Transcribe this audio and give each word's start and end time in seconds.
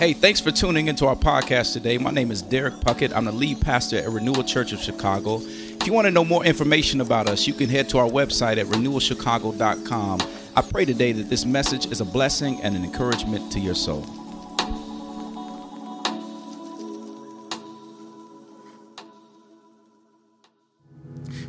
Hey, 0.00 0.14
thanks 0.14 0.40
for 0.40 0.50
tuning 0.50 0.86
into 0.86 1.06
our 1.06 1.14
podcast 1.14 1.74
today. 1.74 1.98
My 1.98 2.10
name 2.10 2.30
is 2.30 2.40
Derek 2.40 2.72
Puckett. 2.76 3.14
I'm 3.14 3.26
the 3.26 3.32
lead 3.32 3.60
pastor 3.60 3.98
at 3.98 4.08
Renewal 4.08 4.42
Church 4.42 4.72
of 4.72 4.80
Chicago. 4.80 5.42
If 5.42 5.86
you 5.86 5.92
want 5.92 6.06
to 6.06 6.10
know 6.10 6.24
more 6.24 6.42
information 6.42 7.02
about 7.02 7.28
us, 7.28 7.46
you 7.46 7.52
can 7.52 7.68
head 7.68 7.90
to 7.90 7.98
our 7.98 8.08
website 8.08 8.56
at 8.56 8.64
renewalchicago.com. 8.68 10.20
I 10.56 10.62
pray 10.62 10.86
today 10.86 11.12
that 11.12 11.28
this 11.28 11.44
message 11.44 11.84
is 11.92 12.00
a 12.00 12.06
blessing 12.06 12.62
and 12.62 12.74
an 12.74 12.82
encouragement 12.82 13.52
to 13.52 13.60
your 13.60 13.74
soul. 13.74 14.06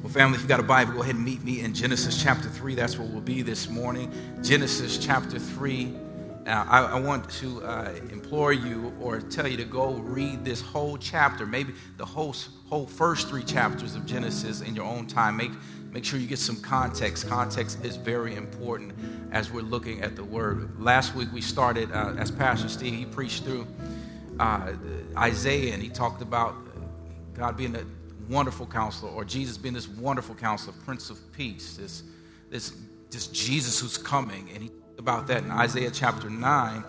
Well, 0.02 0.12
family, 0.12 0.36
if 0.36 0.42
you 0.42 0.50
got 0.50 0.60
a 0.60 0.64
Bible, 0.64 0.96
go 0.96 1.04
ahead 1.04 1.16
and 1.16 1.24
meet 1.24 1.42
me 1.46 1.62
in 1.62 1.74
Genesis 1.74 2.22
chapter 2.22 2.50
3. 2.50 2.76
That's 2.76 2.98
where 2.98 3.08
we'll 3.08 3.22
be 3.22 3.44
this 3.44 3.70
morning. 3.70 4.12
Genesis 4.44 4.98
chapter 4.98 5.40
3. 5.40 6.11
Now, 6.46 6.66
I, 6.68 6.84
I, 6.84 7.00
want 7.00 7.30
to 7.30 7.64
uh, 7.64 7.94
implore 8.12 8.52
you 8.52 8.94
or 9.00 9.22
tell 9.22 9.48
you 9.48 9.58
to 9.58 9.64
go 9.64 9.94
read 9.94 10.44
this 10.44 10.60
whole 10.60 10.98
chapter, 10.98 11.46
maybe 11.46 11.74
the 11.98 12.06
whole, 12.06 12.36
whole 12.68 12.88
first 12.88 13.30
three 13.30 13.44
chapters 13.44 13.96
of 13.96 14.08
Genesis 14.08 14.62
in 14.62 14.76
your 14.76 14.86
own 14.86 15.06
time. 15.06 15.38
Make, 15.38 15.52
make 15.92 16.04
sure 16.04 16.20
you 16.20 16.26
get 16.26 16.40
some 16.40 16.60
context. 16.60 17.28
Context 17.28 17.86
is 17.86 17.96
very 17.96 18.36
important 18.36 18.94
as 19.32 19.52
we're 19.52 19.62
looking 19.62 20.02
at 20.02 20.16
the 20.16 20.24
Word. 20.24 20.82
Last 20.82 21.14
week 21.14 21.30
we 21.32 21.42
started, 21.42 21.92
uh, 21.92 22.16
as 22.18 22.32
Pastor 22.32 22.70
Steve, 22.70 22.96
he 22.96 23.06
preached 23.06 23.44
through 23.44 23.68
uh, 24.40 24.74
Isaiah 25.16 25.74
and 25.74 25.84
he 25.84 25.90
talked 25.90 26.24
about 26.24 26.56
God 27.36 27.56
being 27.56 27.76
a 27.76 27.86
wonderful 28.30 28.66
counselor 28.66 29.12
or 29.12 29.24
Jesus 29.26 29.58
being 29.58 29.76
this 29.76 29.88
wonderful 29.88 30.34
counselor, 30.34 30.76
Prince 30.86 31.12
of 31.12 31.20
Peace, 31.34 31.78
this, 31.78 32.02
this, 32.50 32.74
this 33.12 33.28
Jesus 33.28 33.80
who's 33.80 33.98
coming. 33.98 34.50
And 34.56 34.64
he 34.64 34.72
about 35.02 35.26
that 35.28 35.44
in 35.44 35.50
Isaiah 35.50 35.90
chapter 35.90 36.30
9. 36.30 36.84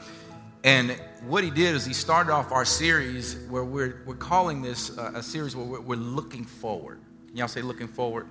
And 0.64 0.90
what 1.26 1.42
he 1.42 1.50
did 1.50 1.74
is 1.74 1.86
he 1.86 1.94
started 1.94 2.30
off 2.30 2.52
our 2.52 2.64
series 2.64 3.36
where 3.48 3.64
we're, 3.64 4.02
we're 4.04 4.14
calling 4.14 4.60
this 4.60 4.96
uh, 4.98 5.12
a 5.14 5.22
series 5.22 5.56
where 5.56 5.64
we're, 5.64 5.80
we're 5.80 5.96
looking 5.96 6.44
forward. 6.44 7.00
Can 7.28 7.38
y'all 7.38 7.48
say 7.48 7.62
looking 7.62 7.88
forward? 7.88 8.28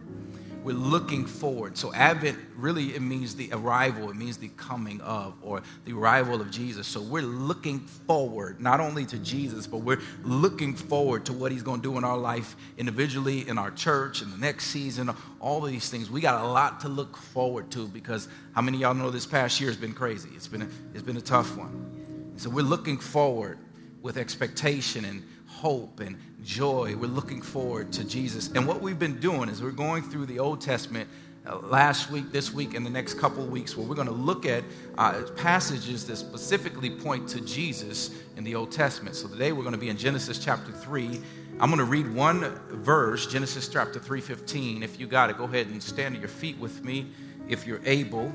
We're 0.64 0.76
looking 0.76 1.26
forward. 1.26 1.76
So 1.76 1.92
Advent 1.94 2.38
really 2.56 2.96
it 2.96 3.02
means 3.02 3.36
the 3.36 3.50
arrival, 3.52 4.12
it 4.12 4.16
means 4.16 4.38
the 4.38 4.50
coming 4.50 5.02
of 5.02 5.34
or 5.42 5.64
the 5.86 5.94
arrival 5.94 6.40
of 6.40 6.52
Jesus. 6.52 6.86
So 6.86 7.02
we're 7.02 7.24
looking 7.24 7.80
forward 7.80 8.62
not 8.62 8.80
only 8.80 9.06
to 9.08 9.18
Jesus, 9.18 9.66
but 9.66 9.80
we're 9.80 10.02
looking 10.24 10.76
forward 10.76 11.26
to 11.26 11.34
what 11.34 11.52
he's 11.52 11.64
going 11.64 11.82
to 11.82 11.90
do 11.92 11.98
in 11.98 12.04
our 12.04 12.18
life 12.18 12.56
individually, 12.78 13.48
in 13.48 13.58
our 13.58 13.72
church, 13.72 14.22
in 14.22 14.30
the 14.30 14.38
next 14.38 14.68
season, 14.68 15.10
all 15.40 15.66
of 15.66 15.72
these 15.72 15.90
things. 15.90 16.12
We 16.12 16.22
got 16.22 16.44
a 16.44 16.48
lot 16.48 16.80
to 16.82 16.90
look 16.90 17.18
forward 17.18 17.72
to 17.72 17.88
because 17.88 18.28
how 18.54 18.62
many 18.62 18.78
y'all 18.80 18.94
know 18.94 19.10
this 19.10 19.26
past 19.26 19.60
year 19.60 19.70
has 19.70 19.78
been 19.78 19.94
crazy? 19.94 20.30
It's 20.36 20.48
been 20.48 20.62
a, 20.62 20.68
it's 20.94 21.04
been 21.04 21.18
a 21.18 21.22
tough 21.22 21.58
one. 21.58 22.34
So 22.38 22.50
we're 22.50 22.62
looking 22.62 22.98
forward 22.98 23.58
with 24.02 24.18
expectation 24.18 25.06
and 25.06 25.24
hope 25.62 26.00
and 26.00 26.18
joy. 26.44 26.96
We're 26.96 27.06
looking 27.06 27.40
forward 27.40 27.94
to 27.94 28.04
Jesus. 28.04 28.50
And 28.56 28.68
what 28.68 28.82
we've 28.82 28.98
been 28.98 29.20
doing 29.20 29.48
is 29.48 29.62
we're 29.62 29.70
going 29.70 30.02
through 30.02 30.26
the 30.26 30.40
Old 30.40 30.60
Testament 30.60 31.08
uh, 31.46 31.60
last 31.60 32.10
week, 32.10 32.32
this 32.32 32.52
week, 32.52 32.74
and 32.74 32.84
the 32.84 32.90
next 32.90 33.20
couple 33.20 33.46
weeks 33.46 33.78
where 33.78 33.86
we're 33.86 33.94
going 33.94 34.08
to 34.08 34.14
look 34.14 34.48
at 34.48 34.64
uh, 34.98 35.22
passages 35.36 36.08
that 36.08 36.16
specifically 36.16 36.90
point 36.90 37.30
to 37.30 37.42
Jesus 37.42 38.10
in 38.38 38.44
the 38.44 38.56
Old 38.56 38.72
Testament. 38.72 39.16
So 39.16 39.28
today 39.28 39.52
we're 39.52 39.62
going 39.62 39.76
to 39.76 39.80
be 39.80 39.90
in 39.90 39.98
Genesis 39.98 40.44
chapter 40.44 40.72
3. 40.72 41.22
I'm 41.60 41.70
going 41.70 41.78
to 41.78 41.86
read 41.86 42.12
one 42.12 42.60
verse, 42.72 43.28
Genesis 43.28 43.68
chapter 43.68 44.00
3:15. 44.00 44.82
If 44.82 45.00
you 45.00 45.06
got 45.06 45.30
it, 45.30 45.38
go 45.38 45.44
ahead 45.44 45.68
and 45.68 45.82
stand 45.82 46.16
to 46.16 46.20
your 46.20 46.28
feet 46.28 46.58
with 46.58 46.84
me 46.84 47.12
if 47.48 47.68
you're 47.68 47.82
able. 47.86 48.34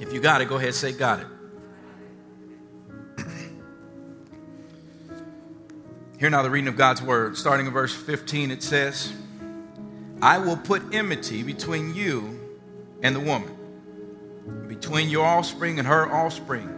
If 0.00 0.12
you 0.14 0.20
got 0.20 0.40
it, 0.40 0.48
go 0.48 0.56
ahead 0.56 0.68
and 0.68 0.74
say, 0.74 0.92
Got 0.92 1.20
it. 1.20 1.26
Hear 6.18 6.30
now 6.30 6.42
the 6.42 6.48
reading 6.48 6.68
of 6.68 6.76
God's 6.76 7.02
word. 7.02 7.36
Starting 7.36 7.66
in 7.66 7.72
verse 7.72 7.94
15, 7.94 8.50
it 8.50 8.62
says, 8.62 9.12
I 10.22 10.38
will 10.38 10.56
put 10.56 10.94
enmity 10.94 11.42
between 11.42 11.94
you 11.94 12.40
and 13.02 13.14
the 13.14 13.20
woman, 13.20 13.54
between 14.68 15.10
your 15.10 15.26
offspring 15.26 15.78
and 15.78 15.86
her 15.86 16.10
offspring. 16.10 16.76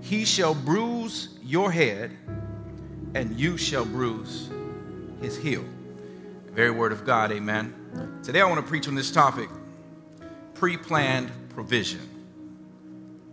He 0.00 0.24
shall 0.24 0.54
bruise 0.54 1.30
your 1.42 1.72
head, 1.72 2.16
and 3.14 3.38
you 3.38 3.56
shall 3.56 3.84
bruise 3.84 4.48
his 5.20 5.36
heel. 5.36 5.64
The 6.46 6.52
very 6.52 6.70
word 6.70 6.92
of 6.92 7.04
God, 7.04 7.32
amen. 7.32 8.20
Today 8.22 8.40
I 8.40 8.44
want 8.44 8.60
to 8.60 8.66
preach 8.68 8.86
on 8.86 8.94
this 8.94 9.10
topic 9.10 9.48
pre 10.54 10.76
planned 10.76 11.30
provision 11.50 12.09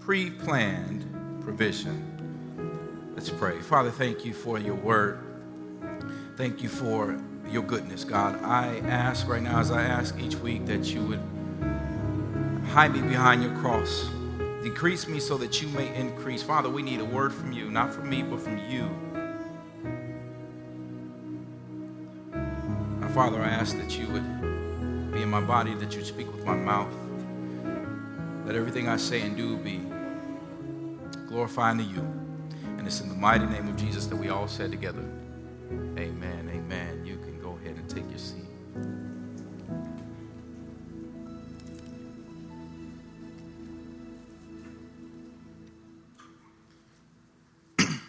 pre 0.08 0.30
planned 0.30 1.04
provision. 1.42 3.12
Let's 3.14 3.30
pray. 3.30 3.60
Father, 3.60 3.92
thank 3.92 4.24
you 4.24 4.34
for 4.34 4.58
your 4.58 4.76
word. 4.76 5.20
Thank 6.38 6.64
you 6.64 6.70
for 6.70 7.22
your 7.50 7.64
goodness, 7.64 8.06
God. 8.06 8.42
I 8.42 8.78
ask 8.88 9.28
right 9.28 9.42
now, 9.42 9.60
as 9.60 9.70
I 9.70 9.84
ask 9.84 10.18
each 10.18 10.38
week, 10.38 10.66
that 10.68 10.86
you 10.86 11.02
would 11.02 11.20
hide 12.70 12.94
me 12.94 13.02
behind 13.02 13.44
your 13.44 13.54
cross. 13.58 14.10
Decrease 14.64 15.10
me 15.10 15.20
so 15.20 15.38
that 15.40 15.62
you 15.62 15.68
may 15.68 15.94
increase. 15.94 16.42
Father, 16.42 16.70
we 16.70 16.84
need 16.84 17.02
a 17.02 17.06
word 17.06 17.34
from 17.34 17.52
you, 17.52 17.70
not 17.70 17.94
from 17.94 18.10
me, 18.10 18.24
but 18.24 18.40
from 18.40 18.60
you. 18.60 18.90
Now, 23.02 23.10
Father, 23.10 23.42
I 23.42 23.50
ask 23.50 23.76
that 23.76 24.00
you 24.00 24.08
would 24.08 25.12
be 25.12 25.22
in 25.22 25.30
my 25.30 25.42
body, 25.42 25.74
that 25.74 25.94
you 25.98 26.06
speak 26.06 26.32
with 26.34 26.46
my 26.46 26.56
mouth. 26.56 26.94
Let 28.46 28.56
everything 28.56 28.88
I 28.88 28.96
say 28.96 29.24
and 29.24 29.36
do 29.36 29.58
be 29.58 29.82
glorifying 31.38 31.78
to 31.78 31.84
you. 31.84 32.00
And 32.80 32.88
it's 32.88 33.00
in 33.00 33.10
the 33.10 33.16
mighty 33.16 33.46
name 33.46 33.68
of 33.68 33.78
Jesus 33.78 34.08
that 34.08 34.16
we 34.16 34.30
all 34.30 34.48
said 34.48 34.72
together, 34.72 35.04
Amen, 35.96 36.50
amen. 36.52 37.06
You 37.06 37.18
can 37.18 37.40
go 37.40 37.60
ahead 37.62 37.76
and 37.76 37.88
take 37.88 38.10
your 38.10 38.18
seat. 38.18 38.44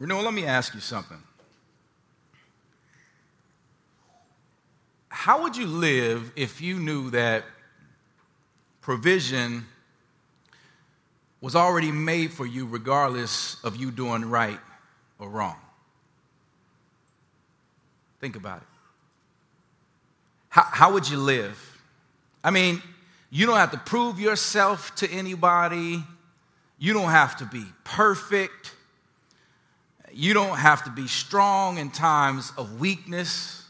Renewal, 0.00 0.24
let 0.24 0.34
me 0.34 0.46
ask 0.46 0.74
you 0.74 0.80
something. 0.80 1.22
How 5.10 5.44
would 5.44 5.56
you 5.56 5.68
live 5.68 6.32
if 6.34 6.60
you 6.60 6.80
knew 6.80 7.10
that 7.10 7.44
provision 8.80 9.66
was 11.40 11.56
already 11.56 11.90
made 11.90 12.32
for 12.32 12.46
you 12.46 12.66
regardless 12.66 13.56
of 13.64 13.76
you 13.76 13.90
doing 13.90 14.24
right 14.24 14.58
or 15.18 15.28
wrong. 15.28 15.56
Think 18.20 18.36
about 18.36 18.58
it. 18.58 18.68
How, 20.50 20.62
how 20.62 20.92
would 20.92 21.08
you 21.08 21.16
live? 21.16 21.82
I 22.44 22.50
mean, 22.50 22.82
you 23.30 23.46
don't 23.46 23.56
have 23.56 23.70
to 23.70 23.78
prove 23.78 24.20
yourself 24.20 24.94
to 24.96 25.10
anybody. 25.10 26.02
You 26.78 26.92
don't 26.92 27.10
have 27.10 27.36
to 27.36 27.46
be 27.46 27.64
perfect. 27.84 28.74
You 30.12 30.34
don't 30.34 30.58
have 30.58 30.84
to 30.84 30.90
be 30.90 31.06
strong 31.06 31.78
in 31.78 31.90
times 31.90 32.52
of 32.58 32.80
weakness. 32.80 33.64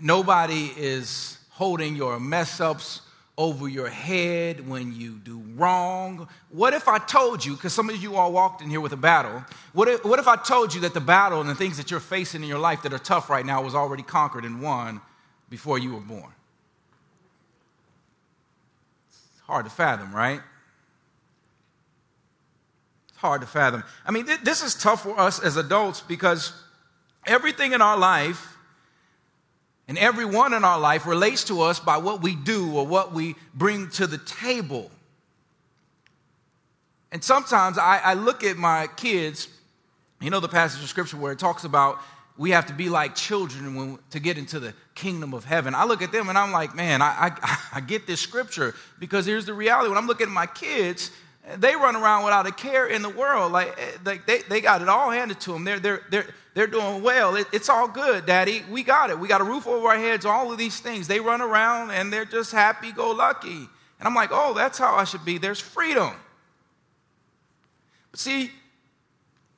Nobody 0.00 0.72
is 0.76 1.36
holding 1.60 1.94
your 1.94 2.18
mess 2.18 2.58
ups 2.58 3.02
over 3.36 3.68
your 3.68 3.90
head 3.90 4.66
when 4.66 4.98
you 4.98 5.10
do 5.22 5.42
wrong? 5.56 6.26
What 6.48 6.72
if 6.72 6.88
I 6.88 6.96
told 6.96 7.44
you, 7.44 7.52
because 7.52 7.74
some 7.74 7.90
of 7.90 7.96
you 7.96 8.16
all 8.16 8.32
walked 8.32 8.62
in 8.62 8.70
here 8.70 8.80
with 8.80 8.94
a 8.94 8.96
battle, 8.96 9.44
what 9.74 9.86
if, 9.86 10.02
what 10.02 10.18
if 10.18 10.26
I 10.26 10.36
told 10.36 10.72
you 10.72 10.80
that 10.80 10.94
the 10.94 11.02
battle 11.02 11.38
and 11.38 11.50
the 11.50 11.54
things 11.54 11.76
that 11.76 11.90
you're 11.90 12.00
facing 12.00 12.42
in 12.42 12.48
your 12.48 12.58
life 12.58 12.80
that 12.84 12.94
are 12.94 12.98
tough 12.98 13.28
right 13.28 13.44
now 13.44 13.62
was 13.62 13.74
already 13.74 14.02
conquered 14.02 14.46
and 14.46 14.62
won 14.62 15.02
before 15.50 15.78
you 15.78 15.92
were 15.92 16.00
born? 16.00 16.32
It's 19.10 19.42
hard 19.42 19.66
to 19.66 19.70
fathom, 19.70 20.14
right? 20.14 20.40
It's 23.10 23.18
hard 23.18 23.42
to 23.42 23.46
fathom. 23.46 23.84
I 24.06 24.12
mean, 24.12 24.24
th- 24.24 24.40
this 24.40 24.62
is 24.62 24.74
tough 24.74 25.02
for 25.02 25.20
us 25.20 25.38
as 25.38 25.58
adults 25.58 26.00
because 26.00 26.54
everything 27.26 27.74
in 27.74 27.82
our 27.82 27.98
life 27.98 28.56
and 29.90 29.98
everyone 29.98 30.54
in 30.54 30.62
our 30.62 30.78
life 30.78 31.04
relates 31.04 31.42
to 31.42 31.62
us 31.62 31.80
by 31.80 31.96
what 31.96 32.22
we 32.22 32.36
do 32.36 32.76
or 32.76 32.86
what 32.86 33.12
we 33.12 33.34
bring 33.54 33.90
to 33.90 34.06
the 34.06 34.18
table. 34.18 34.88
And 37.10 37.24
sometimes 37.24 37.76
I, 37.76 37.98
I, 37.98 38.14
look 38.14 38.44
at 38.44 38.56
my 38.56 38.86
kids, 38.96 39.48
you 40.20 40.30
know, 40.30 40.38
the 40.38 40.46
passage 40.46 40.80
of 40.80 40.88
scripture 40.88 41.16
where 41.16 41.32
it 41.32 41.40
talks 41.40 41.64
about 41.64 41.98
we 42.38 42.52
have 42.52 42.66
to 42.66 42.72
be 42.72 42.88
like 42.88 43.16
children 43.16 43.74
when, 43.74 43.98
to 44.10 44.20
get 44.20 44.38
into 44.38 44.60
the 44.60 44.74
kingdom 44.94 45.34
of 45.34 45.44
heaven. 45.44 45.74
I 45.74 45.84
look 45.86 46.02
at 46.02 46.12
them 46.12 46.28
and 46.28 46.38
I'm 46.38 46.52
like, 46.52 46.72
man, 46.76 47.02
I, 47.02 47.32
I, 47.42 47.58
I 47.74 47.80
get 47.80 48.06
this 48.06 48.20
scripture 48.20 48.76
because 49.00 49.26
here's 49.26 49.44
the 49.44 49.54
reality. 49.54 49.88
When 49.88 49.98
I'm 49.98 50.06
looking 50.06 50.28
at 50.28 50.32
my 50.32 50.46
kids, 50.46 51.10
they 51.56 51.74
run 51.74 51.96
around 51.96 52.24
without 52.24 52.46
a 52.46 52.52
care 52.52 52.86
in 52.86 53.02
the 53.02 53.08
world. 53.08 53.52
Like, 53.52 53.74
eh, 53.78 53.96
like 54.04 54.26
they, 54.26 54.40
they 54.42 54.60
got 54.60 54.82
it 54.82 54.88
all 54.88 55.10
handed 55.10 55.40
to 55.40 55.52
them. 55.52 55.64
They're, 55.64 55.80
they're, 55.80 56.02
they're, 56.10 56.26
they're 56.54 56.66
doing 56.66 57.02
well. 57.02 57.36
It, 57.36 57.46
it's 57.52 57.68
all 57.68 57.88
good, 57.88 58.26
Daddy. 58.26 58.62
We 58.70 58.82
got 58.82 59.10
it. 59.10 59.18
We 59.18 59.28
got 59.28 59.40
a 59.40 59.44
roof 59.44 59.66
over 59.66 59.88
our 59.88 59.98
heads, 59.98 60.24
all 60.26 60.52
of 60.52 60.58
these 60.58 60.80
things. 60.80 61.08
They 61.08 61.20
run 61.20 61.40
around 61.40 61.90
and 61.90 62.12
they're 62.12 62.24
just 62.24 62.52
happy 62.52 62.92
go 62.92 63.10
lucky. 63.10 63.48
And 63.48 64.06
I'm 64.06 64.14
like, 64.14 64.30
oh, 64.32 64.54
that's 64.54 64.78
how 64.78 64.94
I 64.94 65.04
should 65.04 65.24
be. 65.24 65.38
There's 65.38 65.60
freedom. 65.60 66.12
But 68.10 68.20
see, 68.20 68.50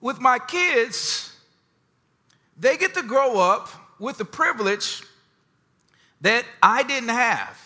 with 0.01 0.21
my 0.21 0.39
kids, 0.39 1.35
they 2.59 2.77
get 2.77 2.95
to 2.95 3.03
grow 3.03 3.39
up 3.39 3.69
with 3.99 4.19
the 4.19 4.25
privilege 4.25 5.03
that 6.21 6.45
I 6.63 6.83
didn't 6.83 7.11
have. 7.11 7.62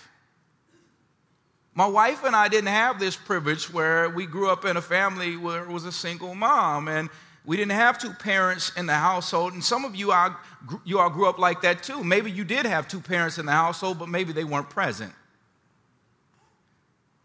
My 1.76 1.86
wife 1.86 2.24
and 2.24 2.34
I 2.34 2.48
didn't 2.48 2.70
have 2.70 2.98
this 2.98 3.16
privilege 3.16 3.70
where 3.70 4.08
we 4.08 4.24
grew 4.24 4.48
up 4.48 4.64
in 4.64 4.78
a 4.78 4.80
family 4.80 5.36
where 5.36 5.62
it 5.62 5.68
was 5.68 5.84
a 5.84 5.92
single 5.92 6.34
mom 6.34 6.88
and 6.88 7.10
we 7.44 7.58
didn't 7.58 7.72
have 7.72 7.98
two 7.98 8.14
parents 8.14 8.72
in 8.78 8.86
the 8.86 8.94
household. 8.94 9.52
And 9.52 9.62
some 9.62 9.84
of 9.84 9.94
you, 9.94 10.10
are, 10.10 10.34
you 10.86 11.00
all 11.00 11.10
grew 11.10 11.28
up 11.28 11.38
like 11.38 11.60
that 11.60 11.82
too. 11.82 12.02
Maybe 12.02 12.30
you 12.30 12.44
did 12.44 12.64
have 12.64 12.88
two 12.88 12.98
parents 12.98 13.36
in 13.36 13.44
the 13.44 13.52
household, 13.52 13.98
but 13.98 14.08
maybe 14.08 14.32
they 14.32 14.42
weren't 14.42 14.70
present. 14.70 15.12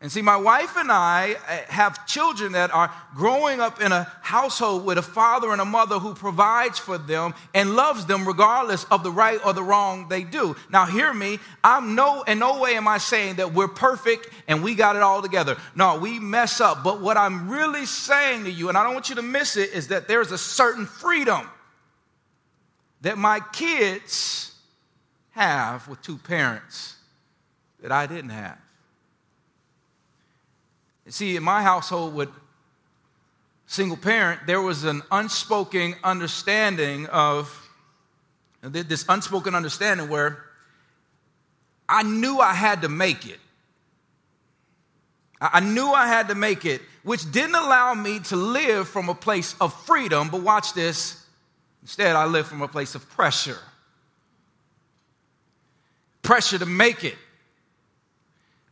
And 0.01 0.11
see, 0.11 0.23
my 0.23 0.35
wife 0.35 0.77
and 0.77 0.91
I 0.91 1.35
uh, 1.47 1.71
have 1.71 2.07
children 2.07 2.53
that 2.53 2.73
are 2.73 2.91
growing 3.13 3.59
up 3.59 3.79
in 3.79 3.91
a 3.91 4.11
household 4.21 4.83
with 4.83 4.97
a 4.97 5.03
father 5.03 5.51
and 5.51 5.61
a 5.61 5.65
mother 5.65 5.99
who 5.99 6.15
provides 6.15 6.79
for 6.79 6.97
them 6.97 7.35
and 7.53 7.75
loves 7.75 8.07
them 8.07 8.27
regardless 8.27 8.83
of 8.85 9.03
the 9.03 9.11
right 9.11 9.39
or 9.45 9.53
the 9.53 9.61
wrong 9.61 10.09
they 10.09 10.23
do. 10.23 10.55
Now, 10.71 10.85
hear 10.85 11.13
me. 11.13 11.37
I'm 11.63 11.93
no, 11.93 12.23
in 12.23 12.39
no 12.39 12.59
way 12.59 12.77
am 12.77 12.87
I 12.87 12.97
saying 12.97 13.35
that 13.35 13.53
we're 13.53 13.67
perfect 13.67 14.27
and 14.47 14.63
we 14.63 14.73
got 14.73 14.95
it 14.95 15.03
all 15.03 15.21
together. 15.21 15.55
No, 15.75 15.99
we 15.99 16.19
mess 16.19 16.59
up. 16.59 16.83
But 16.83 16.99
what 16.99 17.15
I'm 17.15 17.47
really 17.47 17.85
saying 17.85 18.45
to 18.45 18.51
you, 18.51 18.69
and 18.69 18.77
I 18.79 18.83
don't 18.83 18.95
want 18.95 19.09
you 19.09 19.15
to 19.15 19.21
miss 19.21 19.55
it, 19.55 19.71
is 19.71 19.89
that 19.89 20.07
there's 20.07 20.31
a 20.31 20.37
certain 20.37 20.87
freedom 20.87 21.47
that 23.01 23.19
my 23.19 23.39
kids 23.53 24.55
have 25.31 25.87
with 25.87 26.01
two 26.01 26.17
parents 26.17 26.95
that 27.81 27.91
I 27.91 28.07
didn't 28.07 28.31
have. 28.31 28.57
See, 31.11 31.35
in 31.35 31.43
my 31.43 31.61
household 31.61 32.15
with 32.15 32.29
single 33.67 33.97
parent, 33.97 34.47
there 34.47 34.61
was 34.61 34.85
an 34.85 35.01
unspoken 35.11 35.95
understanding 36.05 37.05
of 37.07 37.69
this 38.61 39.03
unspoken 39.09 39.53
understanding 39.53 40.07
where 40.07 40.45
I 41.89 42.03
knew 42.03 42.39
I 42.39 42.53
had 42.53 42.83
to 42.83 42.89
make 42.89 43.27
it. 43.27 43.39
I 45.41 45.59
knew 45.59 45.87
I 45.87 46.07
had 46.07 46.29
to 46.29 46.35
make 46.35 46.63
it, 46.63 46.81
which 47.03 47.29
didn't 47.29 47.55
allow 47.55 47.93
me 47.93 48.19
to 48.19 48.37
live 48.37 48.87
from 48.87 49.09
a 49.09 49.15
place 49.15 49.53
of 49.59 49.73
freedom. 49.83 50.29
But 50.29 50.43
watch 50.43 50.73
this. 50.73 51.25
Instead, 51.81 52.15
I 52.15 52.25
lived 52.25 52.47
from 52.47 52.61
a 52.61 52.69
place 52.69 52.95
of 52.95 53.09
pressure. 53.09 53.59
Pressure 56.21 56.59
to 56.59 56.65
make 56.65 57.03
it. 57.03 57.17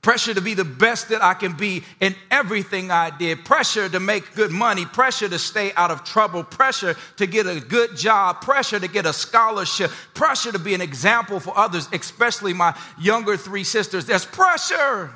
Pressure 0.01 0.33
to 0.33 0.39
be 0.39 0.53
the 0.53 0.63
best 0.63 1.09
that 1.09 1.21
I 1.21 1.33
can 1.33 1.53
be 1.53 1.83
in 1.99 2.15
everything 2.31 2.89
I 2.89 3.09
did. 3.09 3.43
Pressure 3.43 3.89
to 3.89 3.99
make 3.99 4.33
good 4.33 4.49
money. 4.49 4.85
Pressure 4.85 5.27
to 5.27 5.37
stay 5.37 5.73
out 5.73 5.91
of 5.91 6.05
trouble. 6.05 6.41
Pressure 6.45 6.95
to 7.17 7.27
get 7.27 7.47
a 7.47 7.59
good 7.59 7.97
job. 7.97 8.39
Pressure 8.41 8.79
to 8.79 8.87
get 8.87 9.05
a 9.05 9.11
scholarship. 9.11 9.91
Pressure 10.13 10.53
to 10.53 10.59
be 10.59 10.73
an 10.73 10.79
example 10.79 11.41
for 11.41 11.57
others, 11.57 11.89
especially 11.91 12.53
my 12.53 12.73
younger 12.97 13.35
three 13.35 13.65
sisters. 13.65 14.05
There's 14.05 14.25
pressure. 14.25 15.11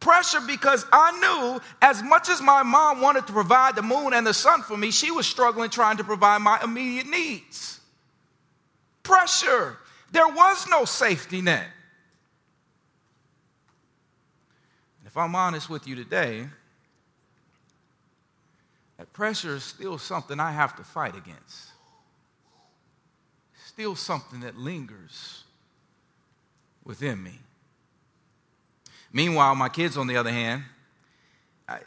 Pressure 0.00 0.40
because 0.40 0.84
I 0.92 1.12
knew 1.20 1.60
as 1.80 2.02
much 2.02 2.28
as 2.28 2.42
my 2.42 2.64
mom 2.64 3.00
wanted 3.00 3.28
to 3.28 3.32
provide 3.32 3.76
the 3.76 3.82
moon 3.82 4.12
and 4.12 4.26
the 4.26 4.34
sun 4.34 4.62
for 4.62 4.76
me, 4.76 4.90
she 4.90 5.12
was 5.12 5.26
struggling 5.26 5.70
trying 5.70 5.98
to 5.98 6.04
provide 6.04 6.42
my 6.42 6.60
immediate 6.64 7.06
needs. 7.06 7.78
Pressure. 9.04 9.78
There 10.10 10.28
was 10.28 10.66
no 10.68 10.84
safety 10.84 11.40
net. 11.40 11.68
If 15.14 15.18
I'm 15.18 15.36
honest 15.36 15.70
with 15.70 15.86
you 15.86 15.94
today, 15.94 16.44
that 18.98 19.12
pressure 19.12 19.54
is 19.54 19.62
still 19.62 19.96
something 19.96 20.40
I 20.40 20.50
have 20.50 20.74
to 20.74 20.82
fight 20.82 21.14
against. 21.14 21.68
Still 23.64 23.94
something 23.94 24.40
that 24.40 24.58
lingers 24.58 25.44
within 26.82 27.22
me. 27.22 27.38
Meanwhile, 29.12 29.54
my 29.54 29.68
kids, 29.68 29.96
on 29.96 30.08
the 30.08 30.16
other 30.16 30.32
hand, 30.32 30.64
I, 31.68 31.78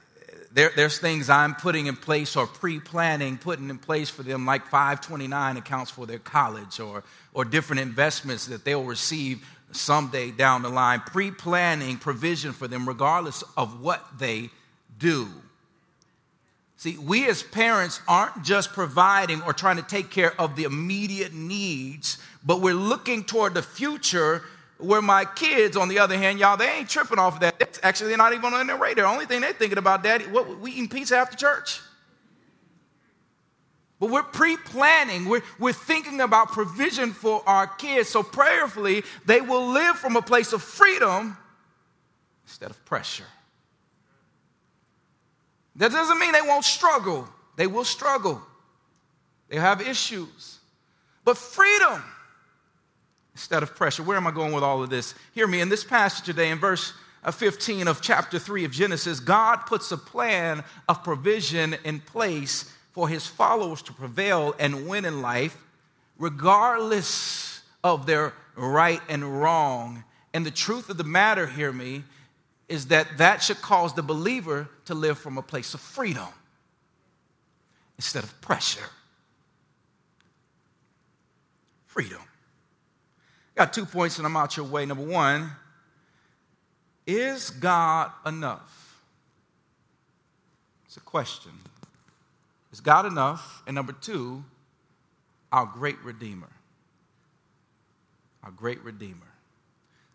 there, 0.54 0.72
there's 0.78 0.98
things 0.98 1.30
I'm 1.30 1.54
putting 1.54 1.88
in 1.88 1.98
place 1.98 2.38
or 2.38 2.48
pre 2.48 2.80
planning, 2.80 3.38
putting 3.38 3.70
in 3.70 3.78
place 3.78 4.10
for 4.10 4.24
them, 4.24 4.46
like 4.46 4.64
529 4.68 5.58
accounts 5.58 5.92
for 5.92 6.06
their 6.06 6.20
college 6.20 6.80
or, 6.80 7.04
or 7.34 7.44
different 7.44 7.82
investments 7.82 8.46
that 8.46 8.64
they'll 8.64 8.86
receive 8.86 9.46
someday 9.72 10.32
down 10.32 10.62
the 10.62 10.70
line, 10.70 11.02
pre 11.02 11.32
planning 11.32 11.98
provision 11.98 12.54
for 12.54 12.68
them, 12.68 12.88
regardless 12.88 13.44
of 13.56 13.82
what 13.82 14.06
they 14.18 14.50
do. 14.98 15.28
See, 16.78 16.98
we 16.98 17.28
as 17.28 17.42
parents 17.42 18.02
aren't 18.08 18.44
just 18.44 18.72
providing 18.74 19.42
or 19.42 19.54
trying 19.54 19.78
to 19.78 19.84
take 19.84 20.12
care 20.12 20.40
of 20.40 20.56
the 20.56 20.64
immediate 20.64 21.34
needs, 21.34 22.20
but 22.46 22.62
we're 22.62 22.76
looking 22.76 23.24
toward 23.24 23.56
the 23.56 23.64
future 23.64 24.44
where 24.78 25.02
my 25.02 25.26
kids, 25.26 25.76
on 25.76 25.88
the 25.88 25.98
other 25.98 26.16
hand, 26.16 26.38
y'all, 26.38 26.56
they 26.56 26.70
ain't 26.70 26.88
tripping 26.88 27.18
off 27.18 27.36
of 27.36 27.40
that. 27.40 27.58
That's 27.58 27.80
actually, 27.82 28.10
they're 28.10 28.18
not 28.18 28.34
even 28.34 28.54
on 28.54 28.68
their 28.68 28.78
radar. 28.78 29.06
The 29.06 29.12
only 29.12 29.26
thing 29.26 29.42
they're 29.42 29.54
thinking 29.54 29.80
about, 29.80 30.04
Daddy, 30.04 30.26
what 30.26 30.60
we 30.60 30.72
eating 30.72 30.88
pizza 30.88 31.18
after 31.18 31.36
church? 31.36 31.82
But 34.00 34.12
we're 34.12 34.24
pre 34.24 34.58
planning, 34.58 35.26
we're, 35.26 35.42
we're 35.58 35.74
thinking 35.74 36.22
about 36.22 36.52
provision 36.52 37.14
for 37.14 37.42
our 37.48 37.66
kids. 37.66 38.10
So 38.10 38.22
prayerfully, 38.22 39.04
they 39.26 39.42
will 39.42 39.68
live 39.68 39.96
from 39.98 40.16
a 40.16 40.22
place 40.22 40.54
of 40.54 40.62
freedom 40.62 41.38
instead 42.46 42.70
of 42.70 42.84
pressure. 42.86 43.26
That 45.78 45.92
doesn't 45.92 46.20
mean 46.20 46.32
they 46.32 46.42
won't 46.42 46.66
struggle, 46.66 47.28
they 47.56 47.68
will 47.68 47.86
struggle, 47.86 48.42
they 49.50 49.58
have 49.58 49.82
issues. 49.82 50.60
But 51.24 51.38
freedom 51.38 52.04
instead 53.34 53.62
of 53.62 53.76
pressure. 53.76 54.02
Where 54.02 54.18
am 54.18 54.26
I 54.26 54.32
going 54.32 54.54
with 54.54 54.64
all 54.64 54.82
of 54.82 54.90
this? 54.90 55.14
Hear 55.34 55.46
me 55.46 55.62
in 55.62 55.70
this 55.70 55.84
passage 55.84 56.26
today, 56.26 56.50
in 56.50 56.58
verse 56.58 56.94
uh, 57.24 57.32
15 57.32 57.88
of 57.88 58.02
chapter 58.02 58.40
3 58.40 58.66
of 58.66 58.72
Genesis, 58.72 59.20
God 59.20 59.58
puts 59.68 59.92
a 59.92 59.98
plan 59.98 60.64
of 60.88 61.04
provision 61.04 61.76
in 61.84 62.00
place 62.00 62.74
for 62.98 63.08
his 63.08 63.28
followers 63.28 63.84
to 63.84 63.94
prevail 63.94 64.56
and 64.58 64.88
win 64.88 65.06
in 65.06 65.22
life, 65.22 65.56
regardless 66.18 67.62
of 67.84 68.08
their 68.08 68.34
right 68.56 69.02
and 69.08 69.40
wrong. 69.40 70.04
And 70.34 70.44
the 70.44 70.50
truth 70.50 70.90
of 70.90 70.98
the 70.98 71.04
matter, 71.04 71.46
hear 71.46 71.72
me, 71.72 72.04
is 72.68 72.88
that 72.88 73.20
that 73.20 73.44
should 73.44 73.62
cause 73.62 73.94
the 73.94 74.02
believer 74.02 74.68
to 74.86 74.96
live 74.96 75.20
from 75.20 75.38
a 75.38 75.44
place 75.44 75.76
of 75.76 75.80
freedom 75.80 76.26
instead 77.98 78.24
of 78.24 78.42
pressure. 78.42 78.90
Freedom. 81.86 82.22
Got 83.54 83.74
two 83.74 83.86
points 83.86 84.18
and 84.18 84.26
I'm 84.26 84.36
out 84.36 84.58
your 84.58 84.66
way. 84.66 84.88
Number 84.88 85.06
one, 85.06 85.52
is 87.06 87.52
God 87.52 88.10
enough? 88.26 89.04
It's 90.88 90.98
a 90.98 91.02
question. 91.02 91.52
Is 92.72 92.80
God 92.82 93.06
enough? 93.06 93.64
And 93.66 93.76
number 93.76 93.94
two, 93.94 94.44
our 95.52 95.66
great 95.66 95.98
Redeemer. 96.04 96.52
Our 98.44 98.52
great 98.52 98.84
Redeemer. 98.84 99.34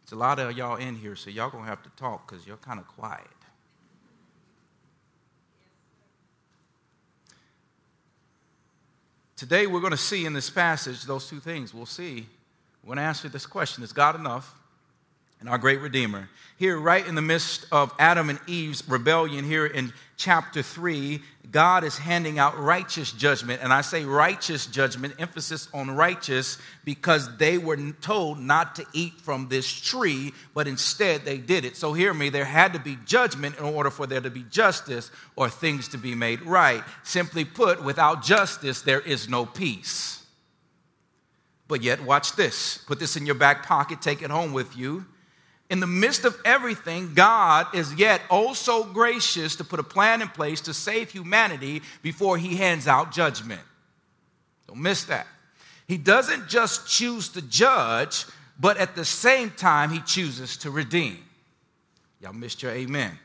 It's 0.02 0.12
a 0.12 0.16
lot 0.16 0.38
of 0.38 0.56
y'all 0.56 0.76
in 0.76 0.97
here, 0.97 1.16
so 1.16 1.30
y'all 1.30 1.50
gonna 1.50 1.66
have 1.66 1.82
to 1.82 1.90
talk 1.90 2.30
because 2.30 2.47
you're 2.47 2.56
kind 2.59 2.78
of 2.78 2.87
quiet. 2.87 3.26
Today, 9.42 9.66
we're 9.66 9.80
going 9.80 9.90
to 9.90 9.97
see 9.97 10.25
in 10.25 10.35
this 10.35 10.49
passage 10.49 11.02
those 11.02 11.28
two 11.28 11.40
things. 11.40 11.75
We'll 11.75 11.85
see. 11.85 12.28
We're 12.80 12.94
going 12.94 12.99
to 12.99 13.02
answer 13.02 13.28
this 13.28 13.44
question 13.44 13.82
Is 13.82 13.92
God 13.92 14.14
enough? 14.14 14.54
And 15.43 15.51
our 15.51 15.59
great 15.59 15.81
Redeemer. 15.81 16.29
Here, 16.57 16.79
right 16.79 17.05
in 17.05 17.17
the 17.17 17.21
midst 17.21 17.67
of 17.73 17.93
Adam 17.99 18.31
and 18.31 18.39
Eve's 18.47 18.89
rebellion, 18.89 19.45
here 19.45 19.67
in 19.67 19.93
chapter 20.17 20.63
3, 20.63 21.21
God 21.51 21.83
is 21.83 21.99
handing 21.99 22.39
out 22.39 22.57
righteous 22.61 23.11
judgment. 23.11 23.61
And 23.61 23.73
I 23.73 23.81
say 23.81 24.05
righteous 24.05 24.67
judgment, 24.67 25.15
emphasis 25.19 25.67
on 25.75 25.91
righteous, 25.91 26.59
because 26.85 27.39
they 27.39 27.59
were 27.59 27.77
told 28.01 28.39
not 28.39 28.77
to 28.77 28.87
eat 28.93 29.15
from 29.15 29.49
this 29.49 29.69
tree, 29.69 30.33
but 30.55 30.69
instead 30.69 31.25
they 31.25 31.39
did 31.39 31.65
it. 31.65 31.77
So 31.77 31.93
hear 31.93 32.15
me, 32.15 32.29
there 32.29 32.45
had 32.45 32.75
to 32.75 32.79
be 32.79 32.97
judgment 33.05 33.59
in 33.59 33.65
order 33.65 33.91
for 33.91 34.07
there 34.07 34.21
to 34.21 34.31
be 34.31 34.45
justice 34.45 35.11
or 35.35 35.51
things 35.51 35.89
to 35.89 35.99
be 35.99 36.15
made 36.15 36.43
right. 36.43 36.85
Simply 37.03 37.45
put, 37.45 37.83
without 37.83 38.23
justice, 38.23 38.83
there 38.83 39.01
is 39.01 39.29
no 39.29 39.45
peace. 39.45 40.25
But 41.67 41.83
yet, 41.83 42.05
watch 42.05 42.37
this. 42.37 42.79
Put 42.79 43.01
this 43.01 43.17
in 43.17 43.27
your 43.27 43.35
back 43.35 43.67
pocket, 43.67 44.01
take 44.01 44.23
it 44.23 44.31
home 44.31 44.53
with 44.53 44.77
you 44.77 45.05
in 45.73 45.81
the 45.81 45.87
midst 45.87 46.26
of 46.26 46.38
everything, 46.45 47.14
God 47.14 47.67
is 47.75 47.95
yet 47.95 48.21
oh 48.29 48.52
so 48.52 48.85
gracious 48.85 49.57
to 49.57 49.64
put 49.64 49.81
a 49.81 49.83
plan 49.83 50.21
in 50.21 50.29
place 50.29 50.61
to 50.62 50.75
save 50.75 51.11
humanity 51.11 51.81
before 52.02 52.37
he 52.37 52.57
hands 52.57 52.87
out 52.87 53.11
judgment. 53.11 53.62
Don't 54.69 54.83
miss 54.83 55.05
that. 55.05 55.26
He 55.88 55.97
doesn't 55.97 56.47
just 56.47 56.87
choose 56.87 57.31
to 57.31 57.41
judge, 57.41 58.26
but 58.61 58.76
at 58.76 58.95
the 58.95 59.07
same 59.07 59.49
time, 59.50 59.88
he 59.88 60.00
chooses 60.00 60.59
to 60.59 60.71
redeem. 60.71 61.25
Y'all 62.21 62.35
missed 62.35 62.62
your 62.62 62.73
amen. 62.73 63.19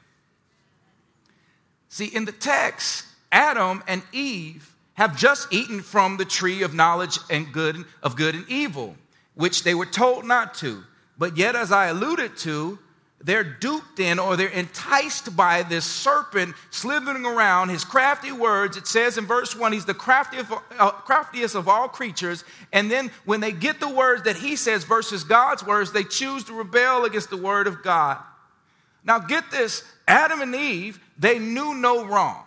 See, 1.89 2.05
in 2.05 2.23
the 2.23 2.31
text, 2.31 3.05
Adam 3.29 3.83
and 3.89 4.01
Eve 4.13 4.73
have 4.93 5.17
just 5.17 5.51
eaten 5.51 5.81
from 5.81 6.15
the 6.15 6.23
tree 6.23 6.63
of 6.63 6.73
knowledge 6.73 7.19
and 7.29 7.51
good 7.51 7.83
of 8.01 8.15
good 8.15 8.35
and 8.35 8.47
evil, 8.47 8.95
which 9.35 9.63
they 9.63 9.75
were 9.75 9.85
told 9.85 10.23
not 10.23 10.53
to. 10.53 10.81
But 11.17 11.37
yet, 11.37 11.55
as 11.55 11.71
I 11.71 11.87
alluded 11.87 12.37
to, 12.37 12.77
they're 13.19 13.43
duped 13.43 13.99
in 13.99 14.19
or 14.19 14.35
they're 14.35 14.47
enticed 14.47 15.35
by 15.35 15.63
this 15.63 15.85
serpent 15.85 16.55
slithering 16.69 17.25
around 17.25 17.69
his 17.69 17.83
crafty 17.83 18.31
words. 18.31 18.77
It 18.77 18.85
says 18.85 19.17
in 19.17 19.25
verse 19.25 19.55
1, 19.55 19.73
he's 19.73 19.85
the 19.85 19.95
craftiest, 19.95 20.51
uh, 20.77 20.91
craftiest 20.91 21.55
of 21.55 21.67
all 21.67 21.87
creatures. 21.87 22.43
And 22.71 22.91
then 22.91 23.09
when 23.25 23.39
they 23.39 23.51
get 23.51 23.79
the 23.79 23.89
words 23.89 24.23
that 24.23 24.35
he 24.35 24.55
says 24.55 24.83
versus 24.83 25.23
God's 25.23 25.65
words, 25.65 25.91
they 25.91 26.03
choose 26.03 26.43
to 26.45 26.53
rebel 26.53 27.05
against 27.05 27.31
the 27.31 27.37
word 27.37 27.65
of 27.65 27.81
God. 27.81 28.19
Now, 29.03 29.19
get 29.19 29.49
this 29.49 29.83
Adam 30.07 30.41
and 30.41 30.53
Eve, 30.53 30.99
they 31.17 31.39
knew 31.39 31.73
no 31.73 32.05
wrong. 32.05 32.43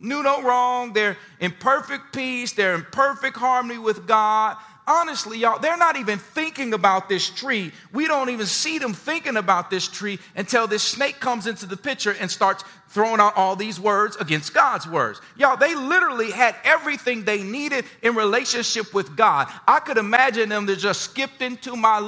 Knew 0.00 0.22
no 0.22 0.42
wrong. 0.42 0.92
They're 0.92 1.16
in 1.38 1.52
perfect 1.52 2.12
peace. 2.12 2.52
They're 2.52 2.74
in 2.74 2.84
perfect 2.90 3.36
harmony 3.36 3.78
with 3.78 4.06
God 4.06 4.56
honestly, 4.86 5.38
y'all, 5.38 5.58
they're 5.58 5.76
not 5.76 5.96
even 5.96 6.18
thinking 6.18 6.74
about 6.74 7.08
this 7.08 7.28
tree. 7.28 7.72
We 7.92 8.06
don't 8.06 8.30
even 8.30 8.46
see 8.46 8.78
them 8.78 8.92
thinking 8.92 9.36
about 9.36 9.70
this 9.70 9.88
tree 9.88 10.18
until 10.36 10.66
this 10.66 10.82
snake 10.82 11.20
comes 11.20 11.46
into 11.46 11.66
the 11.66 11.76
picture 11.76 12.14
and 12.20 12.30
starts 12.30 12.64
throwing 12.88 13.20
out 13.20 13.36
all 13.36 13.56
these 13.56 13.80
words 13.80 14.16
against 14.16 14.54
God's 14.54 14.86
words. 14.86 15.20
Y'all, 15.36 15.56
they 15.56 15.74
literally 15.74 16.30
had 16.30 16.54
everything 16.64 17.24
they 17.24 17.42
needed 17.42 17.84
in 18.02 18.14
relationship 18.14 18.94
with 18.94 19.16
God. 19.16 19.48
I 19.66 19.80
could 19.80 19.98
imagine 19.98 20.48
them 20.48 20.66
to 20.68 20.76
just 20.76 21.00
skipped 21.00 21.42
into 21.42 21.76
my 21.76 21.98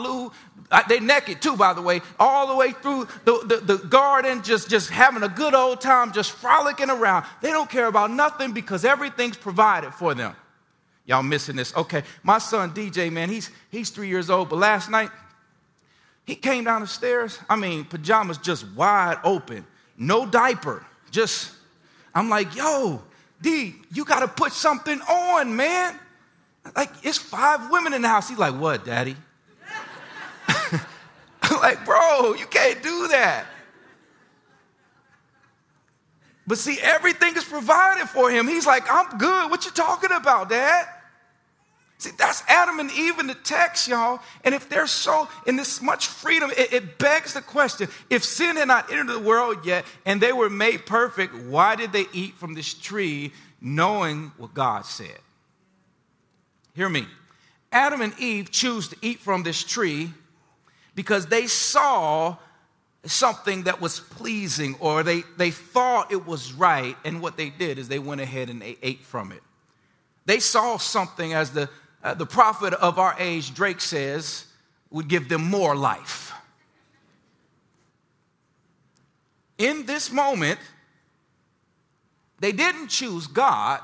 Uh, 0.71 0.83
they 0.89 1.01
naked 1.01 1.41
too, 1.41 1.57
by 1.57 1.73
the 1.73 1.83
way, 1.83 2.01
all 2.19 2.47
the 2.49 2.57
way 2.57 2.73
through 2.73 3.07
the, 3.25 3.39
the, 3.47 3.77
the 3.77 3.87
garden, 3.87 4.43
just, 4.43 4.69
just 4.69 4.91
having 4.91 5.23
a 5.23 5.29
good 5.29 5.55
old 5.55 5.81
time, 5.81 6.13
just 6.13 6.33
frolicking 6.33 6.91
around. 6.91 7.25
They 7.41 7.51
don't 7.51 7.71
care 7.71 7.87
about 7.87 8.11
nothing 8.11 8.53
because 8.53 8.85
everything's 8.85 9.37
provided 9.37 9.95
for 9.95 10.15
them. 10.15 10.35
Y'all 11.07 11.23
missing 11.23 11.57
this. 11.57 11.75
Okay, 11.77 12.03
my 12.23 12.39
son 12.39 12.73
DJ, 12.73 13.11
man, 13.13 13.29
he's, 13.29 13.51
he's 13.71 13.91
three 13.91 14.09
years 14.09 14.29
old, 14.29 14.49
but 14.49 14.57
last 14.57 14.91
night 14.91 15.11
he 16.27 16.35
came 16.35 16.65
down 16.65 16.81
the 16.81 16.87
stairs. 16.89 17.39
I 17.49 17.55
mean, 17.55 17.85
pajamas 17.85 18.39
just 18.39 18.67
wide 18.73 19.19
open, 19.23 19.65
no 19.97 20.27
diaper. 20.27 20.85
Just, 21.13 21.53
I'm 22.13 22.29
like, 22.29 22.55
yo, 22.57 23.03
D, 23.41 23.77
you 23.93 24.05
got 24.05 24.21
to 24.21 24.29
put 24.29 24.53
something 24.53 25.01
on, 25.03 25.55
man. 25.55 25.99
Like, 26.75 26.91
it's 27.05 27.19
five 27.19 27.71
women 27.71 27.95
in 27.95 28.03
the 28.03 28.09
house. 28.09 28.29
He's 28.29 28.39
like, 28.39 28.59
what, 28.59 28.85
daddy? 28.85 29.17
I'm 30.49 31.61
like, 31.61 31.85
bro, 31.85 32.35
you 32.35 32.47
can't 32.47 32.83
do 32.83 33.07
that. 33.09 33.47
But 36.49 36.59
see, 36.59 36.79
everything 36.81 37.37
is 37.37 37.45
provided 37.45 38.09
for 38.09 38.31
him. 38.31 38.49
He's 38.49 38.67
like, 38.67 38.85
I'm 38.91 39.19
good. 39.19 39.51
What 39.51 39.65
you 39.65 39.71
talking 39.71 40.11
about, 40.13 40.49
dad? 40.49 40.87
See, 41.99 42.11
that's 42.19 42.43
Adam 42.47 42.79
and 42.79 42.91
Eve 42.91 43.19
in 43.19 43.27
the 43.27 43.35
text, 43.35 43.89
y'all. 43.89 44.21
And 44.45 44.55
if 44.55 44.69
they're 44.69 44.87
so 44.87 45.29
in 45.47 45.57
this 45.57 45.81
much 45.81 46.09
freedom, 46.09 46.51
it, 46.57 46.73
it, 46.73 46.99
begs 46.99 47.33
the 47.33 47.41
question 47.41 47.89
if 48.11 48.23
sin 48.23 48.57
had 48.57 48.69
not 48.69 48.93
entered 48.93 49.09
the 49.09 49.19
world 49.19 49.65
yet 49.65 49.87
and 50.05 50.21
they 50.21 50.33
were 50.33 50.51
made 50.51 50.85
perfect, 50.85 51.35
why 51.35 51.75
did 51.75 51.93
they 51.93 52.05
eat 52.13 52.35
from 52.35 52.53
this 52.53 52.75
tree 52.75 53.33
knowing 53.63 54.31
what 54.37 54.53
God 54.53 54.85
said? 54.85 55.19
Hear 56.75 56.91
me. 56.91 57.07
Adam 57.73 58.03
and 58.03 58.13
Eve 58.19 58.51
choose 58.51 58.89
to 58.89 58.97
eat 59.01 59.21
from 59.21 59.43
this 59.43 59.65
tree 59.65 60.13
because 60.95 61.27
they 61.27 61.47
saw 61.47 62.37
something 63.05 63.63
that 63.63 63.81
was 63.81 64.01
pleasing 64.01 64.77
or 64.81 65.03
they, 65.03 65.23
they 65.39 65.51
thought 65.51 66.13
it 66.13 66.27
was 66.27 66.53
right. 66.53 66.97
And 67.05 67.23
what 67.23 67.39
they 67.39 67.49
did 67.49 67.79
is 67.79 67.89
they 67.89 67.99
went 67.99 68.21
ahead 68.21 68.51
and 68.51 68.61
they 68.61 68.77
ate 68.83 69.03
from 69.03 69.33
it. 69.33 69.43
They 70.27 70.41
saw 70.41 70.77
something 70.77 71.33
as 71.33 71.53
the 71.53 71.71
uh, 72.07 72.15
the 72.15 72.25
prophet 72.25 72.73
of 72.73 73.01
our 73.01 73.17
age, 73.19 73.53
Drake 73.53 73.81
says, 73.81 74.47
would 74.91 75.09
give 75.09 75.29
them 75.29 75.43
more 75.43 75.75
life. 75.75 76.33
In 79.59 79.87
this 79.87 80.13
moment, 80.13 80.61
they 82.39 82.53
didn't 82.53 82.89
choose 82.89 83.27
God, 83.27 83.81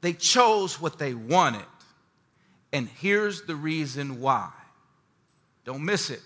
they 0.00 0.12
chose 0.12 0.80
what 0.80 0.98
they 0.98 1.14
wanted. 1.14 1.64
And 2.72 2.88
here's 2.88 3.42
the 3.42 3.54
reason 3.54 4.20
why. 4.20 4.50
Don't 5.64 5.84
miss 5.84 6.10
it. 6.10 6.20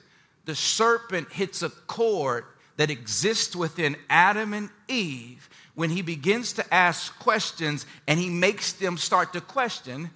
The 0.47 0.55
serpent 0.55 1.31
hits 1.33 1.63
a 1.63 1.69
chord 1.69 2.45
that 2.79 2.91
exists 2.91 3.55
within 3.55 3.97
Adam 4.09 4.55
and 4.55 4.71
Eve 4.89 5.51
when 5.75 5.91
he 5.91 6.01
begins 6.01 6.55
to 6.55 6.75
ask 6.75 7.19
questions 7.19 7.85
and 8.09 8.19
he 8.19 8.31
makes 8.31 8.73
them 8.73 8.97
start 8.97 9.35
to 9.35 9.43
question 9.43 10.11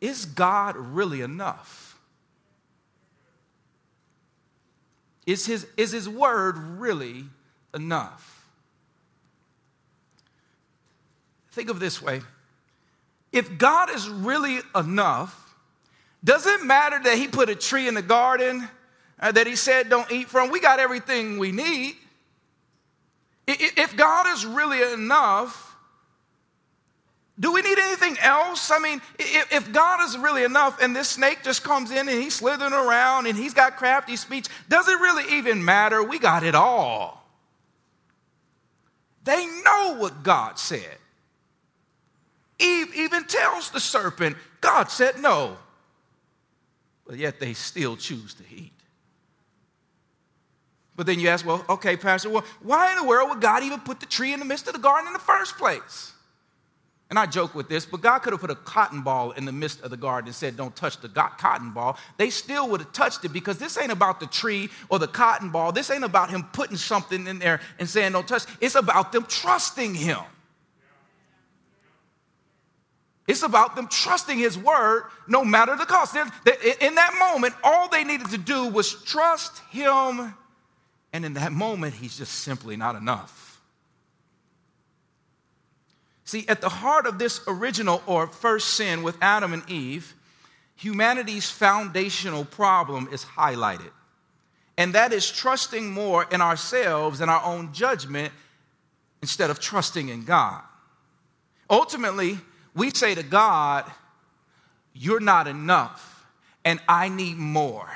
is 0.00 0.24
God 0.26 0.76
really 0.76 1.20
enough? 1.20 1.98
Is 5.26 5.44
his, 5.46 5.66
is 5.76 5.92
his 5.92 6.08
word 6.08 6.56
really 6.56 7.24
enough? 7.74 8.32
Think 11.50 11.70
of 11.70 11.80
this 11.80 12.00
way 12.00 12.20
if 13.32 13.58
God 13.58 13.94
is 13.94 14.08
really 14.08 14.60
enough, 14.74 15.54
does 16.24 16.46
it 16.46 16.64
matter 16.64 16.98
that 17.02 17.18
he 17.18 17.28
put 17.28 17.50
a 17.50 17.54
tree 17.54 17.86
in 17.86 17.94
the 17.94 18.02
garden 18.02 18.68
uh, 19.20 19.32
that 19.32 19.46
he 19.46 19.56
said 19.56 19.88
don't 19.88 20.10
eat 20.10 20.28
from? 20.28 20.50
We 20.50 20.60
got 20.60 20.80
everything 20.80 21.38
we 21.38 21.52
need. 21.52 21.96
If 23.46 23.96
God 23.96 24.26
is 24.34 24.46
really 24.46 24.82
enough, 24.92 25.65
do 27.38 27.52
we 27.52 27.60
need 27.60 27.78
anything 27.78 28.16
else? 28.22 28.70
I 28.70 28.78
mean, 28.78 29.02
if 29.18 29.70
God 29.70 30.02
is 30.08 30.16
really 30.16 30.44
enough 30.44 30.80
and 30.80 30.96
this 30.96 31.08
snake 31.08 31.40
just 31.42 31.62
comes 31.62 31.90
in 31.90 32.08
and 32.08 32.22
he's 32.22 32.36
slithering 32.36 32.72
around 32.72 33.26
and 33.26 33.36
he's 33.36 33.52
got 33.52 33.76
crafty 33.76 34.16
speech, 34.16 34.48
does 34.68 34.88
it 34.88 34.98
really 35.00 35.36
even 35.36 35.62
matter? 35.62 36.02
We 36.02 36.18
got 36.18 36.44
it 36.44 36.54
all. 36.54 37.26
They 39.24 39.44
know 39.44 39.96
what 39.98 40.22
God 40.22 40.58
said. 40.58 40.96
Eve 42.58 42.94
even 42.94 43.24
tells 43.24 43.70
the 43.70 43.80
serpent, 43.80 44.36
God 44.62 44.90
said 44.90 45.20
no. 45.20 45.58
But 47.06 47.18
yet 47.18 47.38
they 47.38 47.52
still 47.52 47.96
choose 47.96 48.32
to 48.34 48.44
eat. 48.50 48.72
But 50.96 51.04
then 51.04 51.20
you 51.20 51.28
ask, 51.28 51.44
well, 51.44 51.62
okay, 51.68 51.98
Pastor, 51.98 52.30
well, 52.30 52.44
why 52.62 52.92
in 52.92 52.96
the 52.96 53.04
world 53.04 53.28
would 53.28 53.42
God 53.42 53.62
even 53.62 53.80
put 53.80 54.00
the 54.00 54.06
tree 54.06 54.32
in 54.32 54.38
the 54.38 54.46
midst 54.46 54.66
of 54.68 54.72
the 54.72 54.78
garden 54.78 55.08
in 55.08 55.12
the 55.12 55.18
first 55.18 55.58
place? 55.58 56.14
And 57.08 57.20
I 57.20 57.26
joke 57.26 57.54
with 57.54 57.68
this, 57.68 57.86
but 57.86 58.00
God 58.00 58.18
could 58.18 58.32
have 58.32 58.40
put 58.40 58.50
a 58.50 58.56
cotton 58.56 59.02
ball 59.02 59.30
in 59.30 59.44
the 59.44 59.52
midst 59.52 59.80
of 59.82 59.90
the 59.90 59.96
garden 59.96 60.26
and 60.26 60.34
said, 60.34 60.56
Don't 60.56 60.74
touch 60.74 60.98
the 61.00 61.08
cotton 61.08 61.70
ball. 61.70 61.98
They 62.16 62.30
still 62.30 62.68
would 62.70 62.80
have 62.80 62.92
touched 62.92 63.24
it 63.24 63.28
because 63.28 63.58
this 63.58 63.78
ain't 63.78 63.92
about 63.92 64.18
the 64.18 64.26
tree 64.26 64.70
or 64.88 64.98
the 64.98 65.06
cotton 65.06 65.50
ball. 65.50 65.70
This 65.70 65.88
ain't 65.90 66.02
about 66.02 66.30
Him 66.30 66.42
putting 66.52 66.76
something 66.76 67.28
in 67.28 67.38
there 67.38 67.60
and 67.78 67.88
saying, 67.88 68.12
Don't 68.12 68.26
touch. 68.26 68.42
It's 68.60 68.74
about 68.74 69.12
them 69.12 69.24
trusting 69.28 69.94
Him. 69.94 70.18
It's 73.28 73.42
about 73.42 73.76
them 73.76 73.86
trusting 73.86 74.38
His 74.38 74.58
word 74.58 75.04
no 75.28 75.44
matter 75.44 75.76
the 75.76 75.86
cost. 75.86 76.16
In 76.16 76.94
that 76.96 77.16
moment, 77.20 77.54
all 77.62 77.88
they 77.88 78.02
needed 78.02 78.30
to 78.30 78.38
do 78.38 78.66
was 78.66 79.00
trust 79.04 79.60
Him. 79.70 80.34
And 81.12 81.24
in 81.24 81.34
that 81.34 81.52
moment, 81.52 81.94
He's 81.94 82.18
just 82.18 82.34
simply 82.34 82.76
not 82.76 82.96
enough. 82.96 83.55
See, 86.26 86.44
at 86.48 86.60
the 86.60 86.68
heart 86.68 87.06
of 87.06 87.18
this 87.18 87.40
original 87.46 88.02
or 88.04 88.26
first 88.26 88.74
sin 88.74 89.04
with 89.04 89.16
Adam 89.22 89.52
and 89.52 89.62
Eve, 89.70 90.12
humanity's 90.74 91.48
foundational 91.48 92.44
problem 92.44 93.08
is 93.12 93.24
highlighted. 93.24 93.92
And 94.76 94.94
that 94.94 95.12
is 95.12 95.30
trusting 95.30 95.88
more 95.88 96.26
in 96.30 96.40
ourselves 96.40 97.20
and 97.20 97.30
our 97.30 97.42
own 97.44 97.72
judgment 97.72 98.32
instead 99.22 99.50
of 99.50 99.60
trusting 99.60 100.08
in 100.08 100.24
God. 100.24 100.62
Ultimately, 101.70 102.38
we 102.74 102.90
say 102.90 103.14
to 103.14 103.22
God, 103.22 103.90
You're 104.92 105.20
not 105.20 105.46
enough, 105.46 106.26
and 106.64 106.80
I 106.88 107.08
need 107.08 107.36
more. 107.36 107.88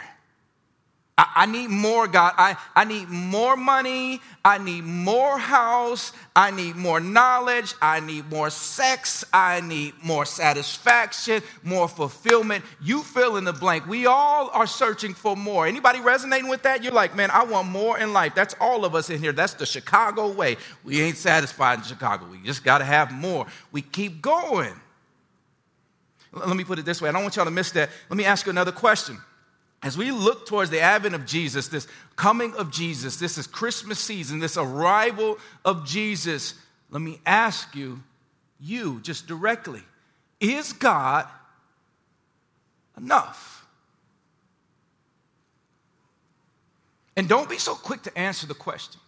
I, 1.21 1.43
I, 1.43 1.47
need 1.47 1.69
more, 1.69 2.09
God. 2.09 2.33
I, 2.39 2.57
I 2.75 2.87
need 2.87 3.11
more 3.11 3.55
money. 3.55 4.23
I 4.43 4.57
need 4.57 4.85
more 4.85 5.37
house. 5.37 6.15
I 6.35 6.50
need 6.50 6.77
more 6.77 6.99
knowledge. 6.99 7.75
I 7.83 8.00
need 8.00 8.31
more 8.31 8.49
sex. 8.49 9.23
I 9.31 9.61
need 9.61 9.93
more 10.03 10.25
satisfaction, 10.25 11.43
more 11.62 11.89
fulfillment. 11.89 12.65
You 12.83 13.03
fill 13.03 13.37
in 13.37 13.45
the 13.45 13.53
blank. 13.53 13.87
We 13.87 14.07
all 14.07 14.49
are 14.55 14.67
searching 14.67 15.12
for 15.12 15.37
more. 15.37 15.67
Anybody 15.67 16.00
resonating 16.00 16.49
with 16.49 16.62
that? 16.62 16.83
You're 16.83 16.95
like, 16.95 17.15
man, 17.15 17.31
I 17.31 17.45
want 17.45 17.69
more 17.69 17.99
in 17.99 18.15
life. 18.15 18.35
That's 18.35 18.55
all 18.59 18.87
of 18.87 18.95
us 18.95 19.11
in 19.11 19.19
here. 19.21 19.33
That's 19.33 19.53
the 19.53 19.67
Chicago 19.67 20.33
way. 20.33 20.57
We 20.85 21.03
ain't 21.03 21.19
satisfied 21.19 21.81
in 21.81 21.85
Chicago. 21.85 22.29
We 22.31 22.39
just 22.45 22.65
got 22.65 22.79
to 22.79 22.87
have 22.87 23.12
more. 23.12 23.47
We 23.73 23.83
keep 23.83 24.23
going. 24.23 24.73
Let 26.33 26.57
me 26.57 26.65
put 26.65 26.79
it 26.79 26.87
this 26.87 27.03
way 27.03 27.11
I 27.11 27.12
don't 27.12 27.23
want 27.23 27.37
y'all 27.37 27.45
to 27.45 27.50
miss 27.50 27.73
that. 27.73 27.91
Let 28.09 28.17
me 28.17 28.25
ask 28.25 28.47
you 28.47 28.50
another 28.50 28.73
question. 28.73 29.19
As 29.82 29.96
we 29.96 30.10
look 30.10 30.46
towards 30.46 30.70
the 30.70 30.80
advent 30.80 31.14
of 31.14 31.25
Jesus, 31.25 31.68
this 31.68 31.87
coming 32.14 32.54
of 32.56 32.70
Jesus, 32.70 33.16
this 33.16 33.38
is 33.38 33.46
Christmas 33.46 33.99
season, 33.99 34.38
this 34.38 34.58
arrival 34.58 35.38
of 35.64 35.87
Jesus, 35.87 36.54
let 36.90 37.00
me 37.00 37.18
ask 37.25 37.75
you, 37.75 38.02
you 38.60 39.00
just 39.00 39.26
directly, 39.26 39.82
is 40.38 40.75
God 40.75 41.26
enough? 42.96 43.66
And 47.16 47.28
don't 47.28 47.49
be 47.49 47.58
so 47.58 47.75
quick 47.75 48.02
to 48.02 48.18
answer 48.18 48.46
the 48.46 48.54
question. 48.54 49.00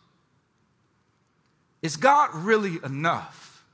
Is 1.82 1.96
God 1.96 2.30
really 2.34 2.78
enough? 2.84 3.64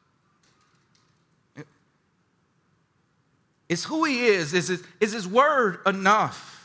Is 3.68 3.84
who 3.84 4.04
He 4.04 4.26
is, 4.26 4.54
is 4.54 4.68
His, 4.68 4.82
is 4.98 5.12
his 5.12 5.28
word 5.28 5.78
enough? 5.86 6.57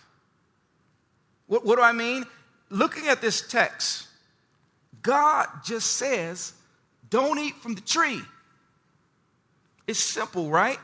What, 1.48 1.66
what 1.66 1.78
do 1.78 1.82
I 1.82 1.92
mean? 1.92 2.26
Looking 2.70 3.08
at 3.08 3.22
this 3.22 3.48
text, 3.48 4.08
God 5.02 5.48
just 5.64 5.94
says, 5.94 6.54
don't 7.10 7.38
eat 7.40 7.56
from 7.58 7.76
the 7.76 7.82
tree. 7.82 8.22
It's 9.86 10.00
simple, 10.00 10.50
right? 10.50 10.80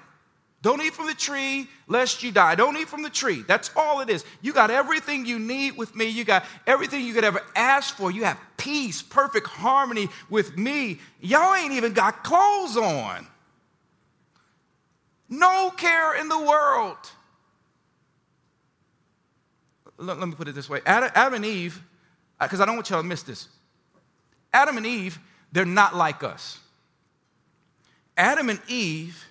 Don't 0.61 0.81
eat 0.81 0.93
from 0.93 1.07
the 1.07 1.13
tree 1.13 1.67
lest 1.87 2.21
you 2.21 2.31
die. 2.31 2.55
Don't 2.55 2.75
eat 2.75 2.89
from 2.89 3.01
the 3.01 3.09
tree. 3.09 3.43
That's 3.47 3.71
all 3.75 4.01
it 4.01 4.09
is. 4.09 4.25
You 4.41 4.51
got 4.51 4.71
everything 4.71 5.25
you 5.25 5.39
need 5.39 5.77
with 5.77 5.95
me. 5.95 6.05
You 6.05 6.25
got 6.25 6.43
everything 6.67 7.05
you 7.05 7.13
could 7.13 7.23
ever 7.23 7.41
ask 7.55 7.95
for. 7.95 8.11
You 8.11 8.25
have 8.25 8.37
peace, 8.57 9.01
perfect 9.01 9.47
harmony 9.47 10.09
with 10.29 10.57
me. 10.57 10.99
Y'all 11.21 11.55
ain't 11.55 11.71
even 11.71 11.93
got 11.93 12.25
clothes 12.25 12.75
on. 12.75 13.25
No 15.29 15.71
care 15.77 16.19
in 16.19 16.27
the 16.27 16.39
world 16.39 16.97
let, 19.99 20.17
me 20.19 20.33
put 20.33 20.47
it 20.47 20.55
this 20.55 20.69
way 20.69 20.81
Adam, 20.85 21.09
Adam 21.13 21.33
and 21.35 21.45
Eve, 21.45 21.81
because 22.39 22.59
uh, 22.59 22.63
I 22.63 22.65
don't 22.65 22.75
want 22.75 22.89
y'all 22.89 23.01
to 23.01 23.07
miss 23.07 23.23
this. 23.23 23.47
Adam 24.53 24.77
and 24.77 24.85
Eve, 24.85 25.19
they're 25.51 25.65
not 25.65 25.95
like 25.95 26.23
us. 26.23 26.59
Adam 28.17 28.49
and 28.49 28.59
Eve 28.67 29.25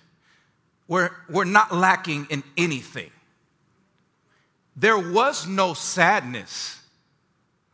were, 0.87 1.11
were 1.29 1.45
not 1.45 1.73
lacking 1.73 2.27
in 2.29 2.43
anything. 2.57 3.11
There 4.75 4.97
was 4.97 5.45
no 5.45 5.73
sadness. 5.73 6.81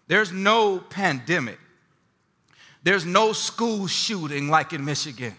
There's 0.07 0.31
no 0.31 0.79
pandemic. 0.79 1.59
There's 2.83 3.05
no 3.05 3.31
school 3.33 3.87
shooting 3.87 4.49
like 4.49 4.73
in 4.73 4.83
Michigan. 4.83 5.35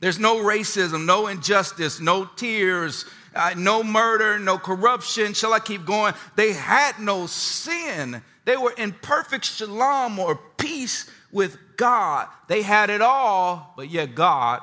There's 0.00 0.18
no 0.18 0.36
racism, 0.36 1.06
no 1.06 1.26
injustice, 1.26 2.00
no 2.00 2.24
tears, 2.24 3.06
uh, 3.34 3.54
no 3.56 3.82
murder, 3.82 4.38
no 4.38 4.58
corruption. 4.58 5.32
Shall 5.32 5.52
I 5.52 5.60
keep 5.60 5.84
going? 5.84 6.14
They 6.36 6.52
had 6.52 6.98
no 6.98 7.26
sin. 7.26 8.22
They 8.44 8.56
were 8.56 8.72
in 8.72 8.92
perfect 8.92 9.44
shalom 9.44 10.18
or 10.18 10.38
peace 10.58 11.10
with 11.32 11.56
God. 11.76 12.28
They 12.48 12.62
had 12.62 12.90
it 12.90 13.00
all, 13.00 13.72
but 13.76 13.90
yet 13.90 14.14
God 14.14 14.60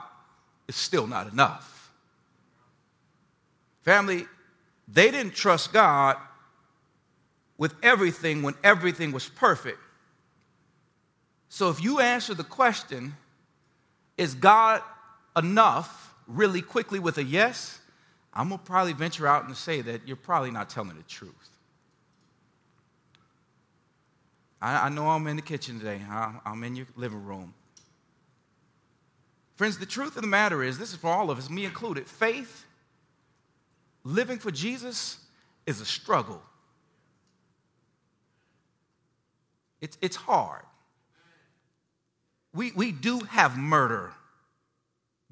is 0.68 0.76
still 0.76 1.08
not 1.08 1.32
enough. 1.32 1.92
Family, 3.82 4.26
they 4.88 5.12
didn't 5.12 5.34
trust 5.34 5.74
God 5.74 6.18
with 7.58 7.76
everything 7.84 8.44
when 8.44 8.56
everything 8.64 9.12
was 9.12 9.28
perfect. 9.28 9.80
So 11.50 11.70
if 11.70 11.84
you 11.84 12.00
answer 12.00 12.34
the 12.34 12.44
question, 12.44 13.16
is 14.18 14.36
God 14.36 14.82
enough 15.36 16.14
really 16.28 16.62
quickly 16.62 17.00
with 17.00 17.18
a 17.18 17.24
yes? 17.24 17.80
I'm 18.34 18.50
going 18.50 18.60
to 18.60 18.66
probably 18.66 18.94
venture 18.94 19.28
out 19.28 19.46
and 19.46 19.56
say 19.56 19.82
that 19.82 20.08
you're 20.08 20.16
probably 20.16 20.52
not 20.52 20.70
telling 20.70 20.96
the 20.98 21.04
truth. 21.04 21.50
I, 24.62 24.88
I 24.88 24.90
know 24.90 25.08
I'm 25.10 25.28
in 25.28 25.36
the 25.36 25.42
kitchen 25.42 25.80
today, 25.80 26.02
I, 26.10 26.36
I'm 26.46 26.64
in 26.64 26.76
your 26.76 26.88
living 26.96 27.24
room. 27.24 27.54
Friends, 29.56 29.78
the 29.78 29.86
truth 29.86 30.16
of 30.16 30.24
the 30.24 30.28
matter 30.28 30.64
is 30.64 30.80
this 30.80 30.92
is 30.92 30.96
for 30.96 31.12
all 31.12 31.30
of 31.30 31.38
us, 31.38 31.50
me 31.50 31.66
included. 31.66 32.08
Faith, 32.08 32.66
living 34.04 34.40
for 34.40 34.52
Jesus, 34.52 35.20
is 35.68 35.80
a 35.80 35.86
struggle. 35.86 36.42
It's, 39.80 39.98
it's 40.02 40.16
hard. 40.16 40.64
We, 42.54 42.72
we 42.72 42.92
do 42.92 43.20
have 43.20 43.58
murder 43.58 44.14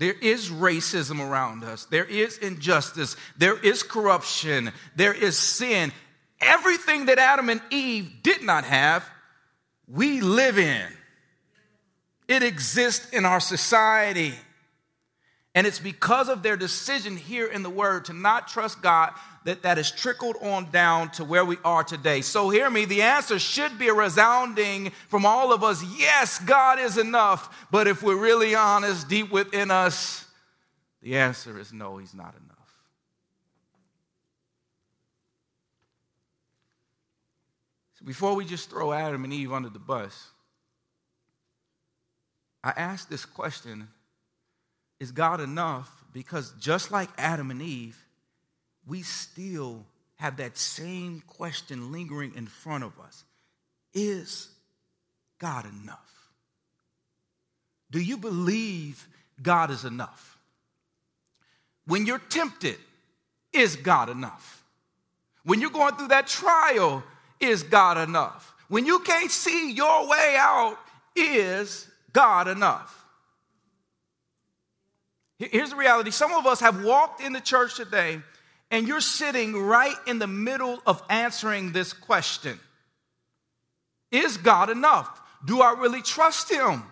there 0.02 0.16
is 0.20 0.50
racism 0.50 1.20
around 1.20 1.64
us. 1.64 1.86
There 1.86 2.06
is 2.06 2.40
injustice. 2.40 3.16
There 3.38 3.60
is 3.60 3.84
corruption. 3.84 4.72
There 4.96 5.14
is 5.14 5.38
sin. 5.38 5.92
Everything 6.40 7.06
that 7.06 7.20
Adam 7.20 7.50
and 7.52 7.62
Eve 7.70 8.12
did 8.24 8.42
not 8.42 8.64
have, 8.64 9.08
we 9.88 10.20
live 10.20 10.58
in. 10.58 10.88
It 12.28 12.42
exists 12.42 13.12
in 13.12 13.26
our 13.26 13.40
society. 13.40 14.34
And 15.54 15.68
it's 15.68 15.80
because 15.80 16.30
of 16.30 16.44
their 16.44 16.56
decision 16.56 17.18
here 17.18 17.48
in 17.48 17.62
the 17.62 17.70
Word 17.70 18.06
to 18.06 18.14
not 18.14 18.48
trust 18.48 18.82
God 18.82 19.12
that 19.44 19.64
that 19.64 19.78
has 19.78 19.92
trickled 19.92 20.38
on 20.42 20.72
down 20.72 21.12
to 21.12 21.26
where 21.26 21.44
we 21.44 21.58
are 21.66 21.84
today. 21.84 22.22
So, 22.22 22.50
hear 22.50 22.70
me, 22.70 22.86
the 22.86 23.02
answer 23.02 23.38
should 23.38 23.78
be 23.78 23.90
a 23.90 23.94
resounding 23.94 24.92
from 25.10 25.26
all 25.26 25.52
of 25.52 25.64
us 25.64 25.84
yes, 25.98 26.40
God 26.40 26.80
is 26.80 26.98
enough. 26.98 27.68
But 27.70 27.88
if 27.88 28.02
we're 28.02 28.16
really 28.16 28.56
honest, 28.56 29.10
deep 29.10 29.30
within 29.32 29.72
us, 29.72 30.26
the 31.02 31.18
answer 31.18 31.60
is 31.60 31.74
no, 31.74 31.98
He's 31.98 32.14
not 32.14 32.34
enough. 32.34 32.58
So, 38.00 38.06
before 38.06 38.36
we 38.36 38.46
just 38.46 38.70
throw 38.70 38.94
Adam 38.94 39.26
and 39.26 39.34
Eve 39.34 39.52
under 39.52 39.70
the 39.70 39.80
bus, 39.80 40.28
I 42.64 42.72
ask 42.78 43.10
this 43.10 43.26
question 43.26 43.90
is 45.02 45.12
God 45.12 45.42
enough? 45.42 45.90
Because 46.14 46.54
just 46.60 46.92
like 46.92 47.10
Adam 47.18 47.50
and 47.50 47.60
Eve, 47.60 47.98
we 48.86 49.02
still 49.02 49.84
have 50.18 50.38
that 50.38 50.56
same 50.56 51.24
question 51.26 51.92
lingering 51.92 52.34
in 52.36 52.46
front 52.46 52.84
of 52.84 52.98
us 53.00 53.26
Is 53.96 54.48
God 55.40 55.66
enough? 55.66 56.30
Do 57.90 58.00
you 58.00 58.16
believe 58.16 59.08
God 59.42 59.72
is 59.72 59.86
enough? 59.86 60.38
When 61.88 62.06
you're 62.06 62.20
tempted, 62.20 62.78
is 63.52 63.76
God 63.76 64.08
enough? 64.08 64.64
When 65.44 65.60
you're 65.60 65.72
going 65.72 65.96
through 65.96 66.10
that 66.10 66.28
trial, 66.28 67.04
is 67.40 67.64
God 67.64 67.98
enough? 67.98 68.54
When 68.68 68.86
you 68.86 69.00
can't 69.00 69.32
see 69.32 69.72
your 69.72 70.08
way 70.08 70.36
out, 70.38 70.78
is 71.16 71.88
God 72.14 72.48
enough? 72.48 73.01
Here's 75.50 75.72
the 75.72 75.76
reality 75.76 76.12
some 76.12 76.34
of 76.34 76.46
us 76.46 76.60
have 76.60 76.84
walked 76.84 77.22
in 77.22 77.34
the 77.34 77.42
church 77.42 77.76
today, 77.76 78.20
and 78.70 78.88
you're 78.88 79.02
sitting 79.02 79.56
right 79.56 79.96
in 80.06 80.20
the 80.20 80.28
middle 80.28 80.82
of 80.86 81.02
answering 81.10 81.72
this 81.72 81.94
question 81.94 82.60
Is 84.12 84.38
God 84.38 84.70
enough? 84.70 85.20
Do 85.44 85.62
I 85.62 85.74
really 85.74 86.04
trust 86.04 86.52
Him? 86.52 86.84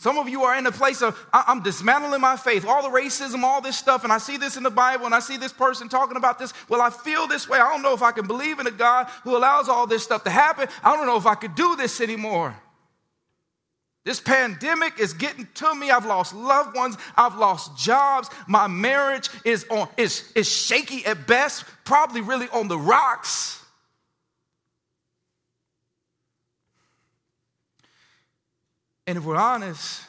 Some 0.00 0.18
of 0.18 0.28
you 0.28 0.42
are 0.42 0.58
in 0.58 0.66
a 0.66 0.72
place 0.72 1.00
of, 1.00 1.18
I'm 1.32 1.62
dismantling 1.62 2.20
my 2.20 2.36
faith, 2.36 2.66
all 2.66 2.82
the 2.82 2.94
racism, 2.94 3.42
all 3.42 3.62
this 3.62 3.78
stuff, 3.78 4.04
and 4.04 4.12
I 4.12 4.18
see 4.18 4.36
this 4.36 4.56
in 4.56 4.62
the 4.62 4.70
Bible, 4.70 5.06
and 5.06 5.14
I 5.14 5.20
see 5.20 5.36
this 5.36 5.52
person 5.52 5.88
talking 5.88 6.16
about 6.16 6.38
this. 6.38 6.52
Well, 6.68 6.82
I 6.82 6.90
feel 6.90 7.26
this 7.26 7.48
way. 7.48 7.58
I 7.58 7.70
don't 7.72 7.80
know 7.80 7.94
if 7.94 8.02
I 8.02 8.10
can 8.10 8.26
believe 8.26 8.58
in 8.58 8.66
a 8.66 8.72
God 8.72 9.06
who 9.22 9.34
allows 9.34 9.68
all 9.68 9.86
this 9.86 10.02
stuff 10.02 10.24
to 10.24 10.30
happen. 10.30 10.68
I 10.82 10.94
don't 10.94 11.06
know 11.06 11.16
if 11.16 11.24
I 11.24 11.36
could 11.36 11.54
do 11.54 11.76
this 11.76 12.02
anymore. 12.02 12.54
This 14.04 14.20
pandemic 14.20 15.00
is 15.00 15.14
getting 15.14 15.48
to 15.54 15.74
me. 15.74 15.90
I've 15.90 16.04
lost 16.04 16.34
loved 16.34 16.76
ones. 16.76 16.96
I've 17.16 17.36
lost 17.36 17.76
jobs. 17.78 18.28
My 18.46 18.66
marriage 18.66 19.30
is, 19.44 19.64
on, 19.70 19.88
is, 19.96 20.30
is 20.34 20.46
shaky 20.46 21.06
at 21.06 21.26
best, 21.26 21.64
probably 21.84 22.20
really 22.20 22.48
on 22.50 22.68
the 22.68 22.78
rocks. 22.78 23.62
And 29.06 29.16
if 29.16 29.24
we're 29.24 29.36
honest, 29.36 30.02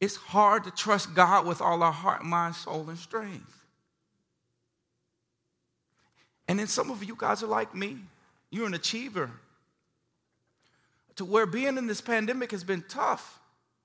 it's 0.00 0.16
hard 0.16 0.64
to 0.64 0.70
trust 0.70 1.14
God 1.14 1.46
with 1.46 1.60
all 1.60 1.82
our 1.82 1.92
heart, 1.92 2.24
mind, 2.24 2.54
soul, 2.54 2.88
and 2.88 2.98
strength. 2.98 3.56
And 6.46 6.58
then 6.58 6.68
some 6.68 6.90
of 6.90 7.04
you 7.04 7.14
guys 7.16 7.42
are 7.42 7.48
like 7.48 7.74
me. 7.74 7.98
You're 8.50 8.66
an 8.66 8.74
achiever. 8.74 9.30
To 11.20 11.26
where 11.26 11.44
being 11.44 11.76
in 11.76 11.86
this 11.86 12.00
pandemic 12.00 12.50
has 12.52 12.64
been 12.64 12.82
tough 12.88 13.38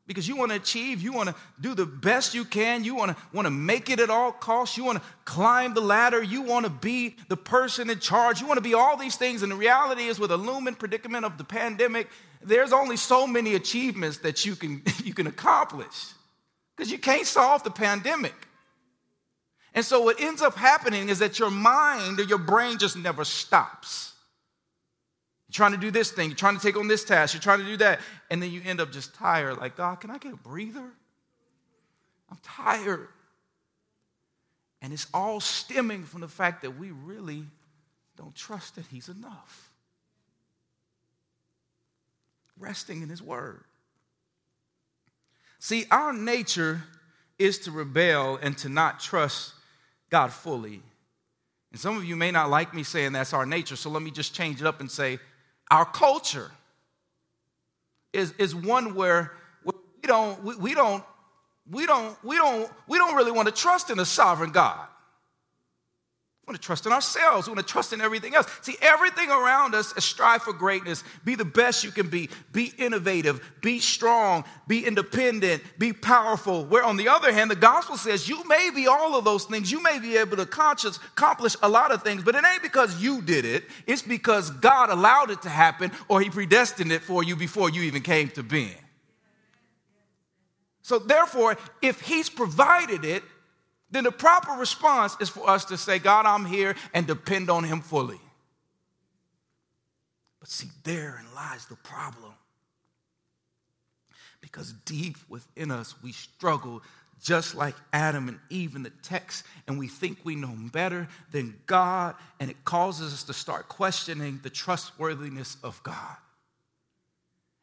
because 0.07 0.25
you 0.25 0.37
want 0.37 0.51
to 0.51 0.55
achieve, 0.55 1.01
you 1.01 1.11
want 1.11 1.27
to 1.27 1.35
do 1.59 1.75
the 1.75 1.85
best 1.85 2.33
you 2.33 2.45
can, 2.45 2.85
you 2.85 2.95
want 2.95 3.11
to 3.11 3.17
want 3.33 3.45
to 3.45 3.51
make 3.51 3.89
it 3.89 3.99
at 3.99 4.09
all 4.09 4.31
costs, 4.31 4.77
you 4.77 4.85
want 4.85 4.99
to 4.99 5.03
climb 5.25 5.73
the 5.73 5.81
ladder, 5.81 6.23
you 6.23 6.43
want 6.43 6.65
to 6.65 6.69
be 6.69 7.17
the 7.27 7.35
person 7.35 7.89
in 7.89 7.99
charge, 7.99 8.39
you 8.39 8.47
want 8.47 8.55
to 8.55 8.63
be 8.63 8.73
all 8.73 8.95
these 8.95 9.17
things. 9.17 9.43
And 9.43 9.51
the 9.51 9.57
reality 9.57 10.03
is, 10.03 10.17
with 10.17 10.31
a 10.31 10.37
looming 10.37 10.75
predicament 10.75 11.25
of 11.25 11.37
the 11.37 11.43
pandemic, 11.43 12.07
there's 12.41 12.71
only 12.71 12.95
so 12.95 13.27
many 13.27 13.55
achievements 13.55 14.19
that 14.19 14.45
you 14.45 14.55
can 14.55 14.81
you 15.03 15.13
can 15.13 15.27
accomplish 15.27 16.13
because 16.73 16.89
you 16.89 16.99
can't 16.99 17.27
solve 17.27 17.65
the 17.65 17.69
pandemic. 17.69 18.47
And 19.73 19.83
so 19.83 19.99
what 19.99 20.21
ends 20.21 20.41
up 20.41 20.55
happening 20.55 21.09
is 21.09 21.19
that 21.19 21.37
your 21.37 21.51
mind 21.51 22.21
or 22.21 22.23
your 22.23 22.37
brain 22.37 22.77
just 22.77 22.95
never 22.95 23.25
stops. 23.25 24.14
Trying 25.55 25.71
to 25.71 25.77
do 25.77 25.89
this 25.89 26.11
thing, 26.11 26.27
you're 26.27 26.35
trying 26.35 26.57
to 26.57 26.61
take 26.61 26.75
on 26.75 26.89
this 26.89 27.05
task, 27.05 27.33
you're 27.33 27.39
trying 27.39 27.59
to 27.59 27.65
do 27.65 27.77
that, 27.77 28.01
and 28.29 28.43
then 28.43 28.51
you 28.51 28.61
end 28.65 28.81
up 28.81 28.91
just 28.91 29.15
tired. 29.15 29.57
Like, 29.57 29.77
God, 29.77 30.01
can 30.01 30.11
I 30.11 30.17
get 30.17 30.33
a 30.33 30.35
breather? 30.35 30.83
I'm 32.29 32.37
tired. 32.43 33.07
And 34.81 34.91
it's 34.91 35.07
all 35.13 35.39
stemming 35.39 36.03
from 36.03 36.19
the 36.19 36.27
fact 36.27 36.63
that 36.63 36.77
we 36.77 36.91
really 36.91 37.45
don't 38.17 38.35
trust 38.35 38.75
that 38.75 38.85
He's 38.87 39.07
enough. 39.07 39.71
Resting 42.59 43.01
in 43.01 43.07
His 43.07 43.21
Word. 43.21 43.63
See, 45.59 45.85
our 45.89 46.11
nature 46.11 46.83
is 47.39 47.59
to 47.59 47.71
rebel 47.71 48.37
and 48.41 48.57
to 48.57 48.67
not 48.67 48.99
trust 48.99 49.53
God 50.09 50.33
fully. 50.33 50.81
And 51.71 51.79
some 51.79 51.95
of 51.95 52.03
you 52.03 52.17
may 52.17 52.31
not 52.31 52.49
like 52.49 52.73
me 52.73 52.83
saying 52.83 53.13
that's 53.13 53.31
our 53.31 53.45
nature, 53.45 53.77
so 53.77 53.89
let 53.89 54.01
me 54.01 54.11
just 54.11 54.35
change 54.35 54.59
it 54.59 54.67
up 54.67 54.81
and 54.81 54.91
say 54.91 55.17
our 55.71 55.85
culture 55.85 56.51
is, 58.13 58.33
is 58.37 58.55
one 58.55 58.95
where 58.95 59.31
we 59.63 59.73
don't, 60.03 60.43
we, 60.43 60.55
we 60.57 60.73
don't, 60.73 61.03
we 61.69 61.85
don't, 61.85 62.15
we 62.23 62.37
don't, 62.37 62.71
we 62.87 62.97
don't 62.97 63.15
really 63.15 63.31
want 63.31 63.47
to 63.47 63.53
trust 63.53 63.89
in 63.89 63.99
a 63.99 64.05
sovereign 64.05 64.51
God. 64.51 64.87
We 66.45 66.51
want 66.51 66.61
to 66.61 66.65
trust 66.65 66.85
in 66.85 66.91
ourselves. 66.91 67.47
We 67.47 67.55
want 67.55 67.65
to 67.65 67.71
trust 67.71 67.91
in 67.91 68.01
everything 68.01 68.35
else. 68.35 68.45
See, 68.61 68.75
everything 68.79 69.31
around 69.31 69.73
us 69.73 69.97
is 69.97 70.03
strive 70.03 70.43
for 70.43 70.53
greatness. 70.53 71.03
Be 71.23 71.33
the 71.33 71.43
best 71.43 71.83
you 71.83 71.89
can 71.89 72.07
be. 72.07 72.29
Be 72.51 72.71
innovative. 72.77 73.41
Be 73.63 73.79
strong. 73.79 74.43
Be 74.67 74.85
independent. 74.85 75.63
Be 75.79 75.91
powerful. 75.91 76.63
Where, 76.65 76.83
on 76.83 76.97
the 76.97 77.07
other 77.07 77.33
hand, 77.33 77.49
the 77.49 77.55
gospel 77.55 77.97
says 77.97 78.29
you 78.29 78.43
may 78.47 78.69
be 78.69 78.85
all 78.85 79.15
of 79.15 79.25
those 79.25 79.45
things. 79.45 79.71
You 79.71 79.81
may 79.81 79.97
be 79.97 80.17
able 80.17 80.37
to 80.37 80.45
conscious, 80.45 80.97
accomplish 80.97 81.55
a 81.63 81.69
lot 81.69 81.91
of 81.91 82.03
things, 82.03 82.23
but 82.23 82.35
it 82.35 82.43
ain't 82.45 82.61
because 82.61 83.01
you 83.01 83.23
did 83.23 83.43
it. 83.43 83.63
It's 83.87 84.03
because 84.03 84.51
God 84.51 84.91
allowed 84.91 85.31
it 85.31 85.41
to 85.41 85.49
happen 85.49 85.91
or 86.07 86.21
He 86.21 86.29
predestined 86.29 86.91
it 86.91 87.01
for 87.01 87.23
you 87.23 87.35
before 87.35 87.71
you 87.71 87.81
even 87.81 88.03
came 88.03 88.29
to 88.29 88.43
being. 88.43 88.77
So, 90.83 90.99
therefore, 90.99 91.57
if 91.81 92.01
He's 92.01 92.29
provided 92.29 93.03
it, 93.03 93.23
then 93.91 94.03
the 94.03 94.11
proper 94.11 94.53
response 94.53 95.15
is 95.19 95.29
for 95.29 95.49
us 95.49 95.65
to 95.65 95.77
say, 95.77 95.99
God, 95.99 96.25
I'm 96.25 96.45
here 96.45 96.75
and 96.93 97.05
depend 97.05 97.49
on 97.49 97.63
Him 97.63 97.81
fully. 97.81 98.19
But 100.39 100.49
see, 100.49 100.69
therein 100.83 101.25
lies 101.35 101.65
the 101.65 101.75
problem. 101.75 102.33
Because 104.41 104.73
deep 104.85 105.17
within 105.29 105.71
us, 105.71 105.95
we 106.03 106.11
struggle 106.11 106.81
just 107.23 107.55
like 107.55 107.75
Adam 107.93 108.27
and 108.27 108.39
Eve 108.49 108.75
in 108.75 108.83
the 108.83 108.91
text, 109.01 109.45
and 109.67 109.79
we 109.79 109.87
think 109.87 110.19
we 110.23 110.35
know 110.35 110.53
better 110.71 111.07
than 111.31 111.57
God, 111.65 112.15
and 112.39 112.51
it 112.51 112.65
causes 112.65 113.13
us 113.13 113.23
to 113.23 113.33
start 113.33 113.67
questioning 113.69 114.39
the 114.43 114.49
trustworthiness 114.49 115.57
of 115.63 115.81
God. 115.81 116.17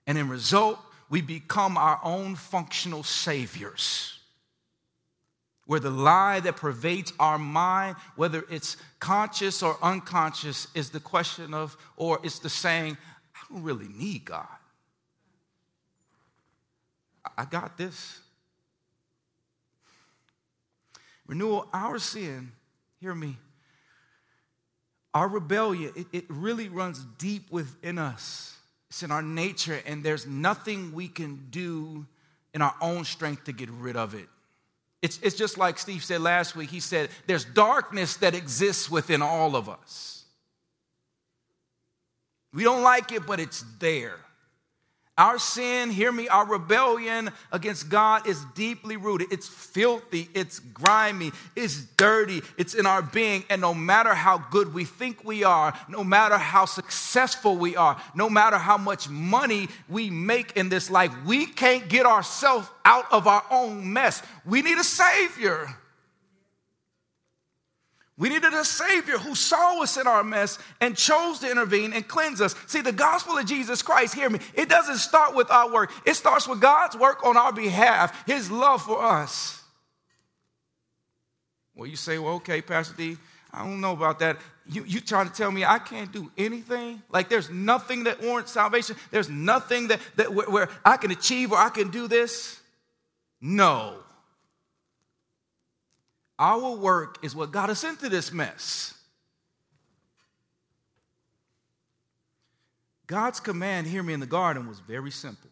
And 0.07 0.19
in 0.19 0.29
result, 0.29 0.81
we 1.11 1.21
become 1.21 1.77
our 1.77 2.01
own 2.03 2.35
functional 2.35 3.03
saviors 3.05 4.19
where 5.67 5.81
the 5.81 5.91
lie 5.91 6.41
that 6.41 6.57
pervades 6.57 7.13
our 7.21 7.39
mind, 7.39 7.97
whether 8.17 8.45
it's 8.51 8.77
conscious 8.99 9.63
or 9.63 9.77
unconscious, 9.83 10.67
is 10.75 10.91
the 10.91 11.01
question 11.01 11.55
of, 11.55 11.77
or 11.97 12.19
it's 12.23 12.41
the 12.41 12.49
saying, 12.49 12.97
I 13.35 13.39
don't 13.51 13.63
really 13.63 13.89
need 13.89 14.25
God. 14.25 14.47
I 17.39 17.45
got 17.45 17.79
this. 17.79 18.21
Renewal, 21.27 21.69
our 21.73 21.99
sin, 21.99 22.53
hear 23.01 23.15
me, 23.15 23.39
our 25.15 25.29
rebellion, 25.29 25.93
it, 25.95 26.07
it 26.13 26.25
really 26.29 26.69
runs 26.69 27.05
deep 27.19 27.51
within 27.51 27.99
us. 27.99 28.57
It's 28.91 29.03
in 29.03 29.11
our 29.11 29.23
nature, 29.23 29.81
and 29.87 30.03
there's 30.03 30.27
nothing 30.27 30.93
we 30.93 31.09
can 31.09 31.47
do 31.51 32.07
in 32.53 32.61
our 32.61 32.75
own 32.81 33.05
strength 33.05 33.45
to 33.45 33.53
get 33.53 33.71
rid 33.71 33.97
of 33.97 34.15
it. 34.15 34.29
It's, 35.03 35.19
it's 35.21 35.37
just 35.37 35.59
like 35.59 35.79
Steve 35.79 36.05
said 36.05 36.21
last 36.21 36.55
week. 36.55 36.71
He 36.71 36.81
said, 36.81 37.11
There's 37.27 37.45
darkness 37.45 38.17
that 38.19 38.35
exists 38.35 38.89
within 38.89 39.21
all 39.21 39.57
of 39.57 39.69
us. 39.69 40.25
We 42.55 42.63
don't 42.63 42.83
like 42.83 43.11
it, 43.13 43.27
but 43.27 43.41
it's 43.41 43.65
there. 43.79 44.19
Our 45.19 45.39
sin, 45.39 45.91
hear 45.91 46.11
me, 46.11 46.29
our 46.29 46.47
rebellion 46.47 47.31
against 47.53 47.91
God 47.91 48.27
is 48.27 48.43
deeply 48.55 48.97
rooted. 48.97 49.31
It's 49.31 49.47
filthy, 49.47 50.31
it's 50.33 50.59
grimy, 50.59 51.33
it's 51.55 51.83
dirty, 51.99 52.41
it's 52.57 52.73
in 52.73 52.87
our 52.87 53.03
being. 53.03 53.45
And 53.51 53.61
no 53.61 53.75
matter 53.75 54.15
how 54.15 54.39
good 54.51 54.73
we 54.73 54.87
think 54.87 55.23
we 55.23 55.45
are, 55.45 55.79
no 55.87 56.03
matter 56.03 56.39
how 56.39 56.65
successful 56.65 57.59
we 57.59 57.77
are, 57.77 58.01
no 58.15 58.31
matter 58.31 58.57
how 58.57 58.79
much 58.79 59.11
money 59.11 59.69
we 59.87 60.09
make 60.09 60.57
in 60.57 60.71
this 60.71 60.91
life, 60.91 61.13
we 61.27 61.45
can't 61.45 61.91
get 61.91 62.07
ourselves 62.07 62.67
out 62.87 63.05
of 63.13 63.27
our 63.27 63.45
own 63.51 63.93
mess. 63.93 64.23
We 64.47 64.63
need 64.63 64.79
a 64.79 64.85
Savior. 64.85 65.77
We 68.19 68.29
needed 68.29 68.53
a 68.53 68.65
Savior 68.65 69.17
who 69.17 69.35
saw 69.35 69.83
us 69.83 69.97
in 69.97 70.07
our 70.07 70.23
mess 70.23 70.59
and 70.81 70.97
chose 70.97 71.39
to 71.41 71.51
intervene 71.51 71.93
and 71.93 72.07
cleanse 72.07 72.41
us. 72.41 72.55
See, 72.67 72.83
the 72.83 72.93
gospel 72.93 73.39
of 73.39 73.47
Jesus 73.47 73.81
Christ, 73.81 74.15
hear 74.15 74.29
me, 74.29 74.39
it 74.55 74.69
doesn't 74.69 74.99
start 74.99 75.35
with 75.35 75.51
our 75.51 75.73
work, 75.73 75.91
it 76.07 76.15
starts 76.15 76.47
with 76.47 76.61
God's 76.61 76.97
work 76.97 77.25
on 77.25 77.37
our 77.37 77.53
behalf, 77.53 78.27
His 78.27 78.51
love 78.51 78.83
for 78.83 79.03
us. 79.03 79.63
Well, 81.75 81.89
you 81.89 81.97
say, 81.97 82.19
well, 82.19 82.35
okay, 82.35 82.61
Pastor 82.61 82.95
D, 82.97 83.17
I 83.53 83.65
don't 83.65 83.81
know 83.81 83.93
about 83.93 84.19
that. 84.19 84.39
You, 84.67 84.85
you 84.85 85.01
trying 85.01 85.29
to 85.29 85.35
tell 85.35 85.51
me 85.51 85.65
I 85.65 85.79
can't 85.79 86.13
do 86.13 86.31
anything? 86.37 87.03
Like 87.11 87.29
there's 87.29 87.51
nothing 87.51 88.05
that 88.05 88.23
warrants 88.23 88.53
salvation? 88.53 88.97
There's 89.11 89.29
nothing 89.29 89.89
that, 89.89 90.01
that 90.17 90.33
where, 90.33 90.49
where 90.49 90.69
I 90.85 90.97
can 90.97 91.11
achieve 91.11 91.51
or 91.51 91.59
I 91.59 91.71
can 91.71 91.91
do 91.91 92.09
this? 92.09 92.61
No. 93.41 93.97
Our 96.43 96.75
work 96.75 97.19
is 97.23 97.37
what 97.37 97.53
got 97.53 97.71
us 97.71 97.85
into 97.85 98.09
this 98.09 98.33
mess. 98.33 98.95
God's 103.07 103.39
command, 103.39 103.87
hear 103.87 104.03
me, 104.03 104.13
in 104.13 104.19
the 104.19 104.27
garden 104.27 104.67
was 104.67 104.81
very 104.81 105.13
simple 105.13 105.51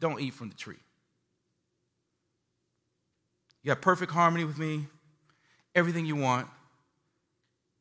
don't 0.00 0.20
eat 0.20 0.34
from 0.34 0.48
the 0.48 0.56
tree. 0.56 0.78
You 3.62 3.68
got 3.68 3.82
perfect 3.82 4.10
harmony 4.10 4.44
with 4.44 4.58
me, 4.58 4.86
everything 5.74 6.04
you 6.04 6.16
want, 6.16 6.48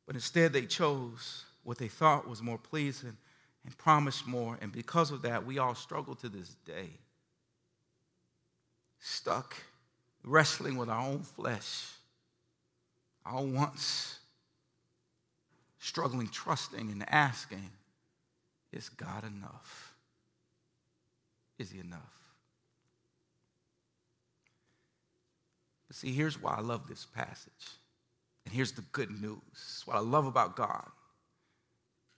but 0.06 0.16
instead 0.16 0.54
they 0.54 0.68
chose 0.68 1.46
what 1.64 1.80
they 1.80 1.88
thought 1.88 2.28
was 2.28 2.44
more 2.44 2.60
pleasing 2.60 3.18
and 3.66 3.78
promised 3.78 4.28
more, 4.28 4.58
and 4.62 4.72
because 4.72 5.10
of 5.10 5.24
that, 5.24 5.48
we 5.48 5.58
all 5.58 5.74
struggle 5.74 6.14
to 6.16 6.30
this 6.30 6.56
day. 6.64 6.90
Stuck 9.00 9.56
wrestling 10.28 10.78
with 10.78 10.90
our 10.90 11.08
own 11.08 11.20
flesh, 11.20 11.86
our 13.26 13.42
wants, 13.42 14.20
struggling, 15.80 16.28
trusting, 16.28 16.92
and 16.92 17.06
asking, 17.10 17.70
is 18.72 18.90
God 18.90 19.24
enough? 19.24 19.94
Is 21.58 21.72
He 21.72 21.80
enough? 21.80 22.00
But 25.88 25.96
see, 25.96 26.12
here's 26.12 26.42
why 26.42 26.56
I 26.58 26.62
love 26.62 26.88
this 26.88 27.06
passage. 27.06 27.52
And 28.46 28.54
here's 28.54 28.74
the 28.74 28.84
good 28.92 29.10
news. 29.10 29.82
What 29.86 29.98
I 29.98 30.02
love 30.02 30.26
about 30.26 30.56
God 30.56 30.88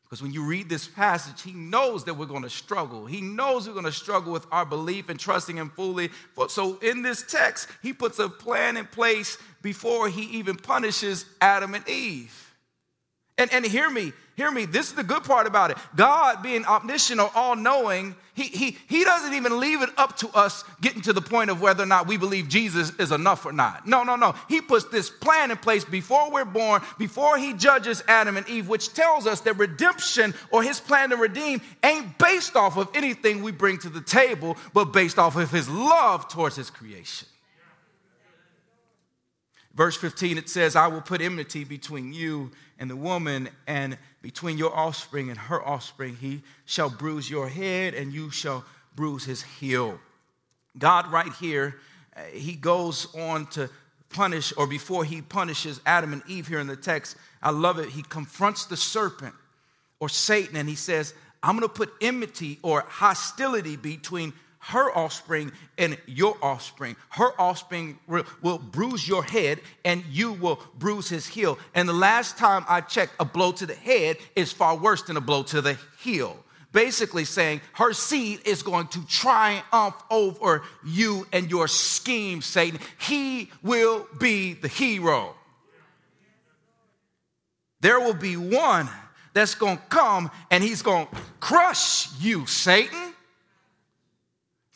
because 0.10 0.24
when 0.24 0.34
you 0.34 0.43
read 0.43 0.69
this 0.69 0.88
passage, 0.88 1.43
he 1.43 1.52
knows 1.52 2.04
that 2.06 2.15
we're 2.15 2.26
going 2.26 2.41
to 2.41 2.50
struggle. 2.50 3.06
He 3.06 3.22
knows 3.22 3.67
we're 3.67 3.74
going 3.74 3.86
to 3.86 3.91
struggle 3.91 4.34
with 4.34 4.48
our 4.52 4.65
belief 4.65 5.08
and 5.08 5.19
trusting 5.19 5.56
him 5.56 5.69
fully. 5.69 6.10
So 6.48 6.80
in 6.80 7.04
this 7.04 7.22
text, 7.22 7.67
he 7.84 7.93
puts 7.93 8.17
a 8.17 8.28
plan 8.28 8.76
in 8.76 8.88
place 8.88 9.38
before 9.62 10.10
he 10.10 10.24
even 10.39 10.56
punishes 10.56 11.26
Adam 11.39 11.76
and 11.76 11.88
Eve. 11.88 12.56
And, 13.38 13.54
and 13.54 13.63
hear 13.63 13.88
me, 13.91 14.12
Hear 14.39 14.52
me, 14.52 14.63
this 14.63 14.88
is 14.88 14.93
the 14.93 15.04
good 15.04 15.25
part 15.25 15.47
about 15.47 15.69
it. 15.69 15.78
God 15.97 16.41
being 16.41 16.63
omniscient 16.63 17.19
or 17.19 17.30
all 17.36 17.58
knowing, 17.58 18.15
he, 18.36 18.43
he, 18.43 18.78
he 18.88 19.04
doesn't 19.04 19.34
even 19.34 19.60
leave 19.60 19.82
it 19.82 19.89
up 19.97 20.15
to 20.19 20.30
us 20.30 20.63
getting 20.80 21.02
to 21.02 21.12
the 21.12 21.19
point 21.19 21.49
of 21.49 21.60
whether 21.60 21.84
or 21.84 21.86
not 21.86 22.08
we 22.08 22.15
believe 22.15 22.47
Jesus 22.47 22.93
is 22.99 23.12
enough 23.12 23.45
or 23.45 23.52
not. 23.52 23.86
No, 23.86 24.04
no, 24.04 24.15
no. 24.15 24.34
He 24.47 24.62
puts 24.62 24.86
this 24.86 25.10
plan 25.10 25.52
in 25.52 25.58
place 25.58 25.84
before 25.84 26.32
we're 26.32 26.45
born, 26.45 26.82
before 26.97 27.38
He 27.38 27.52
judges 27.52 28.02
Adam 28.08 28.38
and 28.38 28.47
Eve, 28.47 28.69
which 28.69 28.93
tells 28.93 29.28
us 29.28 29.41
that 29.41 29.58
redemption 29.58 30.34
or 30.52 30.63
His 30.63 30.80
plan 30.80 31.10
to 31.10 31.17
redeem 31.17 31.60
ain't 31.84 32.17
based 32.17 32.56
off 32.56 32.78
of 32.78 32.88
anything 32.93 33.43
we 33.43 33.52
bring 33.52 33.78
to 33.80 33.89
the 33.89 33.99
table, 33.99 34.56
but 34.73 34.93
based 34.93 35.19
off 35.19 35.36
of 35.36 35.52
His 35.52 35.67
love 35.67 36.30
towards 36.30 36.56
His 36.56 36.69
creation. 36.69 37.28
Verse 39.73 39.97
15, 39.97 40.38
it 40.38 40.49
says, 40.49 40.78
I 40.78 40.88
will 40.88 41.02
put 41.02 41.21
enmity 41.21 41.65
between 41.65 42.13
you 42.13 42.52
and 42.80 42.89
the 42.89 42.95
woman, 42.95 43.49
and 43.67 43.97
between 44.21 44.58
your 44.58 44.75
offspring 44.75 45.29
and 45.29 45.38
her 45.38 45.65
offspring. 45.65 46.15
He 46.15 46.41
shall 46.65 46.89
bruise 46.89 47.29
your 47.29 47.47
head, 47.47 47.93
and 47.93 48.12
you 48.12 48.29
shall 48.29 48.65
bruise 48.95 49.23
his 49.23 49.41
heel. 49.41 49.99
God, 50.77 51.12
right 51.12 51.32
here, 51.39 51.79
uh, 52.15 52.21
he 52.32 52.55
goes 52.55 53.13
on 53.15 53.47
to 53.47 53.69
punish, 54.10 54.53
or 54.58 54.67
before 54.67 55.03
he 55.03 55.21
punishes 55.21 55.79
Adam 55.86 56.13
and 56.13 56.21
Eve 56.27 56.47
here 56.47 56.60
in 56.60 56.67
the 56.67 56.75
text, 56.75 57.15
I 57.41 57.51
love 57.51 57.79
it. 57.79 57.89
He 57.89 58.01
confronts 58.01 58.65
the 58.65 58.77
serpent 58.77 59.36
or 59.99 60.10
Satan, 60.10 60.55
and 60.55 60.67
he 60.67 60.75
says, 60.75 61.13
I'm 61.41 61.58
going 61.58 61.67
to 61.67 61.73
put 61.73 61.93
enmity 62.01 62.60
or 62.62 62.82
hostility 62.88 63.77
between 63.77 64.34
her 64.69 64.95
offspring 64.95 65.51
and 65.77 65.97
your 66.05 66.38
offspring. 66.43 66.95
Her 67.10 67.32
offspring 67.41 67.97
will, 68.08 68.23
will, 68.41 68.60
bruise 68.60 69.08
your 69.08 69.23
head 69.23 69.60
and 69.84 70.03
you 70.12 70.34
will 70.34 70.62
bruise 70.77 71.10
his 71.10 71.25
heel. 71.25 71.58
And 71.73 71.89
the 71.89 71.93
last 71.93 72.38
time 72.38 72.63
I 72.69 72.82
checked, 72.82 73.13
a 73.19 73.25
blow 73.25 73.51
to 73.53 73.65
the 73.65 73.73
head 73.73 74.17
is 74.36 74.51
far 74.51 74.77
worse 74.77 75.01
than 75.01 75.17
a 75.17 75.21
blow 75.21 75.43
to 75.43 75.62
the 75.62 75.77
heel. 76.01 76.38
Basically, 76.71 77.25
saying 77.25 77.62
her 77.73 77.93
seed 77.93 78.41
is 78.45 78.62
going 78.62 78.88
to 78.89 79.03
triumph 79.08 79.95
over 80.12 80.62
you 80.86 81.25
and 81.34 81.49
your 81.49 81.67
scheme, 81.67 82.43
Satan. 82.43 82.79
He 82.99 83.49
will 83.63 84.08
be 84.19 84.53
the 84.53 84.67
hero. 84.67 85.34
There 87.82 87.99
will 87.99 88.13
be 88.13 88.38
one 88.38 88.88
that's 89.34 89.55
going 89.55 89.77
to 89.77 89.84
come 89.89 90.29
and 90.51 90.63
he's 90.63 90.84
going 90.84 91.08
to 91.08 91.17
crush 91.39 92.08
you, 92.19 92.45
Satan. 92.45 93.15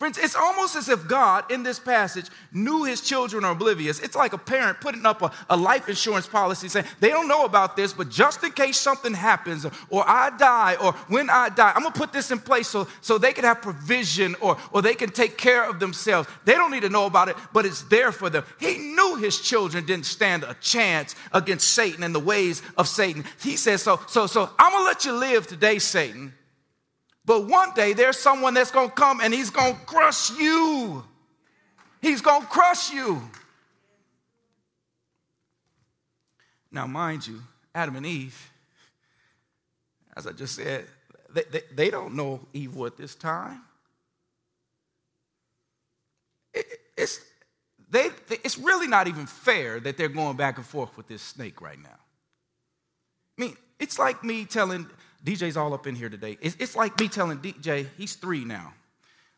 Friends, 0.04 0.18
it's 0.18 0.36
almost 0.36 0.76
as 0.76 0.90
if 0.90 1.08
God 1.08 1.50
in 1.50 1.64
this 1.64 1.80
passage 1.80 2.26
knew 2.52 2.84
his 2.84 3.00
children 3.00 3.46
are 3.46 3.54
oblivious. 3.54 4.00
It's 4.00 4.18
like 4.18 4.34
a 4.34 4.38
parent 4.38 4.82
putting 4.82 5.06
up 5.06 5.22
a, 5.22 5.32
a, 5.50 5.56
life 5.56 5.88
insurance 5.88 6.28
policy 6.28 6.68
saying, 6.68 6.88
they 7.00 7.08
don't 7.08 7.30
know 7.30 7.46
about 7.46 7.78
this, 7.78 7.94
but 7.94 8.10
just 8.10 8.44
in 8.44 8.52
case 8.52 8.78
something 8.78 9.14
happens 9.14 9.66
or 9.90 10.04
I 10.06 10.32
die 10.38 10.76
or 10.76 10.92
when 11.08 11.30
I 11.30 11.48
die, 11.48 11.72
I'm 11.74 11.84
gonna 11.84 11.96
put 11.96 12.12
this 12.12 12.32
in 12.32 12.40
place 12.40 12.68
so, 12.68 12.86
so 13.00 13.18
they 13.18 13.32
can 13.32 13.46
have 13.46 13.62
provision 13.62 14.36
or, 14.42 14.58
or 14.74 14.82
they 14.82 14.94
can 14.94 15.10
take 15.10 15.38
care 15.38 15.64
of 15.64 15.80
themselves. 15.80 16.28
They 16.44 16.56
don't 16.56 16.72
need 16.72 16.84
to 16.84 16.90
know 16.90 17.06
about 17.06 17.30
it, 17.30 17.38
but 17.54 17.66
it's 17.66 17.84
there 17.84 18.12
for 18.12 18.30
them. 18.30 18.44
He 18.60 18.78
knew 18.78 19.16
his 19.16 19.40
children 19.40 19.86
didn't 19.86 20.06
stand 20.06 20.44
a 20.44 20.54
chance 20.56 21.16
against 21.32 21.70
Satan 21.70 22.04
and 22.04 22.14
the 22.14 22.20
ways 22.20 22.62
of 22.78 22.90
Satan. 22.90 23.24
He 23.42 23.56
says, 23.56 23.82
so, 23.82 24.02
so, 24.10 24.28
so 24.28 24.50
I'm 24.60 24.74
gonna 24.74 24.84
let 24.84 25.06
you 25.06 25.14
live 25.14 25.48
today, 25.48 25.80
Satan 25.80 26.34
but 27.26 27.48
one 27.48 27.74
day 27.74 27.94
there's 27.94 28.18
someone 28.18 28.54
that's 28.54 28.72
to 28.90 28.94
come 28.94 29.22
and 29.22 29.34
he's 29.34 29.50
to 29.74 29.80
crush 29.86 30.32
you. 30.32 31.04
He's 32.02 32.22
to 32.42 32.48
crush 32.48 32.92
you. 32.92 33.22
Now, 36.72 36.88
mind 36.88 37.26
you, 37.26 37.40
Adam 37.74 37.96
and 37.96 38.06
Eve, 38.06 38.52
as 40.18 40.28
I 40.28 40.32
just 40.32 40.56
said, 40.56 40.86
they, 41.34 41.44
they, 41.52 41.62
they 41.74 41.90
don't 41.90 42.16
know 42.16 42.42
evil 42.52 42.86
at 42.86 42.98
this 42.98 43.16
time. 43.16 43.62
It, 46.54 46.66
it's, 46.98 47.20
they, 47.90 48.10
it's 48.30 48.58
really 48.58 48.88
not 48.88 49.08
even 49.08 49.28
fair 49.28 49.80
that 49.80 49.98
they're 49.98 50.10
going 50.10 50.36
back 50.36 50.58
and 50.58 50.66
forth 50.66 50.98
with 50.98 51.08
this 51.08 51.22
snake 51.22 51.62
right 51.62 51.82
now. 51.82 52.00
I 53.38 53.42
mean, 53.42 53.56
it's 53.80 53.98
like 53.98 54.24
me 54.24 54.46
telling 54.46 54.88
DJ's 55.26 55.58
all 55.58 55.74
up 55.74 55.88
in 55.88 55.96
here 55.96 56.10
today. 56.10 56.38
It's, 56.42 56.56
it's 56.60 56.76
like 56.76 57.00
me 57.00 57.08
telling 57.08 57.38
DJ, 57.40 57.88
he's 57.98 58.16
three 58.16 58.44
now. 58.44 58.74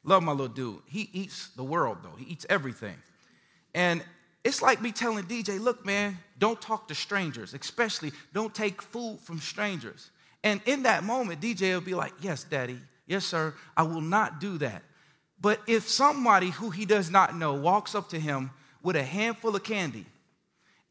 Love 0.04 0.24
my 0.24 0.32
little 0.32 0.48
dude. 0.48 0.80
He 0.86 1.10
eats 1.14 1.50
the 1.56 1.64
world, 1.64 1.98
though, 2.04 2.16
he 2.18 2.26
eats 2.26 2.46
everything. 2.50 2.96
And 3.74 4.04
it's 4.44 4.62
like 4.62 4.82
me 4.82 4.92
telling 4.92 5.26
DJ, 5.26 5.60
look, 5.60 5.86
man, 5.86 6.18
don't 6.38 6.62
talk 6.62 6.88
to 6.88 6.96
strangers, 6.96 7.54
especially 7.54 8.12
don't 8.34 8.54
take 8.54 8.82
food 8.82 9.20
from 9.24 9.40
strangers. 9.40 10.12
And 10.44 10.62
in 10.66 10.84
that 10.84 11.04
moment, 11.04 11.42
DJ 11.42 11.74
will 11.74 11.82
be 11.82 11.96
like, 11.96 12.14
yes, 12.22 12.44
daddy, 12.44 12.80
yes, 13.08 13.26
sir, 13.26 13.54
I 13.76 13.84
will 13.84 14.02
not 14.02 14.40
do 14.40 14.60
that. 14.60 14.84
But 15.42 15.60
if 15.68 15.90
somebody 15.90 16.52
who 16.52 16.70
he 16.70 16.86
does 16.86 17.10
not 17.10 17.36
know 17.36 17.54
walks 17.56 17.96
up 17.96 18.10
to 18.10 18.20
him 18.20 18.52
with 18.84 18.96
a 18.96 19.04
handful 19.04 19.56
of 19.56 19.64
candy 19.64 20.06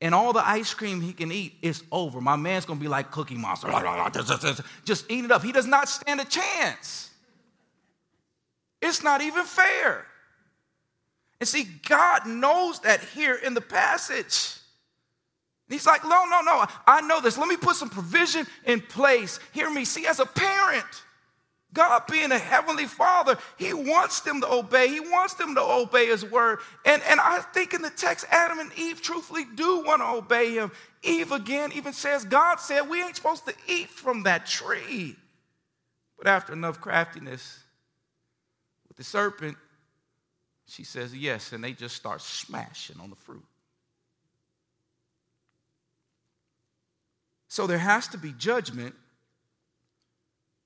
and 0.00 0.14
all 0.14 0.32
the 0.32 0.46
ice 0.46 0.74
cream 0.74 1.00
he 1.00 1.12
can 1.12 1.32
eat 1.32 1.54
is 1.62 1.82
over. 1.90 2.20
My 2.20 2.36
man's 2.36 2.64
gonna 2.64 2.80
be 2.80 2.88
like 2.88 3.10
Cookie 3.10 3.36
Monster, 3.36 3.68
just 4.84 5.10
eat 5.10 5.24
it 5.24 5.30
up. 5.30 5.42
He 5.42 5.52
does 5.52 5.66
not 5.66 5.88
stand 5.88 6.20
a 6.20 6.24
chance. 6.24 7.10
It's 8.82 9.02
not 9.02 9.22
even 9.22 9.44
fair. 9.44 10.06
And 11.40 11.48
see, 11.48 11.66
God 11.88 12.26
knows 12.26 12.80
that 12.80 13.00
here 13.00 13.34
in 13.34 13.54
the 13.54 13.60
passage. 13.60 14.56
He's 15.68 15.86
like, 15.86 16.04
no, 16.04 16.24
no, 16.26 16.40
no, 16.42 16.66
I 16.86 17.00
know 17.00 17.20
this. 17.20 17.38
Let 17.38 17.48
me 17.48 17.56
put 17.56 17.76
some 17.76 17.88
provision 17.88 18.46
in 18.66 18.80
place. 18.80 19.40
Hear 19.52 19.70
me. 19.70 19.84
See, 19.84 20.06
as 20.06 20.20
a 20.20 20.26
parent, 20.26 20.84
God 21.74 22.04
being 22.10 22.32
a 22.32 22.38
heavenly 22.38 22.86
father, 22.86 23.36
he 23.58 23.74
wants 23.74 24.20
them 24.20 24.40
to 24.40 24.50
obey. 24.50 24.88
He 24.88 25.00
wants 25.00 25.34
them 25.34 25.54
to 25.56 25.60
obey 25.60 26.06
his 26.06 26.24
word. 26.24 26.60
And, 26.86 27.02
and 27.08 27.20
I 27.20 27.40
think 27.40 27.74
in 27.74 27.82
the 27.82 27.90
text, 27.90 28.24
Adam 28.30 28.60
and 28.60 28.70
Eve 28.78 29.02
truthfully 29.02 29.44
do 29.54 29.82
want 29.84 30.00
to 30.00 30.06
obey 30.06 30.52
him. 30.52 30.70
Eve 31.02 31.32
again 31.32 31.72
even 31.74 31.92
says, 31.92 32.24
God 32.24 32.60
said 32.60 32.88
we 32.88 33.02
ain't 33.02 33.16
supposed 33.16 33.44
to 33.46 33.54
eat 33.68 33.90
from 33.90 34.22
that 34.22 34.46
tree. 34.46 35.16
But 36.16 36.28
after 36.28 36.52
enough 36.52 36.80
craftiness 36.80 37.58
with 38.88 38.96
the 38.96 39.04
serpent, 39.04 39.56
she 40.66 40.84
says 40.84 41.14
yes, 41.14 41.52
and 41.52 41.62
they 41.62 41.72
just 41.72 41.96
start 41.96 42.22
smashing 42.22 42.96
on 43.00 43.10
the 43.10 43.16
fruit. 43.16 43.44
So 47.48 47.66
there 47.66 47.78
has 47.78 48.08
to 48.08 48.18
be 48.18 48.32
judgment 48.32 48.94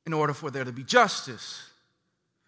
in 0.08 0.14
order 0.14 0.32
for 0.32 0.50
there 0.50 0.64
to 0.64 0.72
be 0.72 0.82
justice. 0.82 1.68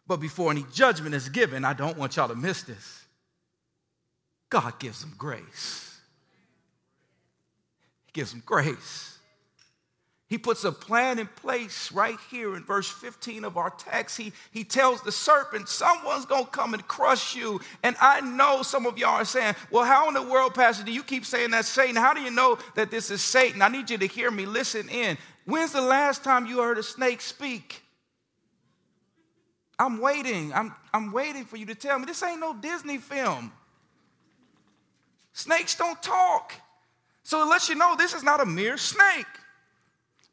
But 0.07 0.17
before 0.17 0.51
any 0.51 0.65
judgment 0.73 1.15
is 1.15 1.29
given, 1.29 1.63
I 1.63 1.75
don't 1.75 1.99
want 1.99 2.17
y'all 2.17 2.29
to 2.29 2.35
miss 2.35 2.63
this. 2.63 3.05
God 4.49 4.79
gives 4.79 5.03
them 5.03 5.13
grace. 5.19 6.01
He 8.07 8.13
gives 8.15 8.31
them 8.31 8.43
grace. 8.47 9.19
He 10.31 10.39
puts 10.39 10.65
a 10.65 10.73
plan 10.73 11.19
in 11.19 11.27
place 11.27 11.93
right 11.93 12.17
here 12.31 12.57
in 12.57 12.65
verse 12.65 12.89
15 12.89 13.45
of 13.45 13.57
our 13.57 13.71
text. 13.71 14.17
He, 14.17 14.33
he 14.53 14.65
tells 14.65 15.03
the 15.03 15.13
serpent, 15.13 15.69
Someone's 15.69 16.25
going 16.25 16.45
to 16.45 16.51
come 16.51 16.73
and 16.73 16.87
crush 16.89 17.35
you. 17.35 17.61
And 17.83 17.95
I 18.01 18.21
know 18.21 18.63
some 18.63 18.87
of 18.87 18.97
y'all 18.97 19.17
are 19.17 19.25
saying, 19.25 19.55
Well, 19.71 19.85
how 19.85 20.09
in 20.09 20.15
the 20.15 20.23
world, 20.23 20.55
Pastor, 20.55 20.85
do 20.85 20.93
you 20.93 21.03
keep 21.03 21.27
saying 21.27 21.51
that 21.51 21.67
Satan? 21.67 21.97
How 21.97 22.15
do 22.15 22.21
you 22.21 22.31
know 22.31 22.59
that 22.77 22.93
this 22.93 23.11
is 23.11 23.21
Satan? 23.21 23.61
I 23.61 23.69
need 23.69 23.91
you 23.91 23.99
to 23.99 24.07
hear 24.07 24.31
me. 24.31 24.47
Listen 24.47 24.89
in. 24.89 25.19
When's 25.45 25.73
the 25.73 25.81
last 25.81 26.23
time 26.23 26.47
you 26.47 26.61
heard 26.61 26.79
a 26.79 26.83
snake 26.83 27.21
speak? 27.21 27.83
I'm 29.79 29.99
waiting. 30.01 30.53
I'm, 30.53 30.75
I'm 30.93 31.11
waiting 31.11 31.45
for 31.45 31.57
you 31.57 31.67
to 31.67 31.75
tell 31.75 31.99
me. 31.99 32.05
This 32.05 32.23
ain't 32.23 32.41
no 32.41 32.55
Disney 32.55 32.99
film. 32.99 33.53
Snakes 35.33 35.75
don't 35.75 36.01
talk. 36.03 36.53
So 37.23 37.43
it 37.43 37.47
lets 37.47 37.69
you 37.69 37.75
know 37.75 37.95
this 37.97 38.13
is 38.13 38.23
not 38.23 38.41
a 38.41 38.47
mere 38.47 38.77
snake. 38.77 39.27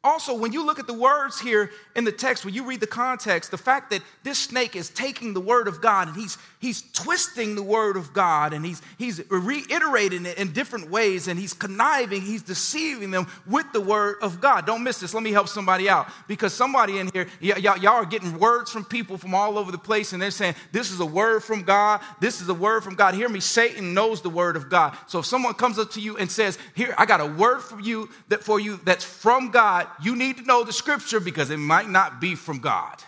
Also, 0.08 0.32
when 0.34 0.54
you 0.54 0.64
look 0.64 0.78
at 0.78 0.86
the 0.86 0.94
words 0.94 1.38
here 1.38 1.70
in 1.94 2.02
the 2.02 2.10
text, 2.10 2.42
when 2.42 2.54
you 2.54 2.64
read 2.64 2.80
the 2.80 2.86
context, 2.86 3.50
the 3.50 3.58
fact 3.58 3.90
that 3.90 4.00
this 4.22 4.38
snake 4.38 4.74
is 4.74 4.88
taking 4.88 5.34
the 5.34 5.40
word 5.40 5.68
of 5.68 5.82
God 5.82 6.08
and 6.08 6.16
he's, 6.16 6.38
he's 6.60 6.80
twisting 6.92 7.54
the 7.54 7.62
word 7.62 7.94
of 7.94 8.14
God 8.14 8.54
and 8.54 8.64
he's, 8.64 8.80
he's 8.96 9.20
reiterating 9.28 10.24
it 10.24 10.38
in 10.38 10.50
different 10.54 10.90
ways 10.90 11.28
and 11.28 11.38
he's 11.38 11.52
conniving, 11.52 12.22
he's 12.22 12.42
deceiving 12.42 13.10
them 13.10 13.26
with 13.46 13.70
the 13.74 13.82
word 13.82 14.16
of 14.22 14.40
God. 14.40 14.64
Don't 14.64 14.82
miss 14.82 14.98
this. 14.98 15.12
Let 15.12 15.22
me 15.22 15.30
help 15.30 15.46
somebody 15.46 15.90
out 15.90 16.08
because 16.26 16.54
somebody 16.54 17.00
in 17.00 17.10
here, 17.12 17.26
y- 17.42 17.52
y- 17.62 17.76
y'all 17.76 17.88
are 17.88 18.06
getting 18.06 18.38
words 18.38 18.70
from 18.70 18.86
people 18.86 19.18
from 19.18 19.34
all 19.34 19.58
over 19.58 19.70
the 19.70 19.76
place 19.76 20.14
and 20.14 20.22
they're 20.22 20.30
saying, 20.30 20.54
This 20.72 20.90
is 20.90 21.00
a 21.00 21.06
word 21.06 21.44
from 21.44 21.64
God. 21.64 22.00
This 22.18 22.40
is 22.40 22.48
a 22.48 22.54
word 22.54 22.82
from 22.82 22.94
God. 22.94 23.12
Hear 23.12 23.28
me, 23.28 23.40
Satan 23.40 23.92
knows 23.92 24.22
the 24.22 24.30
word 24.30 24.56
of 24.56 24.70
God. 24.70 24.96
So 25.06 25.18
if 25.18 25.26
someone 25.26 25.52
comes 25.52 25.78
up 25.78 25.90
to 25.90 26.00
you 26.00 26.16
and 26.16 26.30
says, 26.30 26.56
Here, 26.74 26.94
I 26.96 27.04
got 27.04 27.20
a 27.20 27.26
word 27.26 27.60
for 27.60 27.78
you 27.78 28.08
that 28.28 28.42
for 28.42 28.58
you 28.58 28.80
that's 28.84 29.04
from 29.04 29.50
God 29.50 29.86
you 30.00 30.16
need 30.16 30.38
to 30.38 30.42
know 30.44 30.64
the 30.64 30.72
scripture 30.72 31.20
because 31.20 31.50
it 31.50 31.58
might 31.58 31.88
not 31.88 32.20
be 32.20 32.34
from 32.34 32.58
God. 32.58 33.02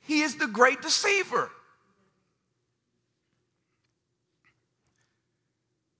He 0.00 0.22
is 0.22 0.36
the 0.36 0.46
great 0.46 0.82
deceiver. 0.82 1.50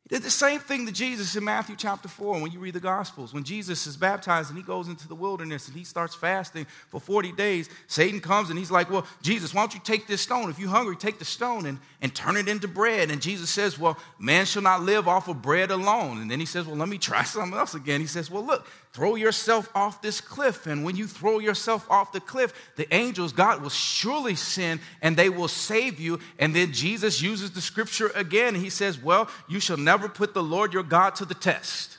He 0.09 0.14
did 0.14 0.23
the 0.23 0.31
same 0.31 0.61
thing 0.61 0.87
to 0.87 0.92
Jesus 0.92 1.35
in 1.35 1.42
Matthew 1.42 1.75
chapter 1.77 2.07
4 2.07 2.40
when 2.40 2.53
you 2.53 2.61
read 2.61 2.75
the 2.75 2.81
Gospels. 2.81 3.35
When 3.35 3.42
Jesus 3.42 3.88
is 3.88 3.97
baptized 3.97 4.51
and 4.51 4.57
he 4.57 4.62
goes 4.62 4.87
into 4.87 5.09
the 5.09 5.16
wilderness 5.16 5.66
and 5.66 5.77
he 5.77 5.83
starts 5.83 6.14
fasting 6.14 6.64
for 6.90 7.01
40 7.01 7.33
days, 7.33 7.69
Satan 7.88 8.21
comes 8.21 8.49
and 8.49 8.57
he's 8.57 8.71
like, 8.71 8.88
Well, 8.88 9.05
Jesus, 9.21 9.53
why 9.53 9.62
don't 9.62 9.75
you 9.75 9.81
take 9.83 10.07
this 10.07 10.21
stone? 10.21 10.49
If 10.49 10.61
you're 10.61 10.69
hungry, 10.69 10.95
take 10.95 11.19
the 11.19 11.25
stone 11.25 11.66
and, 11.66 11.81
and 12.01 12.14
turn 12.14 12.37
it 12.37 12.47
into 12.47 12.69
bread. 12.69 13.11
And 13.11 13.21
Jesus 13.21 13.51
says, 13.51 13.81
Well, 13.81 13.99
man 14.16 14.47
shall 14.47 14.62
not 14.62 14.83
live 14.83 15.09
off 15.09 15.27
of 15.27 15.42
bread 15.42 15.73
alone. 15.73 16.21
And 16.21 16.31
then 16.31 16.38
he 16.38 16.47
says, 16.47 16.66
Well, 16.66 16.77
let 16.77 16.88
me 16.88 16.99
try 16.99 17.23
something 17.25 17.59
else 17.59 17.75
again. 17.75 18.01
He 18.01 18.07
says, 18.07 18.31
Well, 18.31 18.47
look, 18.47 18.64
throw 18.97 19.15
yourself 19.15 19.71
off 19.75 20.01
this 20.01 20.23
cliff. 20.23 20.67
And 20.67 20.83
when 20.83 20.97
you 20.97 21.07
throw 21.07 21.41
yourself 21.41 21.87
off 21.91 22.13
the 22.13 22.21
cliff, 22.21 22.73
the 22.77 22.93
angels, 22.95 23.33
God 23.33 23.61
will 23.61 23.69
surely 23.69 24.35
send 24.35 24.81
and 25.03 25.15
they 25.15 25.29
will 25.29 25.49
save 25.49 26.01
you. 26.01 26.21
And 26.39 26.57
then 26.57 26.73
Jesus 26.73 27.21
uses 27.21 27.51
the 27.51 27.61
scripture 27.61 28.11
again. 28.15 28.55
He 28.55 28.71
says, 28.71 28.99
Well, 28.99 29.29
you 29.47 29.61
shall 29.61 29.77
never 29.77 30.07
never 30.07 30.15
put 30.15 30.35
the 30.35 30.43
Lord 30.43 30.73
your 30.73 30.83
God 30.83 31.17
to 31.17 31.25
the 31.25 31.35
test. 31.35 31.99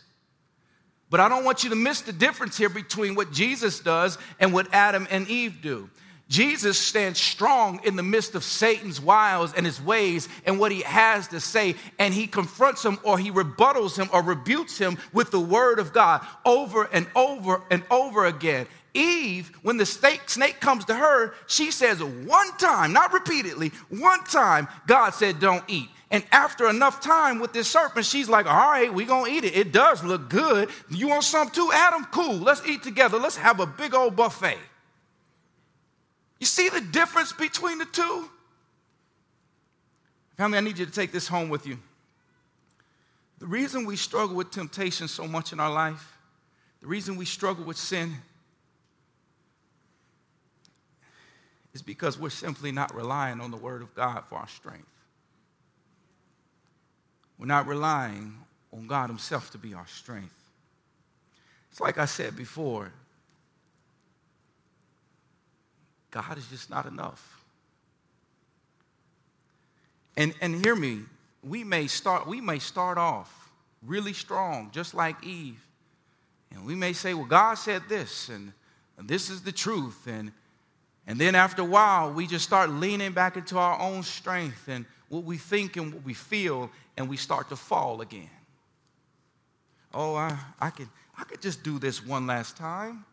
But 1.09 1.19
I 1.19 1.29
don't 1.29 1.43
want 1.43 1.63
you 1.63 1.69
to 1.69 1.75
miss 1.75 2.01
the 2.01 2.13
difference 2.13 2.57
here 2.57 2.69
between 2.69 3.15
what 3.15 3.31
Jesus 3.31 3.79
does 3.79 4.17
and 4.39 4.53
what 4.53 4.73
Adam 4.73 5.07
and 5.09 5.27
Eve 5.27 5.59
do. 5.61 5.89
Jesus 6.29 6.77
stands 6.77 7.19
strong 7.19 7.79
in 7.85 7.95
the 7.95 8.03
midst 8.03 8.35
of 8.35 8.43
Satan's 8.43 8.99
wiles 8.99 9.53
and 9.53 9.65
his 9.65 9.81
ways 9.81 10.27
and 10.45 10.59
what 10.59 10.73
he 10.73 10.81
has 10.81 11.27
to 11.29 11.39
say, 11.39 11.75
and 11.99 12.13
he 12.13 12.27
confronts 12.27 12.83
him 12.83 12.99
or 13.03 13.17
he 13.17 13.31
rebuttals 13.31 13.97
him 13.97 14.09
or 14.11 14.21
rebukes 14.21 14.77
him 14.77 14.97
with 15.13 15.31
the 15.31 15.39
word 15.39 15.79
of 15.79 15.93
God 15.93 16.25
over 16.45 16.89
and 16.91 17.07
over 17.15 17.61
and 17.71 17.81
over 17.89 18.25
again. 18.25 18.67
Eve, 18.93 19.51
when 19.61 19.77
the 19.77 19.85
snake, 19.85 20.59
comes 20.59 20.85
to 20.85 20.95
her, 20.95 21.33
she 21.45 21.71
says 21.71 22.03
one 22.03 22.51
time, 22.57 22.91
not 22.91 23.13
repeatedly, 23.13 23.71
one 23.89 24.23
time, 24.25 24.67
God 24.87 25.11
said, 25.11 25.39
Don't 25.39 25.63
eat. 25.67 25.87
And 26.09 26.23
after 26.31 26.69
enough 26.69 27.01
time 27.01 27.39
with 27.39 27.51
this 27.51 27.67
serpent, 27.67 28.05
she's 28.05 28.29
like, 28.29 28.45
all 28.45 28.71
right, 28.71 28.93
we're 28.93 29.05
to 29.05 29.25
eat 29.27 29.43
it. 29.43 29.57
It 29.57 29.73
does 29.73 30.03
look 30.05 30.29
good. 30.29 30.69
You 30.89 31.09
want 31.09 31.25
some 31.25 31.49
too, 31.49 31.69
Adam? 31.73 32.05
Cool. 32.05 32.37
Let's 32.37 32.65
eat 32.65 32.81
together. 32.81 33.17
Let's 33.17 33.35
have 33.35 33.59
a 33.59 33.65
big 33.65 33.93
old 33.93 34.15
buffet. 34.15 34.57
You 36.39 36.45
see 36.45 36.69
the 36.69 36.81
difference 36.81 37.33
between 37.33 37.79
the 37.79 37.85
two? 37.85 38.29
Family, 40.37 40.57
I 40.57 40.61
need 40.61 40.77
you 40.77 40.85
to 40.85 40.91
take 40.91 41.11
this 41.11 41.27
home 41.27 41.49
with 41.49 41.65
you. 41.65 41.79
The 43.39 43.47
reason 43.47 43.85
we 43.85 43.95
struggle 43.95 44.35
with 44.35 44.51
temptation 44.51 45.07
so 45.07 45.27
much 45.27 45.51
in 45.51 45.59
our 45.59 45.71
life, 45.71 46.17
the 46.81 46.87
reason 46.87 47.15
we 47.17 47.25
struggle 47.25 47.63
with 47.65 47.77
sin, 47.77 48.15
is 51.73 51.81
because 51.81 52.19
we're 52.19 52.29
simply 52.29 52.71
not 52.71 52.93
relying 52.95 53.39
on 53.39 53.51
the 53.51 53.57
Word 53.57 53.81
of 53.81 53.93
God 53.93 54.23
for 54.27 54.35
our 54.35 54.47
strength. 54.47 54.87
We're 57.37 57.45
not 57.45 57.67
relying 57.67 58.35
on 58.73 58.87
God 58.87 59.09
Himself 59.09 59.51
to 59.51 59.57
be 59.59 59.73
our 59.73 59.85
strength. 59.85 60.33
It's 61.71 61.79
like 61.79 61.99
I 61.99 62.05
said 62.05 62.35
before 62.35 62.91
God 66.11 66.37
is 66.37 66.47
just 66.47 66.69
not 66.69 66.85
enough. 66.85 67.43
And, 70.15 70.33
and 70.41 70.55
hear 70.55 70.75
me, 70.75 71.01
we 71.43 71.63
may 71.63 71.87
start, 71.87 72.27
we 72.27 72.41
may 72.41 72.59
start 72.59 72.97
off 72.97 73.51
really 73.85 74.13
strong, 74.13 74.71
just 74.71 74.93
like 74.93 75.23
Eve. 75.23 75.59
And 76.51 76.65
we 76.65 76.75
may 76.75 76.93
say, 76.93 77.13
well, 77.13 77.25
God 77.25 77.55
said 77.55 77.83
this, 77.87 78.29
and, 78.29 78.51
and 78.97 79.07
this 79.07 79.29
is 79.29 79.41
the 79.43 79.51
truth. 79.51 80.07
And, 80.07 80.31
and 81.05 81.19
then 81.19 81.35
after 81.35 81.61
a 81.61 81.65
while, 81.65 82.11
we 82.11 82.25
just 82.25 82.45
start 82.45 82.69
leaning 82.69 83.11
back 83.11 83.37
into 83.37 83.57
our 83.57 83.79
own 83.79 84.03
strength 84.03 84.67
and 84.67 84.85
what 85.09 85.23
we 85.23 85.37
think 85.37 85.77
and 85.77 85.93
what 85.93 86.03
we 86.03 86.13
feel, 86.13 86.69
and 86.97 87.07
we 87.07 87.15
start 87.15 87.49
to 87.49 87.55
fall 87.55 88.01
again. 88.01 88.29
Oh, 89.93 90.15
I, 90.15 90.37
I, 90.59 90.69
could, 90.69 90.89
I 91.17 91.23
could 91.23 91.41
just 91.41 91.63
do 91.63 91.79
this 91.79 92.05
one 92.05 92.27
last 92.27 92.57
time. 92.57 93.05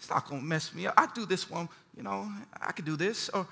It's 0.00 0.08
not 0.08 0.26
going 0.26 0.40
to 0.40 0.46
mess 0.46 0.74
me 0.74 0.86
up. 0.86 0.94
I 0.96 1.08
do 1.14 1.26
this 1.26 1.50
one, 1.50 1.68
you 1.94 2.02
know, 2.02 2.26
I 2.58 2.72
could 2.72 2.86
do 2.86 2.96
this. 2.96 3.28
Or 3.28 3.46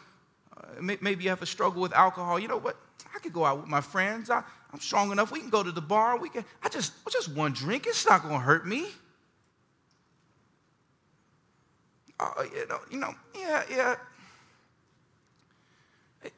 uh, 0.56 0.80
maybe 0.80 1.22
you 1.22 1.28
have 1.28 1.42
a 1.42 1.46
struggle 1.46 1.82
with 1.82 1.92
alcohol. 1.92 2.38
You 2.38 2.48
know 2.48 2.56
what? 2.56 2.74
I 3.14 3.18
could 3.18 3.34
go 3.34 3.44
out 3.44 3.58
with 3.58 3.68
my 3.68 3.82
friends. 3.82 4.30
I, 4.30 4.42
I'm 4.72 4.80
strong 4.80 5.12
enough. 5.12 5.30
We 5.30 5.40
can 5.40 5.50
go 5.50 5.62
to 5.62 5.70
the 5.70 5.82
bar. 5.82 6.18
We 6.18 6.30
can, 6.30 6.46
I 6.62 6.70
just, 6.70 6.94
just 7.12 7.28
one 7.34 7.52
drink. 7.52 7.86
It's 7.86 8.08
not 8.08 8.22
going 8.22 8.32
to 8.32 8.40
hurt 8.40 8.66
me. 8.66 8.86
Uh, 12.18 12.30
you 12.50 12.66
know, 12.66 12.78
you 12.90 12.98
know, 12.98 13.14
yeah, 13.38 13.62
yeah. 13.70 13.96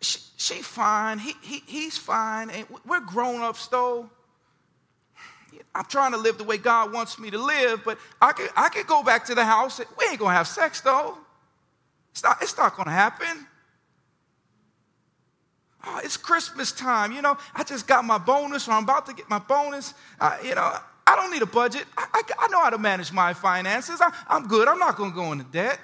She, 0.01 0.19
she 0.37 0.55
fine. 0.61 1.21
He, 1.21 1.35
he, 1.41 1.63
he's 1.67 1.97
fine. 1.97 2.51
And 2.51 2.67
we're 2.85 2.99
grown 2.99 3.43
ups, 3.43 3.69
though. 3.69 4.11
I'm 5.75 5.85
trying 5.85 6.13
to 6.13 6.19
live 6.19 6.39
the 6.39 6.45
way 6.45 6.59
God 6.59 6.93
wants 6.93 7.19
me 7.19 7.31
to 7.31 7.39
live, 7.39 7.83
but 7.85 7.99
I 8.21 8.33
could, 8.33 8.51
I 8.57 8.69
could 8.69 8.87
go 8.87 9.03
back 9.03 9.25
to 9.27 9.35
the 9.35 9.45
house. 9.45 9.79
We 9.79 10.07
ain't 10.09 10.19
going 10.19 10.33
to 10.33 10.37
have 10.37 10.49
sex, 10.49 10.81
though. 10.81 11.17
It's 12.11 12.23
not, 12.23 12.39
it's 12.43 12.57
not 12.57 12.75
going 12.77 12.87
to 12.87 12.93
happen. 12.93 13.47
Oh, 15.85 16.01
it's 16.03 16.17
Christmas 16.17 16.73
time. 16.73 17.13
You 17.13 17.23
know, 17.23 17.39
I 17.55 17.63
just 17.63 17.87
got 17.87 18.05
my 18.05 18.19
bonus, 18.19 18.69
or 18.69 18.73
I'm 18.73 18.83
about 18.83 19.07
to 19.07 19.15
get 19.15 19.31
my 19.31 19.39
bonus. 19.39 19.95
Uh, 20.21 20.37
you 20.45 20.55
know, 20.55 20.75
I 21.07 21.17
don't 21.17 21.33
need 21.33 21.43
a 21.43 21.47
budget. 21.47 21.85
I, 21.97 22.07
I, 22.13 22.23
I 22.41 22.49
know 22.49 22.61
how 22.61 22.71
to 22.71 22.79
manage 22.79 23.13
my 23.13 23.33
finances. 23.33 24.01
I, 24.01 24.13
I'm 24.29 24.49
good. 24.49 24.69
I'm 24.69 24.79
not 24.79 24.97
going 24.97 25.11
to 25.11 25.17
go 25.17 25.33
into 25.33 25.45
debt 25.45 25.79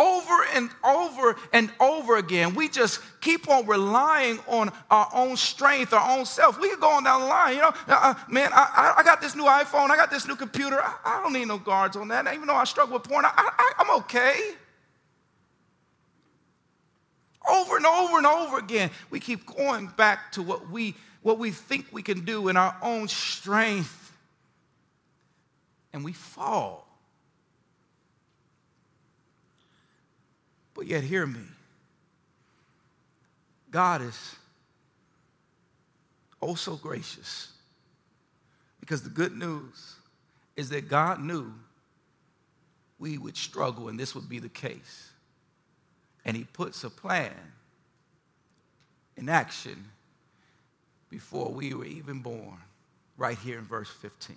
over 0.00 0.44
and 0.54 0.70
over 0.82 1.36
and 1.52 1.70
over 1.78 2.16
again. 2.16 2.54
We 2.54 2.70
just 2.70 3.00
keep 3.20 3.48
on 3.50 3.66
relying 3.66 4.40
on 4.48 4.72
our 4.90 5.08
own 5.12 5.36
strength, 5.36 5.92
our 5.92 6.18
own 6.18 6.24
self. 6.24 6.58
We 6.58 6.70
could 6.70 6.80
go 6.80 6.88
on 6.88 7.04
down 7.04 7.20
the 7.20 7.26
line, 7.26 7.54
you 7.54 7.60
know, 7.60 7.72
uh, 7.86 8.00
uh 8.02 8.14
man, 8.28 8.50
I, 8.54 8.94
I, 8.98 9.02
got 9.02 9.20
this 9.20 9.36
new 9.36 9.44
iPhone, 9.44 9.90
I 9.90 9.96
got 9.96 10.10
this 10.10 10.26
new 10.26 10.36
computer. 10.36 10.80
I, 10.80 10.96
I, 11.04 11.22
don't 11.22 11.34
need 11.34 11.48
no 11.48 11.58
guards 11.58 11.96
on 11.96 12.08
that. 12.08 12.26
Even 12.32 12.46
though 12.46 12.56
I 12.56 12.64
struggle 12.64 12.94
with 12.94 13.04
porn, 13.04 13.26
I, 13.26 13.72
I'm 13.78 13.90
okay. 13.98 14.52
Over 17.48 17.76
and 17.76 17.86
over 17.86 18.16
and 18.16 18.26
over 18.26 18.58
again, 18.58 18.90
we 19.10 19.20
keep 19.20 19.44
going 19.44 19.88
back 19.88 20.32
to 20.32 20.42
what 20.42 20.70
we, 20.70 20.94
what 21.20 21.38
we 21.38 21.50
think 21.50 21.86
we 21.92 22.02
can 22.02 22.24
do 22.24 22.48
in 22.48 22.56
our 22.56 22.74
own 22.82 23.06
strength, 23.08 24.16
and 25.92 26.02
we 26.04 26.12
fall. 26.14 26.89
But 30.80 30.86
yet, 30.86 31.04
hear 31.04 31.26
me. 31.26 31.42
God 33.70 34.00
is 34.00 34.34
oh 36.40 36.54
so 36.54 36.76
gracious. 36.76 37.52
Because 38.80 39.02
the 39.02 39.10
good 39.10 39.36
news 39.36 39.96
is 40.56 40.70
that 40.70 40.88
God 40.88 41.20
knew 41.20 41.52
we 42.98 43.18
would 43.18 43.36
struggle 43.36 43.90
and 43.90 44.00
this 44.00 44.14
would 44.14 44.26
be 44.26 44.38
the 44.38 44.48
case. 44.48 45.10
And 46.24 46.34
He 46.34 46.44
puts 46.44 46.82
a 46.82 46.88
plan 46.88 47.36
in 49.18 49.28
action 49.28 49.84
before 51.10 51.50
we 51.50 51.74
were 51.74 51.84
even 51.84 52.20
born, 52.20 52.56
right 53.18 53.36
here 53.36 53.58
in 53.58 53.66
verse 53.66 53.90
15. 53.90 54.34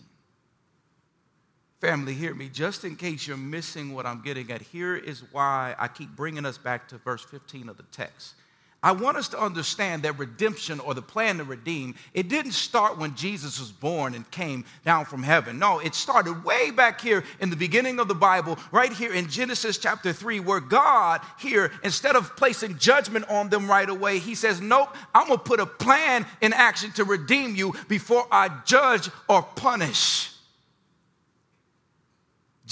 Family, 1.84 2.14
hear 2.14 2.34
me. 2.34 2.48
Just 2.48 2.86
in 2.86 2.96
case 2.96 3.28
you're 3.28 3.36
missing 3.36 3.94
what 3.94 4.06
I'm 4.06 4.22
getting 4.22 4.50
at, 4.54 4.62
here 4.62 4.96
is 4.96 5.22
why 5.34 5.76
I 5.78 5.90
keep 5.90 6.16
bringing 6.16 6.46
us 6.46 6.58
back 6.58 6.88
to 6.88 6.98
verse 6.98 7.26
15 7.26 7.68
of 7.68 7.76
the 7.76 7.84
text. 7.92 8.36
I 8.82 8.94
want 8.94 9.18
us 9.18 9.28
to 9.30 9.38
understand 9.38 10.04
that 10.04 10.18
redemption 10.18 10.80
or 10.80 10.94
the 10.94 11.02
plan 11.02 11.40
to 11.40 11.44
redeem, 11.44 11.96
it 12.14 12.30
didn't 12.30 12.54
start 12.54 12.98
when 12.98 13.16
Jesus 13.16 13.60
was 13.60 13.74
born 13.74 14.14
and 14.14 14.32
came 14.32 14.64
down 14.86 15.04
from 15.04 15.24
heaven. 15.24 15.60
No, 15.60 15.80
it 15.80 15.94
started 15.94 16.46
way 16.46 16.72
back 16.72 17.02
here 17.02 17.26
in 17.42 17.50
the 17.50 17.58
beginning 17.58 18.00
of 18.00 18.08
the 18.08 18.16
Bible, 18.16 18.58
right 18.72 18.94
here 18.94 19.14
in 19.14 19.28
Genesis 19.28 19.78
chapter 19.78 20.14
3, 20.14 20.40
where 20.40 20.62
God 20.62 21.20
here, 21.38 21.70
instead 21.84 22.16
of 22.16 22.34
placing 22.38 22.78
judgment 22.78 23.30
on 23.30 23.50
them 23.50 23.70
right 23.70 23.90
away, 23.90 24.20
he 24.20 24.36
says, 24.36 24.62
Nope, 24.62 24.96
I'm 25.14 25.28
gonna 25.28 25.38
put 25.38 25.60
a 25.60 25.66
plan 25.66 26.26
in 26.40 26.54
action 26.54 26.94
to 26.94 27.04
redeem 27.04 27.58
you 27.58 27.76
before 27.90 28.26
I 28.32 28.62
judge 28.64 29.10
or 29.28 29.44
punish. 29.44 30.33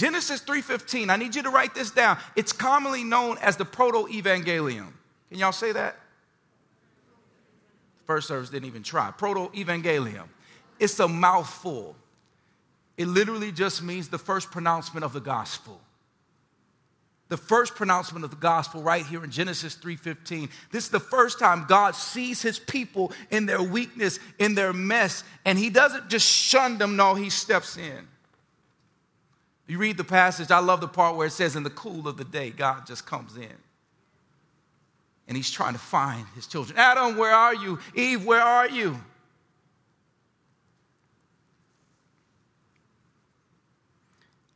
Genesis 0.02 0.42
3:15. 0.42 1.12
I 1.12 1.16
need 1.16 1.36
you 1.36 1.44
to 1.44 1.52
write 1.52 1.76
this 1.76 1.92
down. 1.92 2.18
It's 2.36 2.52
commonly 2.52 3.04
known 3.04 3.38
as 3.38 3.56
the 3.56 3.66
proto-evangelium. 3.66 4.92
Can 5.30 5.38
y'all 5.38 5.52
say 5.52 5.74
that? 5.74 5.96
First 8.08 8.28
service 8.28 8.50
didn't 8.50 8.66
even 8.66 8.82
try. 8.82 9.12
Proto-evangelium. 9.12 10.28
It's 10.80 11.00
a 11.00 11.08
mouthful. 11.08 11.96
It 12.98 13.06
literally 13.06 13.52
just 13.52 13.84
means 13.84 14.10
the 14.10 14.18
first 14.18 14.50
pronouncement 14.50 15.04
of 15.04 15.14
the 15.14 15.20
gospel. 15.20 15.80
The 17.28 17.38
first 17.38 17.76
pronouncement 17.76 18.26
of 18.26 18.32
the 18.32 18.38
gospel 18.38 18.82
right 18.82 19.06
here 19.06 19.24
in 19.24 19.30
Genesis 19.30 19.76
3:15. 19.76 20.50
This 20.72 20.86
is 20.86 20.90
the 20.90 21.00
first 21.00 21.38
time 21.38 21.66
God 21.68 21.96
sees 21.96 22.42
his 22.42 22.58
people 22.58 23.14
in 23.30 23.46
their 23.46 23.62
weakness, 23.62 24.18
in 24.40 24.56
their 24.56 24.74
mess, 24.74 25.24
and 25.46 25.60
he 25.60 25.70
doesn't 25.70 26.10
just 26.10 26.28
shun 26.28 26.80
them, 26.80 26.96
no, 26.96 27.14
he 27.14 27.30
steps 27.30 27.78
in. 27.78 28.08
You 29.72 29.78
read 29.78 29.95
the 29.95 30.03
passage, 30.03 30.51
I 30.51 30.59
love 30.59 30.82
the 30.82 30.88
part 30.89 31.15
where 31.15 31.28
it 31.28 31.32
says, 31.32 31.55
In 31.55 31.63
the 31.63 31.69
cool 31.69 32.05
of 32.05 32.17
the 32.17 32.26
day, 32.26 32.49
God 32.49 32.86
just 32.86 33.05
comes 33.05 33.38
in. 33.38 33.55
and 35.30 35.38
he's 35.38 35.49
trying 35.49 35.72
to 35.72 35.80
find 35.80 36.28
his 36.36 36.45
children. 36.45 36.78
Adam, 36.78 37.15
where 37.15 37.34
are 37.34 37.55
you? 37.55 37.80
Eve, 37.95 38.26
where 38.26 38.41
are 38.41 38.67
you? 38.67 38.99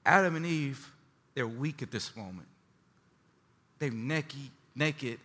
Adam 0.05 0.35
and 0.35 0.45
Eve, 0.45 0.85
they're 1.33 1.47
weak 1.47 1.81
at 1.81 1.91
this 1.91 2.13
moment. 2.13 2.49
They're 3.79 3.91
naked, 3.91 4.49
naked 4.75 5.19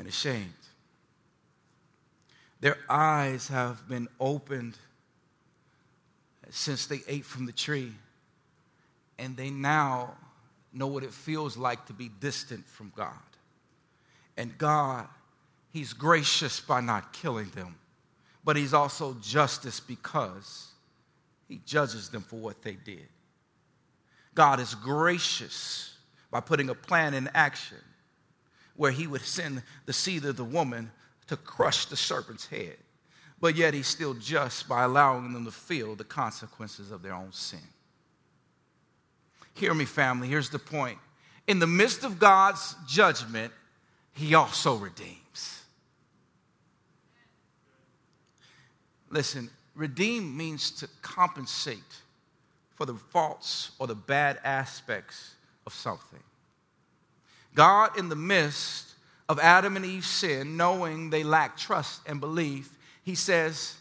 and 0.00 0.08
ashamed. 0.08 0.52
Their 2.60 2.76
eyes 2.88 3.46
have 3.46 3.88
been 3.88 4.08
opened 4.18 4.76
since 6.50 6.86
they 6.86 7.00
ate 7.08 7.24
from 7.24 7.46
the 7.46 7.52
tree, 7.52 7.92
and 9.18 9.36
they 9.36 9.50
now 9.50 10.14
know 10.72 10.86
what 10.86 11.02
it 11.02 11.12
feels 11.12 11.56
like 11.56 11.86
to 11.86 11.92
be 11.92 12.10
distant 12.20 12.66
from 12.66 12.92
God. 12.96 13.12
And 14.36 14.56
God, 14.58 15.06
He's 15.72 15.92
gracious 15.92 16.60
by 16.60 16.80
not 16.80 17.12
killing 17.12 17.50
them, 17.50 17.76
but 18.44 18.56
He's 18.56 18.74
also 18.74 19.16
justice 19.20 19.80
because 19.80 20.68
He 21.48 21.60
judges 21.64 22.08
them 22.08 22.22
for 22.22 22.36
what 22.36 22.62
they 22.62 22.74
did. 22.74 23.08
God 24.34 24.60
is 24.60 24.74
gracious 24.74 25.96
by 26.30 26.40
putting 26.40 26.68
a 26.68 26.74
plan 26.74 27.14
in 27.14 27.30
action 27.34 27.78
where 28.76 28.92
He 28.92 29.06
would 29.06 29.22
send 29.22 29.62
the 29.86 29.92
seed 29.92 30.24
of 30.24 30.36
the 30.36 30.44
woman 30.44 30.90
to 31.28 31.36
crush 31.36 31.86
the 31.86 31.96
serpent's 31.96 32.46
head. 32.46 32.76
But 33.40 33.56
yet 33.56 33.74
he's 33.74 33.86
still 33.86 34.14
just 34.14 34.68
by 34.68 34.84
allowing 34.84 35.32
them 35.32 35.44
to 35.44 35.50
feel 35.50 35.94
the 35.94 36.04
consequences 36.04 36.90
of 36.90 37.02
their 37.02 37.12
own 37.12 37.32
sin. 37.32 37.60
Hear 39.54 39.74
me, 39.74 39.84
family. 39.84 40.28
Here's 40.28 40.50
the 40.50 40.58
point. 40.58 40.98
In 41.46 41.58
the 41.58 41.66
midst 41.66 42.04
of 42.04 42.18
God's 42.18 42.74
judgment, 42.86 43.52
he 44.12 44.34
also 44.34 44.76
redeems. 44.76 45.62
Listen, 49.10 49.50
redeem 49.74 50.36
means 50.36 50.70
to 50.72 50.88
compensate 51.02 51.78
for 52.74 52.86
the 52.86 52.94
faults 52.94 53.72
or 53.78 53.86
the 53.86 53.94
bad 53.94 54.38
aspects 54.44 55.34
of 55.66 55.72
something. 55.72 56.22
God, 57.54 57.98
in 57.98 58.08
the 58.08 58.16
midst 58.16 58.94
of 59.28 59.38
Adam 59.38 59.76
and 59.76 59.84
Eve's 59.84 60.06
sin, 60.06 60.56
knowing 60.56 61.10
they 61.10 61.24
lacked 61.24 61.58
trust 61.58 62.02
and 62.06 62.20
belief, 62.20 62.75
he 63.06 63.14
says, 63.14 63.76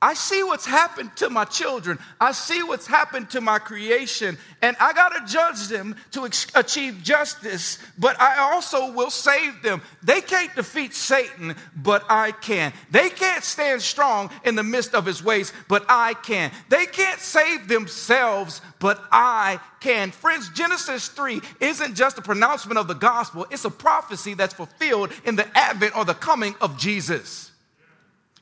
I 0.00 0.14
see 0.14 0.42
what's 0.42 0.64
happened 0.64 1.14
to 1.16 1.28
my 1.28 1.44
children. 1.44 1.98
I 2.18 2.32
see 2.32 2.62
what's 2.62 2.86
happened 2.86 3.28
to 3.30 3.42
my 3.42 3.58
creation, 3.58 4.38
and 4.62 4.74
I 4.80 4.94
got 4.94 5.10
to 5.10 5.30
judge 5.30 5.68
them 5.68 5.94
to 6.12 6.24
achieve 6.54 7.02
justice, 7.02 7.78
but 7.98 8.18
I 8.18 8.38
also 8.38 8.92
will 8.92 9.10
save 9.10 9.62
them. 9.62 9.82
They 10.02 10.22
can't 10.22 10.52
defeat 10.56 10.94
Satan, 10.94 11.54
but 11.76 12.04
I 12.08 12.32
can. 12.32 12.72
They 12.90 13.10
can't 13.10 13.44
stand 13.44 13.82
strong 13.82 14.30
in 14.42 14.56
the 14.56 14.64
midst 14.64 14.94
of 14.94 15.04
his 15.04 15.22
ways, 15.22 15.52
but 15.68 15.84
I 15.86 16.14
can. 16.14 16.50
They 16.70 16.86
can't 16.86 17.20
save 17.20 17.68
themselves, 17.68 18.62
but 18.80 19.04
I 19.12 19.60
can. 19.80 20.12
Friends, 20.12 20.48
Genesis 20.48 21.08
3 21.08 21.42
isn't 21.60 21.94
just 21.94 22.16
a 22.16 22.22
pronouncement 22.22 22.78
of 22.78 22.88
the 22.88 22.94
gospel, 22.94 23.46
it's 23.50 23.66
a 23.66 23.70
prophecy 23.70 24.32
that's 24.32 24.54
fulfilled 24.54 25.12
in 25.24 25.36
the 25.36 25.46
advent 25.56 25.94
or 25.94 26.06
the 26.06 26.14
coming 26.14 26.54
of 26.62 26.78
Jesus. 26.78 27.51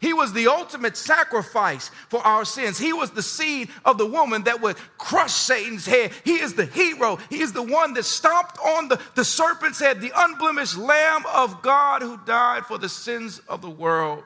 He 0.01 0.15
was 0.15 0.33
the 0.33 0.47
ultimate 0.47 0.97
sacrifice 0.97 1.91
for 2.09 2.21
our 2.27 2.47
sins. 2.47 2.79
He 2.79 2.93
was 2.93 3.11
the 3.11 3.23
seed 3.23 3.69
of 3.85 3.99
the 3.99 4.07
woman 4.07 4.45
that 4.45 4.63
would 4.63 4.77
crush 4.97 5.33
Satan's 5.33 5.85
head. 5.85 6.13
He 6.25 6.41
is 6.41 6.55
the 6.55 6.65
hero. 6.65 7.19
He 7.29 7.41
is 7.41 7.53
the 7.53 7.63
one 7.63 7.93
that 7.95 8.05
stomped 8.05 8.59
on 8.59 8.89
the, 8.89 8.99
the 9.15 9.25
serpent's 9.25 9.79
head, 9.79 10.01
the 10.01 10.13
unblemished 10.17 10.79
Lamb 10.79 11.25
of 11.35 11.61
God 11.61 12.01
who 12.01 12.19
died 12.25 12.65
for 12.65 12.79
the 12.79 12.89
sins 12.89 13.41
of 13.47 13.61
the 13.61 13.69
world. 13.69 14.25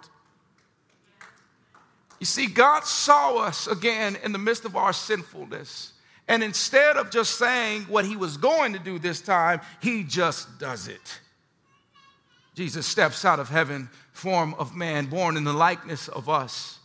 You 2.20 2.26
see, 2.26 2.46
God 2.46 2.84
saw 2.84 3.38
us 3.38 3.66
again 3.66 4.16
in 4.22 4.30
the 4.30 4.38
midst 4.38 4.64
of 4.64 4.76
our 4.76 4.92
sinfulness. 4.92 5.92
And 6.28 6.42
instead 6.42 6.96
of 6.96 7.10
just 7.10 7.36
saying 7.36 7.82
what 7.82 8.06
he 8.06 8.16
was 8.16 8.36
going 8.36 8.74
to 8.74 8.78
do 8.78 9.00
this 9.00 9.20
time, 9.20 9.60
he 9.82 10.04
just 10.04 10.58
does 10.60 10.86
it. 10.86 11.20
Jesus 12.54 12.86
steps 12.86 13.24
out 13.24 13.40
of 13.40 13.48
heaven 13.48 13.90
form 14.14 14.54
of 14.54 14.74
man, 14.74 15.06
born 15.06 15.36
in 15.36 15.44
the 15.44 15.52
likeness 15.52 16.08
of 16.08 16.28
us. 16.28 16.78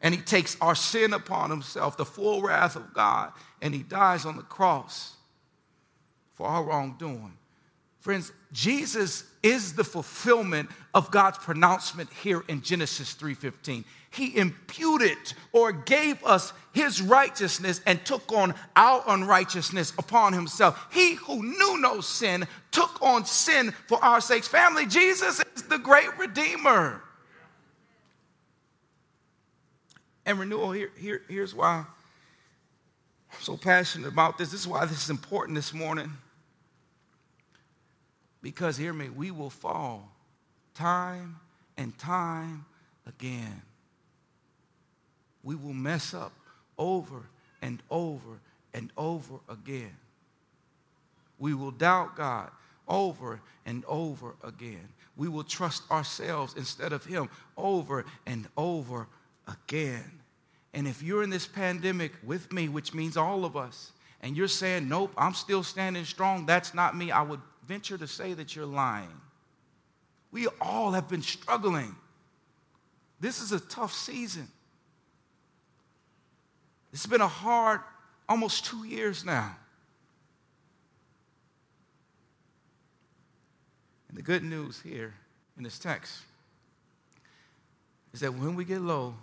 And 0.00 0.12
he 0.12 0.20
takes 0.20 0.56
our 0.60 0.74
sin 0.74 1.12
upon 1.12 1.50
himself, 1.50 1.96
the 1.96 2.04
full 2.04 2.42
wrath 2.42 2.74
of 2.74 2.92
God, 2.92 3.32
and 3.60 3.72
he 3.72 3.84
dies 3.84 4.26
on 4.26 4.36
the 4.36 4.42
cross 4.42 5.12
for 6.34 6.48
our 6.48 6.64
wrongdoing. 6.64 7.36
Friends, 8.00 8.32
Jesus 8.50 9.22
is 9.44 9.74
the 9.74 9.84
fulfillment 9.84 10.68
of 10.92 11.12
God's 11.12 11.38
pronouncement 11.38 12.10
here 12.12 12.42
in 12.48 12.62
Genesis 12.62 13.14
3:15. 13.14 13.84
He 14.12 14.36
imputed 14.36 15.32
or 15.52 15.72
gave 15.72 16.22
us 16.24 16.52
his 16.72 17.00
righteousness 17.00 17.80
and 17.86 18.04
took 18.04 18.30
on 18.32 18.54
our 18.76 19.02
unrighteousness 19.08 19.92
upon 19.98 20.34
himself. 20.34 20.86
He 20.92 21.14
who 21.14 21.42
knew 21.42 21.80
no 21.80 22.00
sin 22.02 22.46
took 22.70 23.00
on 23.00 23.24
sin 23.24 23.72
for 23.88 24.02
our 24.04 24.20
sakes. 24.20 24.46
Family, 24.46 24.84
Jesus 24.86 25.42
is 25.56 25.62
the 25.62 25.78
great 25.78 26.16
redeemer. 26.18 27.02
And 30.26 30.38
renewal, 30.38 30.72
here, 30.72 30.90
here, 30.98 31.22
here's 31.28 31.54
why 31.54 31.84
I'm 33.32 33.40
so 33.40 33.56
passionate 33.56 34.08
about 34.08 34.36
this. 34.36 34.50
This 34.50 34.60
is 34.60 34.68
why 34.68 34.84
this 34.84 35.04
is 35.04 35.10
important 35.10 35.56
this 35.56 35.72
morning. 35.72 36.12
Because, 38.42 38.76
hear 38.76 38.92
me, 38.92 39.08
we 39.08 39.30
will 39.30 39.50
fall 39.50 40.12
time 40.74 41.36
and 41.78 41.96
time 41.96 42.66
again. 43.06 43.62
We 45.42 45.54
will 45.54 45.72
mess 45.72 46.14
up 46.14 46.32
over 46.78 47.22
and 47.60 47.82
over 47.90 48.40
and 48.74 48.92
over 48.96 49.34
again. 49.48 49.96
We 51.38 51.54
will 51.54 51.70
doubt 51.70 52.16
God 52.16 52.50
over 52.88 53.40
and 53.66 53.84
over 53.86 54.34
again. 54.44 54.88
We 55.16 55.28
will 55.28 55.44
trust 55.44 55.90
ourselves 55.90 56.54
instead 56.56 56.92
of 56.92 57.04
Him 57.04 57.28
over 57.56 58.04
and 58.26 58.46
over 58.56 59.06
again. 59.48 60.20
And 60.74 60.86
if 60.88 61.02
you're 61.02 61.22
in 61.22 61.30
this 61.30 61.46
pandemic 61.46 62.12
with 62.22 62.52
me, 62.52 62.68
which 62.68 62.94
means 62.94 63.16
all 63.16 63.44
of 63.44 63.56
us, 63.56 63.92
and 64.22 64.36
you're 64.36 64.48
saying, 64.48 64.88
Nope, 64.88 65.12
I'm 65.16 65.34
still 65.34 65.62
standing 65.62 66.04
strong, 66.04 66.46
that's 66.46 66.74
not 66.74 66.96
me, 66.96 67.10
I 67.10 67.22
would 67.22 67.40
venture 67.66 67.98
to 67.98 68.06
say 68.06 68.34
that 68.34 68.56
you're 68.56 68.66
lying. 68.66 69.20
We 70.30 70.48
all 70.60 70.92
have 70.92 71.08
been 71.08 71.22
struggling. 71.22 71.94
This 73.20 73.40
is 73.40 73.52
a 73.52 73.60
tough 73.60 73.92
season. 73.92 74.48
It's 76.92 77.06
been 77.06 77.20
a 77.20 77.28
hard 77.28 77.80
almost 78.28 78.64
two 78.66 78.84
years 78.84 79.24
now. 79.24 79.56
And 84.08 84.18
the 84.18 84.22
good 84.22 84.42
news 84.42 84.80
here 84.80 85.14
in 85.56 85.64
this 85.64 85.78
text 85.78 86.20
is 88.12 88.20
that 88.20 88.34
when 88.34 88.54
we 88.54 88.64
get 88.64 88.82
low 88.82 89.14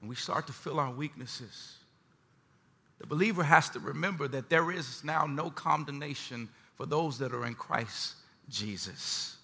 and 0.00 0.08
we 0.08 0.14
start 0.14 0.46
to 0.46 0.52
feel 0.52 0.78
our 0.78 0.92
weaknesses, 0.92 1.74
the 3.00 3.08
believer 3.08 3.42
has 3.42 3.68
to 3.70 3.80
remember 3.80 4.28
that 4.28 4.48
there 4.48 4.70
is 4.70 5.02
now 5.02 5.26
no 5.26 5.50
condemnation 5.50 6.48
for 6.76 6.86
those 6.86 7.18
that 7.18 7.34
are 7.34 7.44
in 7.44 7.54
Christ 7.54 8.14
Jesus. 8.48 9.36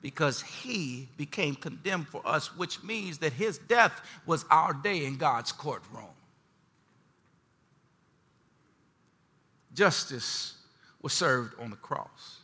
Because 0.00 0.40
he 0.40 1.08
became 1.18 1.54
condemned 1.54 2.08
for 2.08 2.26
us, 2.26 2.56
which 2.56 2.82
means 2.82 3.18
that 3.18 3.34
his 3.34 3.58
death 3.58 4.00
was 4.24 4.46
our 4.50 4.72
day 4.72 5.04
in 5.04 5.16
God's 5.16 5.52
courtroom. 5.52 6.08
Justice 9.74 10.54
was 11.02 11.12
served 11.12 11.54
on 11.60 11.70
the 11.70 11.76
cross. 11.76 12.38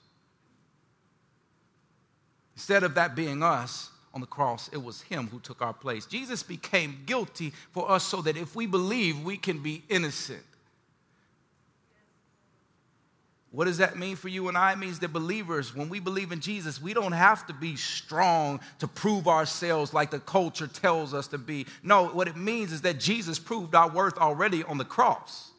Instead 2.55 2.83
of 2.83 2.95
that 2.97 3.14
being 3.14 3.43
us 3.43 3.91
on 4.12 4.20
the 4.20 4.26
cross, 4.26 4.68
it 4.68 4.83
was 4.83 5.01
him 5.03 5.28
who 5.28 5.39
took 5.41 5.62
our 5.62 5.72
place. 5.72 6.05
Jesus 6.05 6.43
became 6.43 6.99
guilty 7.07 7.53
for 7.72 7.91
us 7.91 8.05
so 8.05 8.20
that 8.22 8.37
if 8.37 8.55
we 8.55 8.66
believe, 8.66 9.22
we 9.24 9.37
can 9.37 9.62
be 9.62 9.83
innocent. 9.89 10.43
What 13.53 13.64
does 13.64 13.78
that 13.78 13.99
mean 13.99 14.14
for 14.14 14.28
you 14.28 14.49
and 14.49 14.57
I? 14.57 14.72
It 14.72 14.78
means 14.78 15.01
that 15.01 15.12
believers, 15.12 15.74
when 15.74 15.89
we 15.89 15.99
believe 15.99 16.31
in 16.31 16.41
Jesus, 16.41 16.81
we 16.81 16.95
don't 16.95 17.12
have 17.12 17.47
to 17.49 17.53
be 17.53 17.74
strong 17.74 18.61
to 18.78 18.87
prove 18.87 19.26
ourselves 19.26 19.93
like 19.93 20.11
the 20.11 20.20
culture 20.20 20.68
tells 20.68 21.14
us 21.14 21.26
to 21.28 21.39
be. 21.39 21.66
No, 21.83 22.07
what 22.09 22.28
it 22.28 22.37
means 22.37 22.72
is 22.72 22.83
that 22.83 23.01
Jesus 23.01 23.41
proved 23.41 23.74
our 23.74 23.91
worth 23.91 24.18
already 24.18 24.62
on 24.64 24.78
the 24.78 24.85
cross. 24.85 25.51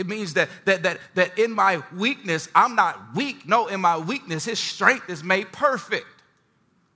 It 0.00 0.06
means 0.06 0.32
that, 0.32 0.48
that, 0.64 0.82
that, 0.84 0.98
that 1.14 1.38
in 1.38 1.52
my 1.52 1.82
weakness, 1.94 2.48
I'm 2.54 2.74
not 2.74 3.14
weak. 3.14 3.46
No, 3.46 3.66
in 3.66 3.82
my 3.82 3.98
weakness, 3.98 4.46
his 4.46 4.58
strength 4.58 5.10
is 5.10 5.22
made 5.22 5.52
perfect. 5.52 6.06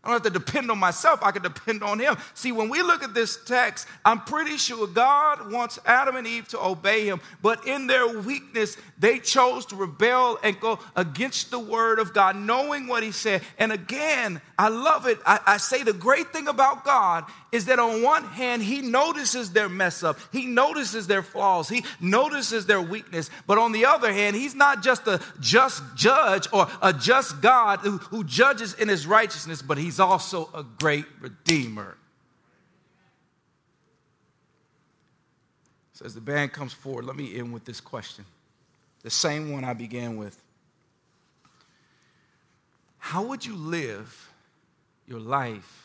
I 0.03 0.09
don't 0.09 0.25
have 0.25 0.33
to 0.33 0.39
depend 0.39 0.71
on 0.71 0.79
myself. 0.79 1.21
I 1.23 1.31
can 1.31 1.43
depend 1.43 1.83
on 1.83 1.99
him. 1.99 2.17
See, 2.33 2.51
when 2.51 2.71
we 2.71 2.83
look 2.83 3.03
at 3.03 3.13
this 3.13 3.43
text, 3.45 3.87
I'm 4.07 4.21
pretty 4.21 4.57
sure 4.57 4.87
God 4.87 5.53
wants 5.53 5.79
Adam 5.85 6.17
and 6.17 6.27
Eve 6.27 6.49
to 6.49 6.63
obey 6.63 7.07
him, 7.07 7.21
but 7.43 7.67
in 7.67 7.87
their 7.87 8.21
weakness, 8.21 8.79
they 8.99 9.19
chose 9.19 9.67
to 9.67 9.77
rebel 9.77 10.39
and 10.43 10.59
go 10.61 10.79
against 10.97 11.51
the 11.51 11.59
word 11.59 11.99
of 11.99 12.15
God, 12.15 12.37
knowing 12.37 12.87
what 12.87 13.03
he 13.03 13.13
said. 13.13 13.43
And 13.59 13.71
again, 13.71 14.41
I 14.59 14.69
love 14.69 15.07
it. 15.07 15.19
I, 15.27 15.41
I 15.47 15.57
say 15.59 15.83
the 15.83 15.93
great 15.93 16.33
thing 16.33 16.49
about 16.49 16.85
God 16.85 17.25
is 17.55 17.67
that 17.67 17.79
on 17.79 18.03
one 18.03 18.25
hand, 18.25 18.65
he 18.65 18.81
notices 18.81 19.53
their 19.53 19.69
mess 19.69 20.03
up, 20.03 20.19
he 20.33 20.47
notices 20.47 21.07
their 21.07 21.23
flaws, 21.23 21.69
he 21.69 21.85
notices 22.01 22.67
their 22.67 22.83
weakness. 22.83 23.31
But 23.47 23.59
on 23.59 23.71
the 23.71 23.87
other 23.87 24.13
hand, 24.13 24.35
he's 24.35 24.57
not 24.57 24.83
just 24.83 25.07
a 25.07 25.21
just 25.39 25.81
judge 25.95 26.49
or 26.53 26.67
a 26.83 26.93
just 26.93 27.41
God 27.41 27.79
who, 27.79 27.99
who 27.99 28.25
judges 28.25 28.75
in 28.75 28.89
his 28.89 29.07
righteousness, 29.07 29.63
but 29.63 29.79
he's 29.79 30.01
also 30.01 30.51
a 30.53 30.65
great 30.65 31.05
redeemer. 31.21 31.97
So 35.93 36.07
as 36.07 36.15
the 36.17 36.21
band 36.21 36.53
comes 36.53 36.73
forward, 36.73 37.05
let 37.05 37.15
me 37.15 37.39
end 37.39 37.53
with 37.53 37.65
this 37.65 37.81
question. 37.81 38.25
The 39.05 39.11
same 39.11 39.53
one 39.53 39.63
I 39.63 39.75
began 39.75 40.17
with. 40.17 40.37
How 42.99 43.23
would 43.23 43.47
you 43.47 43.55
live 43.55 44.29
your 45.07 45.21
life 45.21 45.84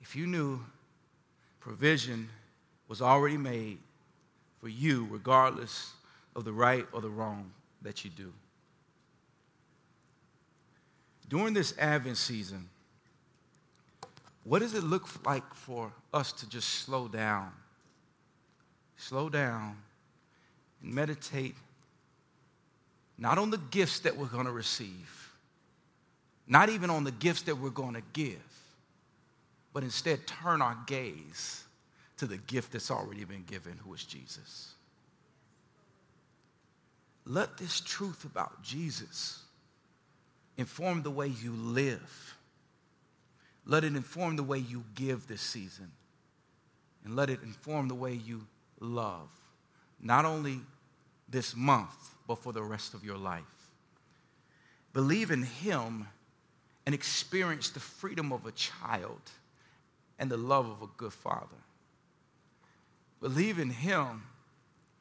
if 0.00 0.16
you 0.16 0.26
knew 0.26 0.60
provision 1.60 2.28
was 2.88 3.02
already 3.02 3.36
made 3.36 3.78
for 4.60 4.68
you, 4.68 5.06
regardless 5.10 5.92
of 6.34 6.44
the 6.44 6.52
right 6.52 6.86
or 6.92 7.00
the 7.00 7.08
wrong 7.08 7.50
that 7.82 8.04
you 8.04 8.10
do. 8.10 8.32
During 11.28 11.52
this 11.52 11.74
Advent 11.78 12.16
season, 12.16 12.68
what 14.44 14.60
does 14.60 14.74
it 14.74 14.82
look 14.82 15.06
like 15.26 15.54
for 15.54 15.92
us 16.14 16.32
to 16.32 16.48
just 16.48 16.68
slow 16.68 17.06
down? 17.06 17.52
Slow 18.96 19.28
down 19.28 19.76
and 20.82 20.94
meditate 20.94 21.54
not 23.18 23.36
on 23.36 23.50
the 23.50 23.58
gifts 23.58 24.00
that 24.00 24.16
we're 24.16 24.26
going 24.26 24.46
to 24.46 24.52
receive, 24.52 25.32
not 26.46 26.68
even 26.68 26.88
on 26.88 27.04
the 27.04 27.10
gifts 27.10 27.42
that 27.42 27.56
we're 27.56 27.68
going 27.68 27.94
to 27.94 28.02
give, 28.12 28.38
but 29.78 29.84
instead 29.84 30.26
turn 30.26 30.60
our 30.60 30.76
gaze 30.88 31.62
to 32.16 32.26
the 32.26 32.36
gift 32.36 32.72
that's 32.72 32.90
already 32.90 33.22
been 33.22 33.44
given, 33.44 33.78
who 33.84 33.94
is 33.94 34.02
Jesus. 34.02 34.72
Let 37.24 37.56
this 37.58 37.78
truth 37.78 38.24
about 38.24 38.60
Jesus 38.60 39.38
inform 40.56 41.04
the 41.04 41.12
way 41.12 41.28
you 41.28 41.52
live. 41.52 42.36
Let 43.66 43.84
it 43.84 43.94
inform 43.94 44.34
the 44.34 44.42
way 44.42 44.58
you 44.58 44.82
give 44.96 45.28
this 45.28 45.42
season. 45.42 45.92
And 47.04 47.14
let 47.14 47.30
it 47.30 47.44
inform 47.44 47.86
the 47.86 47.94
way 47.94 48.14
you 48.14 48.48
love, 48.80 49.30
not 50.02 50.24
only 50.24 50.58
this 51.28 51.54
month, 51.54 52.16
but 52.26 52.42
for 52.42 52.52
the 52.52 52.64
rest 52.64 52.94
of 52.94 53.04
your 53.04 53.16
life. 53.16 53.44
Believe 54.92 55.30
in 55.30 55.44
Him 55.44 56.08
and 56.84 56.96
experience 56.96 57.70
the 57.70 57.78
freedom 57.78 58.32
of 58.32 58.44
a 58.44 58.50
child 58.50 59.20
and 60.18 60.30
the 60.30 60.36
love 60.36 60.68
of 60.68 60.82
a 60.82 60.88
good 60.96 61.12
father. 61.12 61.56
Believe 63.20 63.58
in 63.58 63.70
him 63.70 64.22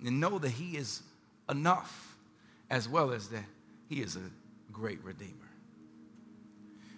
and 0.04 0.20
know 0.20 0.40
that 0.40 0.50
he 0.50 0.78
is 0.78 1.02
enough 1.50 2.16
as 2.70 2.88
well 2.88 3.12
as 3.12 3.30
that 3.30 3.44
he 3.90 4.02
is 4.02 4.16
a 4.16 4.72
great 4.72 5.04
redeemer. 5.04 5.34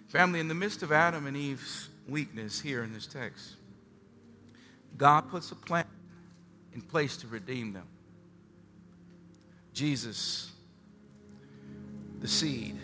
Family, 0.08 0.40
in 0.40 0.48
the 0.48 0.54
midst 0.54 0.82
of 0.82 0.90
Adam 0.90 1.26
and 1.26 1.36
Eve's 1.36 1.88
weakness 2.08 2.60
here 2.60 2.82
in 2.82 2.92
this 2.92 3.06
text, 3.06 3.54
God 4.96 5.30
puts 5.30 5.52
a 5.52 5.54
plan 5.54 5.86
in 6.74 6.80
place 6.80 7.16
to 7.18 7.28
redeem 7.28 7.72
them. 7.72 7.86
Jesus, 9.72 10.50
the 12.18 12.28
seed, 12.28 12.76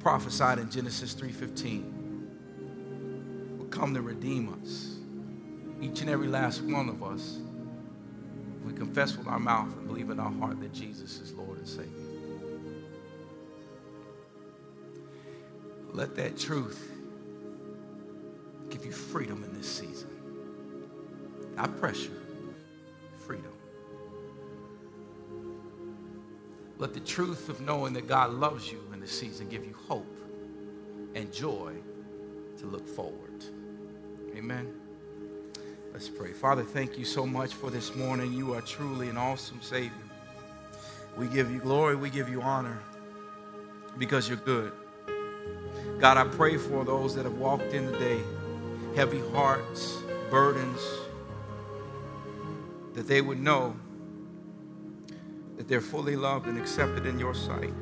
prophesied 0.00 0.58
in 0.58 0.68
Genesis 0.70 1.14
3:15 1.14 2.05
come 3.76 3.92
to 3.92 4.00
redeem 4.00 4.54
us. 4.62 4.96
Each 5.82 6.00
and 6.00 6.08
every 6.08 6.28
last 6.28 6.62
one 6.62 6.88
of 6.88 7.02
us. 7.02 7.38
We 8.64 8.72
confess 8.72 9.16
with 9.16 9.26
our 9.26 9.38
mouth 9.38 9.70
and 9.76 9.86
believe 9.86 10.10
in 10.10 10.18
our 10.18 10.32
heart 10.32 10.60
that 10.60 10.72
Jesus 10.72 11.20
is 11.20 11.32
Lord 11.34 11.58
and 11.58 11.68
Savior. 11.68 11.90
Let 15.92 16.16
that 16.16 16.38
truth 16.38 16.90
give 18.70 18.84
you 18.84 18.92
freedom 18.92 19.44
in 19.44 19.52
this 19.52 19.70
season. 19.70 20.08
Not 21.54 21.78
pressure, 21.78 22.22
freedom. 23.18 23.52
Let 26.78 26.92
the 26.92 27.00
truth 27.00 27.48
of 27.48 27.60
knowing 27.60 27.92
that 27.92 28.08
God 28.08 28.32
loves 28.32 28.70
you 28.70 28.80
in 28.92 29.00
this 29.00 29.16
season 29.16 29.48
give 29.48 29.64
you 29.64 29.74
hope 29.86 30.18
and 31.14 31.32
joy 31.32 31.74
to 32.58 32.66
look 32.66 32.86
forward. 32.88 33.44
Amen. 34.36 34.70
Let's 35.94 36.10
pray. 36.10 36.32
Father, 36.32 36.62
thank 36.62 36.98
you 36.98 37.06
so 37.06 37.24
much 37.24 37.54
for 37.54 37.70
this 37.70 37.96
morning. 37.96 38.34
You 38.34 38.52
are 38.52 38.60
truly 38.60 39.08
an 39.08 39.16
awesome 39.16 39.62
Savior. 39.62 39.92
We 41.16 41.26
give 41.26 41.50
you 41.50 41.58
glory, 41.58 41.96
we 41.96 42.10
give 42.10 42.28
you 42.28 42.42
honor 42.42 42.78
because 43.96 44.28
you're 44.28 44.36
good. 44.36 44.72
God, 45.98 46.18
I 46.18 46.24
pray 46.24 46.58
for 46.58 46.84
those 46.84 47.14
that 47.14 47.24
have 47.24 47.38
walked 47.38 47.72
in 47.72 47.90
today, 47.90 48.20
heavy 48.94 49.22
hearts, 49.30 50.02
burdens, 50.30 50.80
that 52.92 53.08
they 53.08 53.22
would 53.22 53.40
know 53.40 53.74
that 55.56 55.66
they're 55.66 55.80
fully 55.80 56.14
loved 56.14 56.46
and 56.46 56.58
accepted 56.58 57.06
in 57.06 57.18
your 57.18 57.34
sight. 57.34 57.72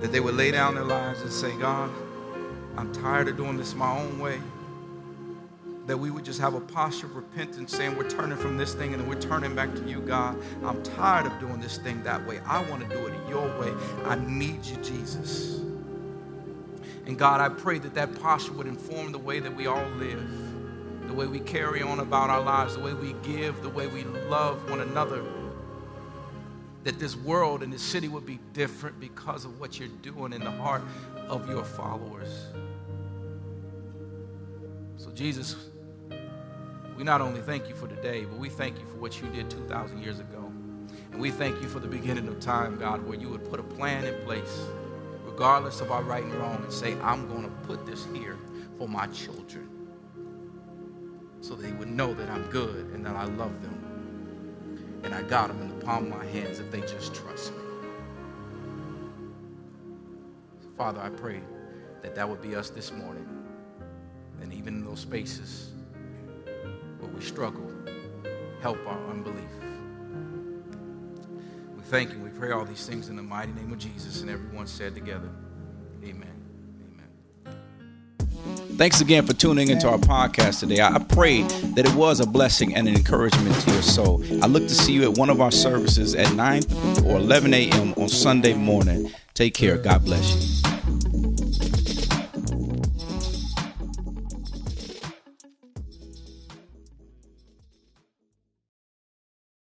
That 0.00 0.10
they 0.10 0.18
would 0.18 0.34
lay 0.34 0.50
down 0.50 0.74
their 0.74 0.82
lives 0.82 1.20
and 1.20 1.30
say, 1.30 1.56
God, 1.56 1.88
I'm 2.80 2.92
tired 2.92 3.28
of 3.28 3.36
doing 3.36 3.58
this 3.58 3.74
my 3.74 3.94
own 3.94 4.18
way. 4.18 4.40
That 5.84 5.98
we 5.98 6.10
would 6.10 6.24
just 6.24 6.40
have 6.40 6.54
a 6.54 6.60
posture 6.60 7.06
of 7.06 7.14
repentance 7.14 7.76
saying, 7.76 7.94
We're 7.94 8.08
turning 8.08 8.38
from 8.38 8.56
this 8.56 8.72
thing 8.72 8.94
and 8.94 9.06
we're 9.06 9.20
turning 9.20 9.54
back 9.54 9.74
to 9.74 9.82
you, 9.86 10.00
God. 10.00 10.42
I'm 10.64 10.82
tired 10.82 11.26
of 11.26 11.38
doing 11.40 11.60
this 11.60 11.76
thing 11.76 12.02
that 12.04 12.26
way. 12.26 12.40
I 12.46 12.64
want 12.70 12.88
to 12.88 12.96
do 12.96 13.06
it 13.06 13.12
your 13.28 13.46
way. 13.60 13.70
I 14.06 14.14
need 14.14 14.64
you, 14.64 14.76
Jesus. 14.76 15.58
And 17.04 17.18
God, 17.18 17.42
I 17.42 17.50
pray 17.50 17.78
that 17.80 17.94
that 17.96 18.18
posture 18.18 18.52
would 18.52 18.66
inform 18.66 19.12
the 19.12 19.18
way 19.18 19.40
that 19.40 19.54
we 19.54 19.66
all 19.66 19.86
live, 19.96 21.06
the 21.06 21.12
way 21.12 21.26
we 21.26 21.40
carry 21.40 21.82
on 21.82 22.00
about 22.00 22.30
our 22.30 22.40
lives, 22.40 22.76
the 22.76 22.82
way 22.82 22.94
we 22.94 23.14
give, 23.22 23.60
the 23.62 23.68
way 23.68 23.88
we 23.88 24.04
love 24.04 24.70
one 24.70 24.80
another. 24.80 25.22
That 26.84 26.98
this 26.98 27.14
world 27.14 27.62
and 27.62 27.70
this 27.70 27.82
city 27.82 28.08
would 28.08 28.24
be 28.24 28.38
different 28.54 28.98
because 29.00 29.44
of 29.44 29.60
what 29.60 29.78
you're 29.78 29.88
doing 30.00 30.32
in 30.32 30.42
the 30.42 30.50
heart 30.50 30.82
of 31.28 31.46
your 31.46 31.64
followers. 31.64 32.46
Jesus, 35.14 35.56
we 36.96 37.04
not 37.04 37.20
only 37.20 37.40
thank 37.40 37.68
you 37.68 37.74
for 37.74 37.88
today, 37.88 38.24
but 38.24 38.38
we 38.38 38.48
thank 38.48 38.78
you 38.78 38.86
for 38.86 38.96
what 38.96 39.20
you 39.20 39.28
did 39.28 39.50
2,000 39.50 40.02
years 40.02 40.20
ago. 40.20 40.52
And 41.12 41.20
we 41.20 41.30
thank 41.30 41.60
you 41.62 41.68
for 41.68 41.80
the 41.80 41.88
beginning 41.88 42.28
of 42.28 42.40
time, 42.40 42.78
God, 42.78 43.06
where 43.06 43.18
you 43.18 43.28
would 43.28 43.48
put 43.48 43.60
a 43.60 43.62
plan 43.62 44.04
in 44.04 44.22
place, 44.24 44.60
regardless 45.24 45.80
of 45.80 45.90
our 45.90 46.02
right 46.02 46.22
and 46.22 46.34
wrong, 46.34 46.62
and 46.62 46.72
say, 46.72 46.98
I'm 47.00 47.28
going 47.28 47.44
to 47.44 47.50
put 47.66 47.86
this 47.86 48.06
here 48.14 48.38
for 48.78 48.88
my 48.88 49.06
children 49.08 49.68
so 51.40 51.54
they 51.54 51.72
would 51.72 51.88
know 51.88 52.12
that 52.14 52.28
I'm 52.28 52.44
good 52.50 52.86
and 52.92 53.04
that 53.06 53.16
I 53.16 53.24
love 53.24 53.62
them. 53.62 55.00
And 55.02 55.14
I 55.14 55.22
got 55.22 55.48
them 55.48 55.62
in 55.62 55.68
the 55.68 55.84
palm 55.84 56.12
of 56.12 56.18
my 56.18 56.26
hands 56.26 56.58
if 56.58 56.70
they 56.70 56.82
just 56.82 57.14
trust 57.14 57.52
me. 57.52 57.58
Father, 60.76 61.00
I 61.00 61.08
pray 61.08 61.40
that 62.02 62.14
that 62.14 62.28
would 62.28 62.42
be 62.42 62.54
us 62.54 62.70
this 62.70 62.92
morning. 62.92 63.39
And 64.40 64.52
even 64.52 64.74
in 64.74 64.84
those 64.84 65.00
spaces 65.00 65.70
where 66.98 67.10
we 67.10 67.20
struggle, 67.20 67.70
help 68.60 68.78
our 68.86 69.10
unbelief. 69.10 69.44
We 71.76 71.82
thank 71.84 72.12
you. 72.12 72.18
We 72.18 72.30
pray 72.30 72.52
all 72.52 72.64
these 72.64 72.86
things 72.86 73.08
in 73.08 73.16
the 73.16 73.22
mighty 73.22 73.52
name 73.52 73.72
of 73.72 73.78
Jesus. 73.78 74.20
And 74.20 74.30
everyone 74.30 74.66
said 74.66 74.94
together, 74.94 75.30
Amen. 76.04 76.40
Thanks 78.76 79.02
again 79.02 79.26
for 79.26 79.34
tuning 79.34 79.68
into 79.68 79.88
our 79.88 79.98
podcast 79.98 80.60
today. 80.60 80.80
I 80.80 80.98
pray 80.98 81.42
that 81.42 81.86
it 81.86 81.94
was 81.94 82.20
a 82.20 82.26
blessing 82.26 82.74
and 82.74 82.88
an 82.88 82.94
encouragement 82.94 83.54
to 83.62 83.72
your 83.72 83.82
soul. 83.82 84.24
I 84.42 84.46
look 84.46 84.62
to 84.62 84.74
see 84.74 84.94
you 84.94 85.02
at 85.02 85.18
one 85.18 85.28
of 85.28 85.42
our 85.42 85.52
services 85.52 86.14
at 86.14 86.34
9 86.34 86.62
or 87.04 87.18
11 87.18 87.52
a.m. 87.52 87.92
on 87.98 88.08
Sunday 88.08 88.54
morning. 88.54 89.12
Take 89.34 89.52
care. 89.52 89.76
God 89.76 90.04
bless 90.06 90.64
you. 90.64 90.69